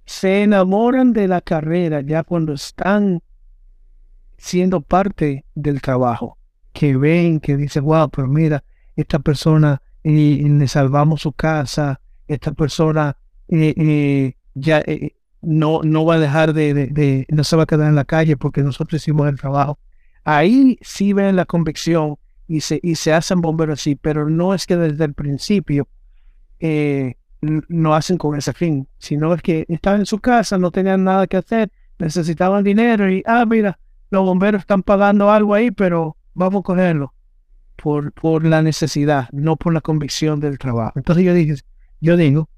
Se 0.05 0.43
enamoran 0.43 1.11
de 1.11 1.27
la 1.27 1.41
carrera 1.41 2.01
ya 2.01 2.23
cuando 2.23 2.53
están 2.53 3.23
siendo 4.37 4.81
parte 4.81 5.43
del 5.55 5.81
trabajo, 5.81 6.37
que 6.71 6.95
ven, 6.95 7.39
que 7.39 7.57
dicen, 7.57 7.83
wow, 7.83 8.11
pero 8.11 8.27
mira, 8.27 8.63
esta 8.95 9.17
persona 9.17 9.81
y, 10.03 10.47
le 10.47 10.67
salvamos 10.67 11.23
su 11.23 11.33
casa, 11.33 11.99
esta 12.27 12.51
persona 12.51 13.17
eh, 13.47 13.73
eh, 13.75 14.35
ya 14.53 14.83
eh, 14.85 15.15
no, 15.41 15.81
no 15.83 16.05
va 16.05 16.15
a 16.15 16.19
dejar 16.19 16.53
de, 16.53 16.75
de, 16.75 17.25
no 17.29 17.43
se 17.43 17.55
va 17.55 17.63
a 17.63 17.65
quedar 17.65 17.87
en 17.87 17.95
la 17.95 18.05
calle 18.05 18.37
porque 18.37 18.61
nosotros 18.61 19.01
hicimos 19.01 19.27
el 19.27 19.39
trabajo. 19.39 19.79
Ahí 20.23 20.77
sí 20.81 21.11
ven 21.11 21.35
la 21.35 21.45
convicción 21.45 22.17
y 22.51 22.59
se, 22.59 22.79
y 22.83 22.95
se 22.95 23.13
hacen 23.13 23.39
bomberos 23.39 23.79
así, 23.79 23.95
pero 23.95 24.29
no 24.29 24.53
es 24.53 24.67
que 24.67 24.75
desde 24.75 25.05
el 25.05 25.13
principio 25.13 25.87
no 27.69 27.95
hacen 27.95 28.17
con 28.17 28.37
ese 28.37 28.51
fin, 28.51 28.87
sino 28.97 29.33
es 29.33 29.41
que 29.41 29.65
estaban 29.69 30.01
en 30.01 30.05
su 30.05 30.19
casa, 30.19 30.57
no 30.57 30.69
tenían 30.69 31.05
nada 31.05 31.27
que 31.27 31.37
hacer, 31.37 31.71
necesitaban 31.97 32.63
dinero 32.63 33.09
y, 33.09 33.23
ah, 33.25 33.45
mira, 33.45 33.79
los 34.09 34.25
bomberos 34.25 34.61
están 34.61 34.83
pagando 34.83 35.31
algo 35.31 35.53
ahí, 35.53 35.71
pero 35.71 36.17
vamos 36.33 36.59
a 36.59 36.63
cogerlo 36.63 37.13
por, 37.77 38.11
por 38.11 38.45
la 38.45 38.61
necesidad, 38.61 39.29
no 39.31 39.55
por 39.55 39.73
la 39.73 39.81
convicción 39.81 40.41
del 40.41 40.59
trabajo. 40.59 40.91
Entonces 40.97 41.23
yo 41.23 41.33
dije, 41.33 41.55
yo 42.01 42.17
digo 42.17 42.49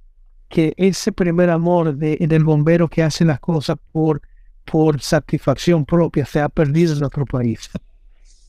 que 0.50 0.74
ese 0.76 1.12
primer 1.12 1.52
amor 1.52 1.96
de, 1.96 2.18
del 2.18 2.44
bombero 2.44 2.88
que 2.88 3.04
hace 3.04 3.26
las 3.26 3.40
cosas 3.40 3.78
por, 3.92 4.24
por 4.66 5.00
satisfacción 5.02 5.86
propia 5.86 6.26
se 6.26 6.42
ha 6.42 6.50
perdido 6.50 6.94
en 6.94 7.00
nuestro 7.00 7.26
país. 7.26 7.70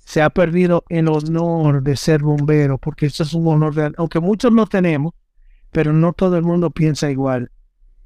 Se 0.05 0.23
ha 0.23 0.31
perdido 0.31 0.85
el 0.89 1.09
honor 1.09 1.83
de 1.83 1.97
ser 1.97 2.23
bombero, 2.23 2.79
porque 2.79 3.07
eso 3.07 3.23
es 3.23 3.35
un 3.35 3.49
honor 3.49 3.75
real, 3.75 3.95
aunque 3.97 4.21
muchos 4.21 4.53
lo 4.53 4.67
tenemos, 4.67 5.15
pero 5.71 5.93
no 5.93 6.13
todo 6.13 6.37
el 6.37 6.45
mundo 6.45 6.71
piensa 6.71 7.11
igual. 7.11 7.51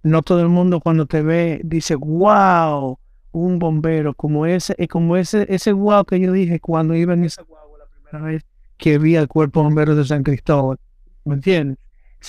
No 0.03 0.23
todo 0.23 0.41
el 0.41 0.49
mundo 0.49 0.81
cuando 0.81 1.07
te 1.07 1.23
ve 1.23 1.61
dice, 1.65 1.97
wow, 1.97 2.99
un 3.33 3.59
bombero, 3.59 4.15
como 4.15 4.47
ese, 4.47 4.75
eh, 4.79 4.89
como 4.89 5.17
ese, 5.17 5.47
ese 5.49 5.73
wow 5.73 6.05
que 6.05 6.21
yo 6.21 6.33
dije 6.33 6.61
cuando 6.61 6.95
iba 6.95 7.15
en 7.15 7.25
esa 7.25 7.43
guagua 7.43 7.79
la 7.79 7.87
primera 7.87 8.25
vez 8.25 8.45
que 8.77 8.99
vi 8.99 9.17
al 9.17 9.29
cuerpo 9.29 9.63
bombero 9.63 9.95
de 9.95 10.05
San 10.05 10.23
Cristóbal. 10.23 10.79
¿Me 11.25 11.35
entiendes? 11.35 11.79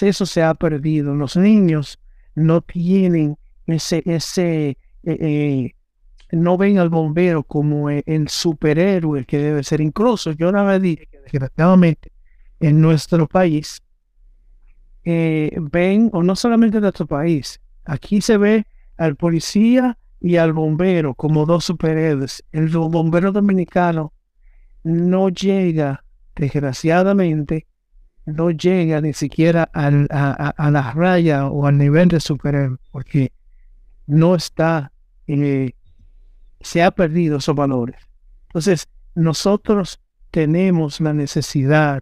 Eso 0.01 0.25
se 0.25 0.43
ha 0.43 0.53
perdido. 0.55 1.13
Los 1.15 1.37
niños 1.37 1.99
no 2.35 2.61
tienen 2.61 3.37
ese, 3.67 4.03
ese, 4.05 4.69
eh, 4.69 4.77
eh, 5.03 5.75
no 6.31 6.57
ven 6.57 6.77
al 6.77 6.89
bombero 6.89 7.43
como 7.43 7.89
el 7.89 8.27
superhéroe 8.27 9.25
que 9.25 9.37
debe 9.39 9.63
ser. 9.63 9.81
Incluso 9.81 10.31
yo 10.31 10.49
una 10.49 10.63
vez 10.63 10.81
dije 10.81 11.07
que 11.11 11.19
desgraciadamente 11.19 12.11
en 12.59 12.81
nuestro 12.81 13.27
país 13.27 13.81
eh, 15.03 15.55
ven, 15.59 16.09
o 16.13 16.23
no 16.23 16.35
solamente 16.35 16.77
en 16.77 16.83
nuestro 16.83 17.07
país, 17.07 17.59
aquí 17.85 18.21
se 18.21 18.37
ve 18.37 18.67
al 18.97 19.15
policía 19.15 19.97
y 20.19 20.35
al 20.35 20.53
bombero 20.53 21.15
como 21.15 21.45
dos 21.45 21.65
superhéroes. 21.65 22.43
El 22.51 22.69
bombero 22.69 23.31
dominicano 23.31 24.13
no 24.83 25.29
llega, 25.29 26.03
desgraciadamente, 26.35 27.67
no 28.25 28.51
llega 28.51 29.01
ni 29.01 29.13
siquiera 29.13 29.69
a, 29.73 29.89
la 30.69 30.91
raya 30.93 31.47
o 31.47 31.65
al 31.65 31.77
nivel 31.77 32.09
de 32.09 32.19
superhéroe, 32.19 32.77
porque 32.91 33.31
no 34.05 34.35
está, 34.35 34.91
eh, 35.27 35.73
se 36.61 36.83
ha 36.83 36.91
perdido 36.91 37.37
esos 37.37 37.55
valores. 37.55 37.97
Entonces, 38.47 38.87
nosotros 39.15 39.99
tenemos 40.31 40.99
la 41.01 41.13
necesidad 41.13 42.01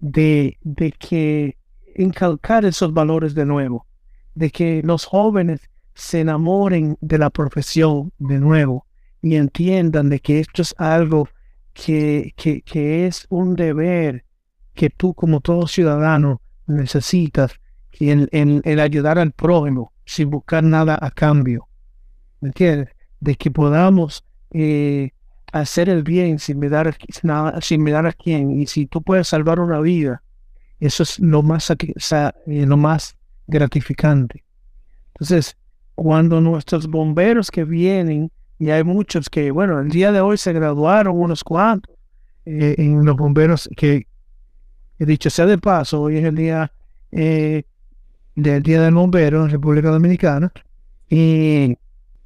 de, 0.00 0.58
de 0.62 0.92
que 0.92 1.56
incalcar 1.96 2.64
esos 2.64 2.92
valores 2.92 3.34
de 3.34 3.46
nuevo, 3.46 3.86
de 4.34 4.50
que 4.50 4.82
los 4.82 5.04
jóvenes 5.04 5.68
se 5.94 6.20
enamoren 6.20 6.96
de 7.00 7.18
la 7.18 7.30
profesión 7.30 8.12
de 8.18 8.38
nuevo 8.38 8.86
y 9.20 9.36
entiendan 9.36 10.08
de 10.08 10.20
que 10.20 10.40
esto 10.40 10.62
es 10.62 10.74
algo 10.78 11.28
que, 11.72 12.34
que, 12.36 13.06
es 13.06 13.26
un 13.30 13.54
deber 13.54 14.24
que 14.74 14.90
tú 14.90 15.14
como 15.14 15.40
todo 15.40 15.66
ciudadano 15.66 16.40
necesitas 16.66 17.52
en, 18.00 18.28
en, 18.32 18.80
ayudar 18.80 19.18
al 19.18 19.32
prójimo 19.32 19.92
sin 20.04 20.30
buscar 20.30 20.64
nada 20.64 20.98
a 21.00 21.10
cambio. 21.10 21.68
¿Me 22.40 22.48
entiendes? 22.48 22.88
De 23.22 23.36
que 23.36 23.52
podamos 23.52 24.24
eh, 24.50 25.10
hacer 25.52 25.88
el 25.88 26.02
bien 26.02 26.40
sin 26.40 26.58
mirar, 26.58 26.96
sin 27.60 27.82
mirar 27.84 28.04
a 28.04 28.12
quién. 28.12 28.60
Y 28.60 28.66
si 28.66 28.86
tú 28.86 29.00
puedes 29.00 29.28
salvar 29.28 29.60
una 29.60 29.78
vida, 29.78 30.24
eso 30.80 31.04
es 31.04 31.20
lo 31.20 31.40
más, 31.40 31.70
eh, 31.70 32.32
lo 32.66 32.76
más 32.76 33.16
gratificante. 33.46 34.42
Entonces, 35.14 35.56
cuando 35.94 36.40
nuestros 36.40 36.88
bomberos 36.88 37.48
que 37.48 37.62
vienen, 37.62 38.32
y 38.58 38.70
hay 38.70 38.82
muchos 38.82 39.30
que, 39.30 39.52
bueno, 39.52 39.78
el 39.78 39.88
día 39.88 40.10
de 40.10 40.20
hoy 40.20 40.36
se 40.36 40.52
graduaron 40.52 41.16
unos 41.16 41.44
cuantos 41.44 41.94
eh, 42.44 42.74
en 42.76 43.04
los 43.04 43.16
bomberos 43.16 43.68
que, 43.76 44.08
he 44.98 45.06
dicho 45.06 45.30
sea 45.30 45.46
de 45.46 45.58
paso, 45.58 46.02
hoy 46.02 46.16
es 46.16 46.24
el 46.24 46.34
día 46.34 46.72
del 47.10 47.64
Día 48.34 48.82
del 48.82 48.94
Bombero 48.94 49.44
en 49.44 49.50
República 49.50 49.90
Dominicana, 49.90 50.52
y 51.08 51.76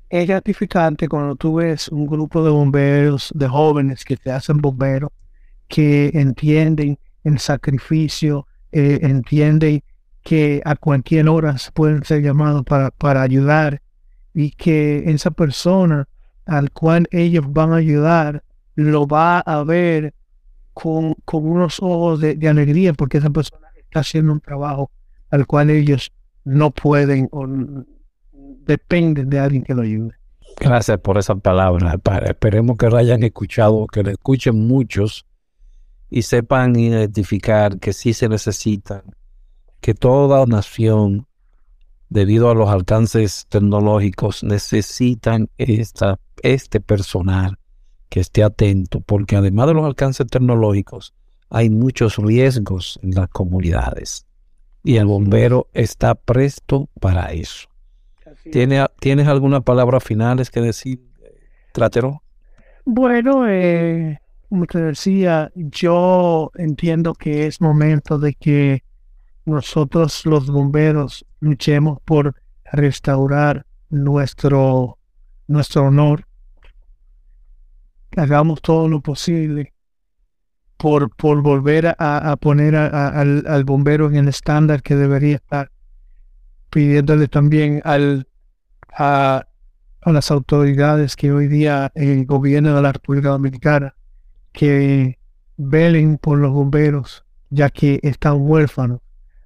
es 0.09 0.26
gratificante 0.28 1.09
cuando 1.09 1.36
tú 1.36 1.57
ves 1.57 1.88
un 1.88 2.07
grupo 2.07 2.44
de 2.44 2.50
bomberos, 2.50 3.30
de 3.34 3.48
jóvenes 3.48 4.04
que 4.04 4.16
te 4.16 4.30
hacen 4.30 4.59
bomberos, 4.59 5.11
que 5.68 6.11
entienden 6.14 6.98
el 7.24 7.38
sacrificio, 7.38 8.46
eh, 8.72 9.00
entienden 9.02 9.82
que 10.22 10.62
a 10.64 10.76
cualquier 10.76 11.28
hora 11.28 11.57
pueden 11.74 12.04
ser 12.04 12.22
llamados 12.22 12.64
para, 12.64 12.90
para 12.90 13.22
ayudar 13.22 13.82
y 14.34 14.50
que 14.50 15.04
esa 15.11 15.30
persona 15.30 16.09
al 16.46 16.70
cual 16.70 17.09
ellos 17.11 17.44
van 17.52 17.72
a 17.72 17.76
ayudar 17.76 18.44
lo 18.74 19.07
va 19.07 19.40
a 19.40 19.64
ver 19.64 20.14
con, 20.72 21.14
con 21.24 21.46
unos 21.48 21.80
ojos 21.80 22.20
de, 22.20 22.48
alegría 22.48 22.92
porque 22.92 23.18
esa 23.18 23.30
persona 23.30 23.68
está 23.76 24.00
haciendo 24.00 24.32
un 24.32 24.40
trabajo 24.40 24.90
al 25.30 25.46
cual 25.46 25.70
ellos 25.70 26.12
no 26.44 26.70
pueden 26.70 27.28
o 27.32 27.46
dependen 28.64 29.30
de 29.30 29.38
alguien 29.38 29.62
que 29.62 29.74
lo 29.74 29.82
ayude. 29.82 30.12
Gracias 30.59 30.99
por 31.01 31.18
esa 31.18 31.34
palabra. 31.34 31.99
Esperemos 32.24 32.76
que 32.78 32.88
lo 32.88 32.97
hayan 32.97 33.22
escuchado, 33.22 33.86
que 33.86 34.03
lo 34.03 34.11
escuchen 34.11 34.66
muchos 34.66 35.26
y 36.09 36.22
sepan 36.22 36.76
identificar 36.76 37.78
que 37.78 37.92
sí 37.92 38.14
se 38.14 38.28
necesitan, 38.28 39.03
que 39.80 39.94
toda 39.94 40.47
nación, 40.47 41.26
debido 42.09 42.51
a 42.51 42.55
los 42.55 42.70
alcances 42.70 43.47
tecnológicos, 43.49 44.42
necesitan 44.44 45.49
esta, 45.59 46.18
este 46.42 46.80
personal 46.80 47.59
que 48.09 48.20
esté 48.20 48.42
atento, 48.44 49.01
porque 49.01 49.36
además 49.36 49.66
de 49.66 49.74
los 49.74 49.84
alcances 49.84 50.26
tecnológicos, 50.28 51.12
hay 51.51 51.70
muchos 51.70 52.16
riesgos 52.16 52.99
en 53.03 53.11
las 53.12 53.28
comunidades 53.28 54.26
y 54.82 54.97
el 54.97 55.07
bombero 55.07 55.68
está 55.72 56.14
presto 56.14 56.88
para 57.01 57.32
eso. 57.32 57.68
¿Tiene, 58.51 58.84
¿Tienes 59.01 59.26
algunas 59.26 59.62
palabras 59.62 60.05
finales 60.05 60.51
que 60.51 60.61
decir, 60.61 61.01
Trátero? 61.72 62.22
Bueno, 62.84 63.49
eh, 63.49 64.20
como 64.49 64.66
te 64.66 64.80
decía, 64.80 65.51
yo 65.55 66.51
entiendo 66.55 67.14
que 67.14 67.47
es 67.47 67.61
momento 67.61 68.18
de 68.18 68.34
que 68.34 68.84
nosotros 69.44 70.24
los 70.26 70.49
bomberos 70.49 71.24
luchemos 71.40 71.99
por 72.05 72.34
restaurar 72.72 73.66
nuestro, 73.90 74.99
nuestro 75.49 75.86
honor. 75.86 76.26
Hagamos 78.16 78.62
todo 78.62 78.88
lo 78.88 79.01
posible 79.01 79.72
por, 80.76 81.14
por 81.16 81.42
volver 81.42 81.94
a, 81.99 82.36
poner 82.40 82.76
al, 82.76 83.44
al, 83.47 83.64
bombero 83.64 84.09
en 84.09 84.16
el 84.16 84.28
estándar 84.28 84.82
que 84.82 84.94
debería 84.94 85.36
estar, 85.36 85.70
pidiéndole 86.70 87.28
también 87.28 87.80
al, 87.84 88.26
a, 88.97 89.47
las 90.05 90.30
autoridades 90.30 91.16
que 91.16 91.32
hoy 91.32 91.49
día 91.49 91.90
el 91.94 92.26
gobierno 92.26 92.76
de 92.76 92.82
la 92.82 92.92
República 92.92 93.30
Dominicana 93.30 93.97
que 94.53 95.18
velen 95.57 96.16
por 96.18 96.38
los 96.38 96.53
bomberos, 96.53 97.24
ya 97.51 97.70
que 97.70 97.99
están 98.03 98.36
huérfanos, 98.38 99.01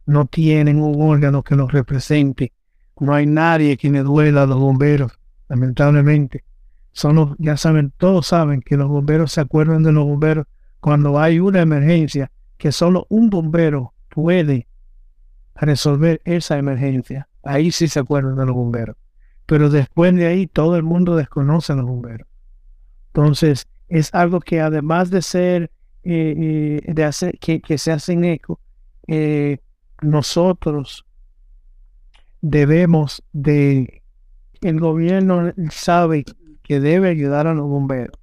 no 0.05 0.27
tienen 0.27 0.83
un 0.83 1.01
órgano 1.01 1.43
que 1.43 1.57
los 1.57 1.73
represente, 1.73 2.53
no 2.99 3.15
hay 3.15 3.25
nadie 3.27 3.79
que 3.79 3.91
le 3.91 4.03
duela 4.03 4.43
a 4.43 4.47
los 4.47 4.59
bomberos, 4.59 5.13
lamentablemente. 5.49 6.45
Son 6.93 7.37
ya 7.39 7.57
saben, 7.57 7.93
todos 7.97 8.27
saben 8.27 8.61
que 8.61 8.77
los 8.77 8.89
bomberos 8.89 9.33
se 9.33 9.41
acuerdan 9.41 9.83
de 9.83 9.93
los 9.93 10.05
bomberos 10.05 10.47
cuando 10.81 11.19
hay 11.19 11.41
una 11.41 11.61
emergencia, 11.61 12.31
que 12.59 12.73
solo 12.73 13.07
un 13.09 13.31
bombero 13.31 13.95
puede 14.11 14.67
resolver 15.55 16.21
esa 16.25 16.59
emergencia. 16.59 17.29
Ahí 17.43 17.71
sí 17.71 17.89
se 17.89 18.01
acuerdan 18.01 18.37
de 18.37 18.45
los 18.45 18.55
bomberos. 18.55 18.97
Pero 19.51 19.69
después 19.69 20.15
de 20.15 20.29
ahí 20.29 20.47
todo 20.47 20.77
el 20.77 20.85
mundo 20.85 21.17
desconoce 21.17 21.73
a 21.73 21.75
los 21.75 21.85
bomberos. 21.85 22.29
Entonces, 23.09 23.67
es 23.89 24.15
algo 24.15 24.39
que 24.39 24.61
además 24.61 25.11
de 25.11 25.23
ser, 25.23 25.73
eh, 26.05 26.81
eh, 26.87 26.93
de 26.93 27.03
hacer, 27.05 27.37
que, 27.41 27.61
que, 27.61 27.77
se 27.77 27.91
hacen 27.91 28.25
eco, 28.25 28.61
eh, 29.09 29.59
nosotros 30.03 31.05
debemos 32.41 33.25
de, 33.33 34.05
el 34.61 34.79
gobierno 34.79 35.53
sabe 35.73 36.25
que 36.63 36.79
debe 36.79 37.09
ayudar 37.09 37.49
a 37.49 37.55
los 37.55 37.67
bomberos. 37.67 38.17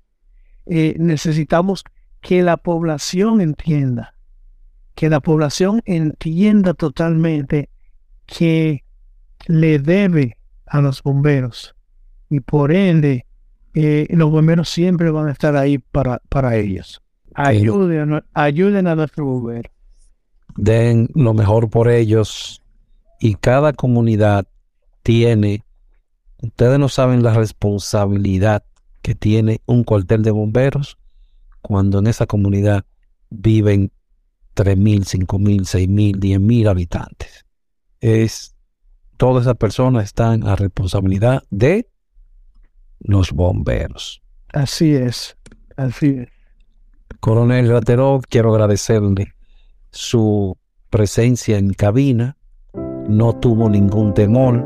necesitamos 0.66 1.84
que 2.22 2.42
la 2.42 2.56
población 2.56 3.42
entienda, 3.42 4.14
que 4.96 5.10
la 5.10 5.20
población 5.20 5.82
entienda 5.84 6.74
totalmente 6.74 7.70
que 8.26 8.86
le 9.48 9.80
debe 9.80 10.37
a 10.68 10.82
los 10.82 11.02
bomberos 11.02 11.76
y 12.30 12.40
por 12.40 12.72
ende 12.72 13.26
eh, 13.74 14.08
los 14.10 14.32
bomberos 14.32 14.70
siempre 14.70 15.12
van 15.12 15.28
a 15.28 15.32
estar 15.32 15.56
ahí 15.56 15.78
para, 15.78 16.22
para 16.30 16.56
ellos. 16.56 17.02
Ayuden, 17.36 18.24
ayuden 18.34 18.88
a 18.88 18.96
nuestros 18.96 19.26
bomberos. 19.26 19.72
Den 20.56 21.10
lo 21.14 21.34
mejor 21.34 21.70
por 21.70 21.90
ellos 21.90 22.62
y 23.20 23.36
cada 23.36 23.74
comunidad 23.74 24.48
tiene, 25.04 25.64
ustedes 26.42 26.80
no 26.80 26.90
saben 26.90 27.24
la 27.24 27.34
responsabilidad 27.34 28.64
que 29.02 29.16
tiene 29.16 29.62
un 29.66 29.84
cuartel 29.84 30.24
de 30.24 30.32
bomberos 30.32 30.98
cuando 31.62 32.00
en 32.00 32.08
esa 32.08 32.26
comunidad 32.26 32.84
viven 33.30 33.92
3.000, 34.56 35.28
5.000, 35.28 35.62
6.000, 35.62 36.20
10.000 36.20 36.68
habitantes. 36.70 37.46
Es, 38.02 38.56
todas 39.18 39.44
esas 39.44 39.58
personas 39.58 40.06
están 40.06 40.48
a 40.48 40.56
responsabilidad 40.56 41.44
de 41.50 41.90
los 43.00 43.32
bomberos. 43.32 44.22
Así 44.54 44.96
es, 44.96 45.38
así 45.76 46.20
es. 46.20 46.30
Coronel 47.20 47.70
Raterov, 47.70 48.22
quiero 48.30 48.54
agradecerle 48.54 49.34
su 49.92 50.58
presencia 50.90 51.58
en 51.58 51.74
cabina. 51.74 52.38
No 53.10 53.34
tuvo 53.34 53.70
ningún 53.70 54.14
temor 54.14 54.66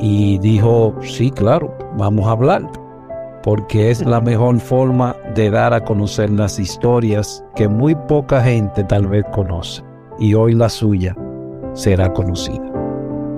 y 0.00 0.38
dijo, 0.38 0.96
sí, 1.02 1.30
claro, 1.30 1.76
vamos 1.96 2.26
a 2.26 2.32
hablar, 2.32 2.62
porque 3.42 3.90
es 3.90 4.04
la 4.04 4.20
mejor 4.20 4.58
forma 4.60 5.14
de 5.34 5.50
dar 5.50 5.74
a 5.74 5.84
conocer 5.84 6.30
las 6.30 6.58
historias 6.58 7.44
que 7.54 7.68
muy 7.68 7.94
poca 7.94 8.42
gente 8.42 8.82
tal 8.84 9.06
vez 9.06 9.24
conoce. 9.32 9.82
Y 10.18 10.34
hoy 10.34 10.54
la 10.54 10.68
suya 10.68 11.14
será 11.74 12.12
conocida. 12.12 12.69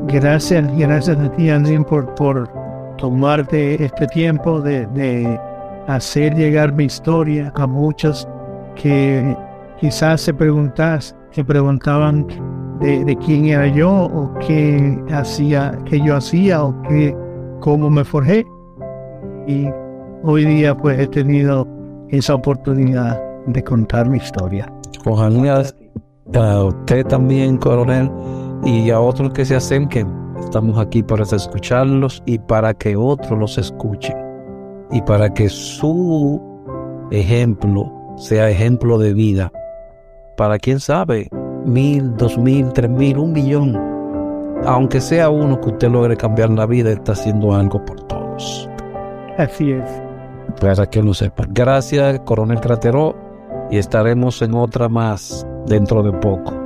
Gracias, 0.09 0.77
gracias 0.77 1.19
a 1.19 1.33
ti, 1.33 1.49
Andrín, 1.49 1.85
por, 1.85 2.15
por 2.15 2.49
tomarte 2.99 3.83
este 3.85 4.07
tiempo 4.09 4.61
de, 4.61 5.39
hacer 5.87 6.35
llegar 6.35 6.73
mi 6.73 6.85
historia 6.85 7.53
a 7.57 7.67
muchos 7.67 8.29
que 8.77 9.37
quizás 9.81 10.21
se 10.21 10.33
preguntas, 10.33 11.17
se 11.33 11.45
preguntaban 11.45 12.27
de, 12.81 13.17
quién 13.25 13.47
era 13.47 13.67
yo 13.67 13.91
o 13.91 14.33
qué 14.47 15.03
hacía, 15.13 15.77
qué 15.87 16.01
yo 16.01 16.17
hacía 16.17 16.63
o 16.63 16.83
qué, 16.83 17.17
cómo 17.61 17.91
me 17.91 18.05
forjé. 18.05 18.47
Y 19.47 19.69
hoy 20.23 20.45
día 20.45 20.77
pues 20.77 20.99
he 21.01 21.07
tenido 21.09 21.67
esa 22.11 22.35
oportunidad 22.35 23.21
de 23.47 23.63
contar 23.65 24.09
mi 24.09 24.19
historia. 24.19 24.73
Ojalá 25.05 25.65
a 26.35 26.65
usted 26.65 27.05
también, 27.07 27.57
coronel, 27.57 28.11
y 28.65 28.91
a 28.91 29.01
otros 29.01 29.33
que 29.33 29.45
se 29.45 29.57
acerquen 29.57 30.23
Estamos 30.45 30.79
aquí 30.79 31.03
para 31.03 31.23
escucharlos 31.23 32.23
y 32.27 32.39
para 32.39 32.75
que 32.75 32.97
otros 32.97 33.39
los 33.39 33.59
escuchen. 33.59 34.17
Y 34.91 35.01
para 35.03 35.33
que 35.33 35.49
su 35.49 36.41
ejemplo 37.11 37.91
sea 38.17 38.51
ejemplo 38.51 38.99
de 38.99 39.15
vida. 39.15 39.51
Para 40.37 40.59
quién 40.59 40.81
sabe, 40.81 41.29
mil, 41.65 42.15
dos 42.17 42.37
mil, 42.37 42.71
tres 42.73 42.91
mil, 42.91 43.19
un 43.19 43.33
millón. 43.33 43.81
Aunque 44.67 45.01
sea 45.01 45.31
uno 45.31 45.61
que 45.61 45.71
usted 45.71 45.89
logre 45.89 46.17
cambiar 46.17 46.51
la 46.51 46.67
vida, 46.67 46.91
está 46.91 47.13
haciendo 47.13 47.55
algo 47.55 47.83
por 47.85 48.01
todos. 48.03 48.69
Así 49.39 49.73
es. 49.73 49.91
Para 50.61 50.87
que 50.87 51.03
lo 51.03 51.15
sepan. 51.15 51.49
Gracias, 51.53 52.21
Coronel 52.21 52.61
Cratero. 52.61 53.17
Y 53.71 53.79
estaremos 53.79 54.43
en 54.43 54.55
otra 54.55 54.89
más 54.89 55.47
dentro 55.67 56.03
de 56.03 56.13
poco. 56.13 56.62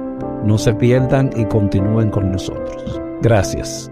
No 0.46 0.56
se 0.58 0.72
pierdan 0.74 1.30
y 1.36 1.44
continúen 1.46 2.10
con 2.10 2.30
nosotros. 2.30 3.00
Gracias. 3.20 3.90